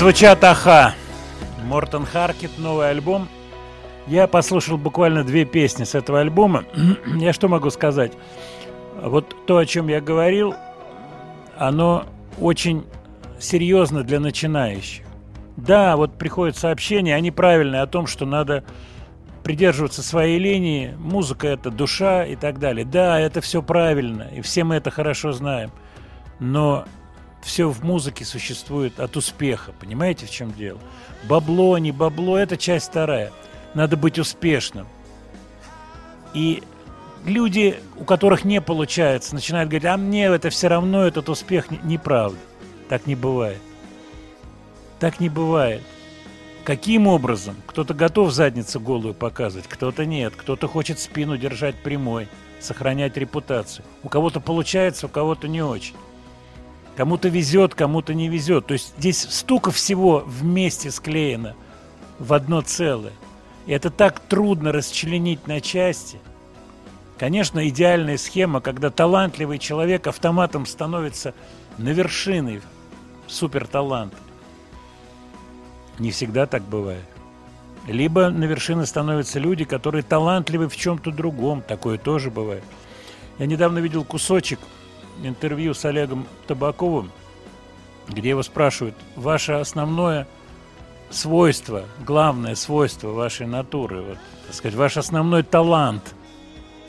[0.00, 0.94] Звучат Аха.
[1.62, 3.28] Мортон Харкет, новый альбом.
[4.06, 6.64] Я послушал буквально две песни с этого альбома.
[7.18, 8.12] я что могу сказать?
[8.98, 10.54] Вот то, о чем я говорил,
[11.58, 12.06] оно
[12.40, 12.86] очень
[13.38, 15.04] серьезно для начинающих.
[15.58, 18.64] Да, вот приходят сообщения, они правильные, о том, что надо
[19.44, 22.86] придерживаться своей линии, музыка это душа и так далее.
[22.86, 25.70] Да, это все правильно, и все мы это хорошо знаем.
[26.38, 26.86] Но
[27.42, 30.78] все в музыке существует от успеха, понимаете, в чем дело?
[31.24, 33.32] Бабло, не бабло, это часть вторая.
[33.74, 34.86] Надо быть успешным.
[36.34, 36.62] И
[37.24, 41.80] люди, у которых не получается, начинают говорить, а мне это все равно, этот успех не-
[41.82, 42.38] неправда.
[42.88, 43.60] Так не бывает.
[44.98, 45.82] Так не бывает.
[46.64, 47.56] Каким образом?
[47.66, 50.34] Кто-то готов задницу голую показывать, кто-то нет.
[50.36, 52.28] Кто-то хочет спину держать прямой,
[52.60, 53.84] сохранять репутацию.
[54.02, 55.94] У кого-то получается, у кого-то не очень.
[56.96, 58.66] Кому-то везет, кому-то не везет.
[58.66, 61.54] То есть здесь столько всего вместе склеено
[62.18, 63.12] в одно целое.
[63.66, 66.18] И это так трудно расчленить на части.
[67.18, 71.34] Конечно, идеальная схема, когда талантливый человек автоматом становится
[71.78, 72.62] на вершине
[73.26, 74.16] суперталанта.
[75.98, 77.04] Не всегда так бывает.
[77.86, 81.62] Либо на вершины становятся люди, которые талантливы в чем-то другом.
[81.62, 82.64] Такое тоже бывает.
[83.38, 84.58] Я недавно видел кусочек
[85.22, 87.10] интервью с Олегом Табаковым,
[88.08, 90.26] где его спрашивают, ваше основное
[91.10, 96.14] свойство, главное свойство вашей натуры, вот, так сказать, ваш основной талант.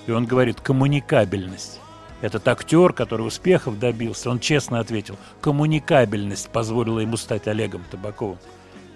[0.07, 1.79] И он говорит, коммуникабельность.
[2.21, 8.37] Этот актер, который успехов добился, он честно ответил, коммуникабельность позволила ему стать Олегом Табаковым.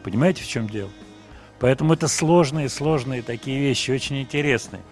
[0.03, 0.89] Понимаете, в чем дело?
[1.59, 4.83] Поэтому это сложные, сложные такие вещи, очень интересные.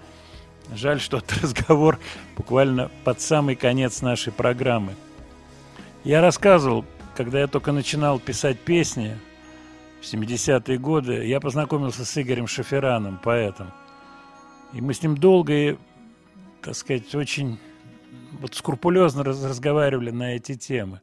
[0.74, 2.00] Жаль, что этот разговор
[2.36, 4.96] буквально под самый конец нашей программы.
[6.04, 6.86] Я рассказывал,
[7.16, 9.18] когда я только начинал писать песни
[10.02, 13.72] в 70-е годы, я познакомился с Игорем Шафераном, поэтом.
[14.74, 15.78] И мы с ним долго и,
[16.62, 17.60] так сказать, очень
[18.40, 21.02] вот скрупулезно раз- разговаривали на эти темы.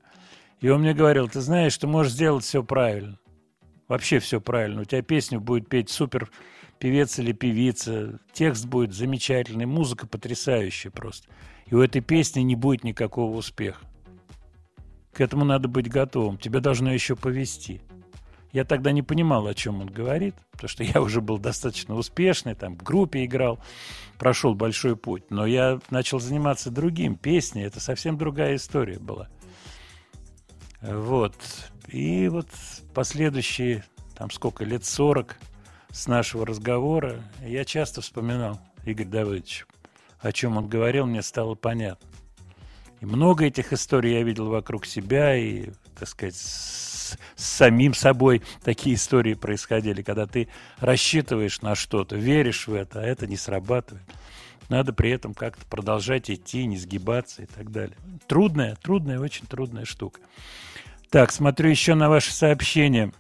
[0.61, 3.19] И он мне говорил, ты знаешь, ты можешь сделать все правильно.
[3.89, 4.83] Вообще все правильно.
[4.83, 6.31] У тебя песню будет петь супер
[6.81, 8.19] певец или певица.
[8.33, 11.29] Текст будет замечательный, музыка потрясающая просто.
[11.67, 13.85] И у этой песни не будет никакого успеха.
[15.13, 16.39] К этому надо быть готовым.
[16.39, 17.83] Тебя должно еще повести.
[18.53, 22.55] Я тогда не понимал, о чем он говорит, потому что я уже был достаточно успешный,
[22.55, 23.61] там в группе играл,
[24.19, 25.31] прошел большой путь.
[25.31, 29.29] Но я начал заниматься другим, песней, это совсем другая история была.
[30.81, 31.35] Вот.
[31.89, 32.49] И вот
[32.95, 33.85] последующие,
[34.17, 35.37] там сколько, лет 40
[35.93, 39.67] с нашего разговора, я часто вспоминал Игорь Давыдович.
[40.21, 42.09] О чем он говорил, мне стало понятно.
[43.01, 48.43] И много этих историй я видел вокруг себя, и, так сказать, с, с самим собой
[48.63, 50.49] такие истории происходили, когда ты
[50.79, 54.05] рассчитываешь на что-то, веришь в это, а это не срабатывает.
[54.69, 57.97] Надо при этом как-то продолжать идти, не сгибаться и так далее.
[58.29, 60.21] Трудная, трудная, очень трудная штука.
[61.09, 63.13] Так, смотрю еще на ваши сообщения.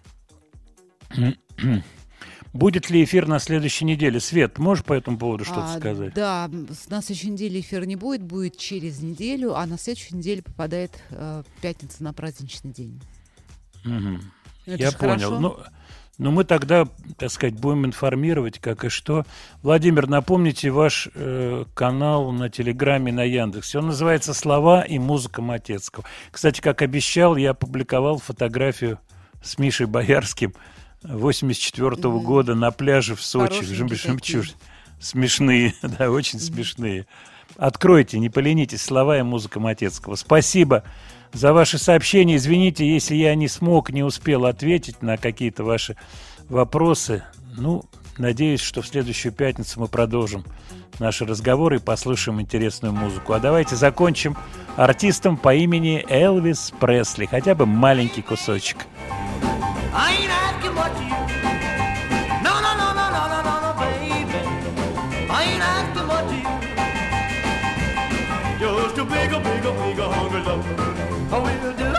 [2.52, 4.18] Будет ли эфир на следующей неделе?
[4.18, 6.14] Свет, можешь по этому поводу что-то А, сказать?
[6.14, 6.48] Да,
[6.88, 11.44] на следующей неделе эфира не будет, будет через неделю, а на следующей неделе попадает э,
[11.60, 13.00] пятница на праздничный день.
[13.84, 14.20] Мгм.
[14.66, 15.30] Это Я понял.
[15.30, 15.38] хорошо.
[15.40, 15.58] Ну,
[16.18, 16.86] ну, мы тогда,
[17.16, 19.24] так сказать, будем информировать, как и что.
[19.62, 23.78] Владимир, напомните ваш э, канал на Телеграме, на Яндексе.
[23.78, 26.04] Он называется «Слова и музыка Матецкого».
[26.30, 28.98] Кстати, как обещал, я опубликовал фотографию
[29.42, 30.52] с Мишей Боярским
[31.02, 34.08] 84 года на пляже в Сочи, в Хорошенькие Жем- такие.
[34.08, 34.56] Жемчужине.
[35.00, 37.06] Смешные, да, очень смешные.
[37.56, 40.14] Откройте, не поленитесь, слова и музыка Матецкого.
[40.14, 40.84] Спасибо
[41.32, 42.36] за ваши сообщения.
[42.36, 45.96] Извините, если я не смог, не успел ответить на какие-то ваши
[46.48, 47.22] вопросы.
[47.56, 47.84] Ну,
[48.18, 50.44] надеюсь, что в следующую пятницу мы продолжим
[50.98, 53.32] наши разговоры и послушаем интересную музыку.
[53.32, 54.36] А давайте закончим
[54.76, 57.26] артистом по имени Элвис Пресли.
[57.26, 58.86] Хотя бы маленький кусочек.
[59.92, 60.49] I ain't
[70.50, 70.52] I
[71.32, 71.92] oh, will do.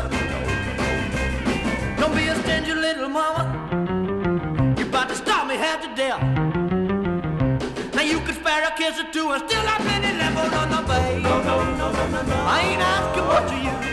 [2.02, 3.46] Don't be a stingy little mama.
[4.78, 6.22] You about to stop me half to death.
[7.96, 10.38] Now you can spare a kiss or two and still have plenty left.
[10.38, 11.24] Oh, no, no, baby.
[11.24, 12.36] No, no, no, no, no, no.
[12.46, 13.91] I ain't asking what you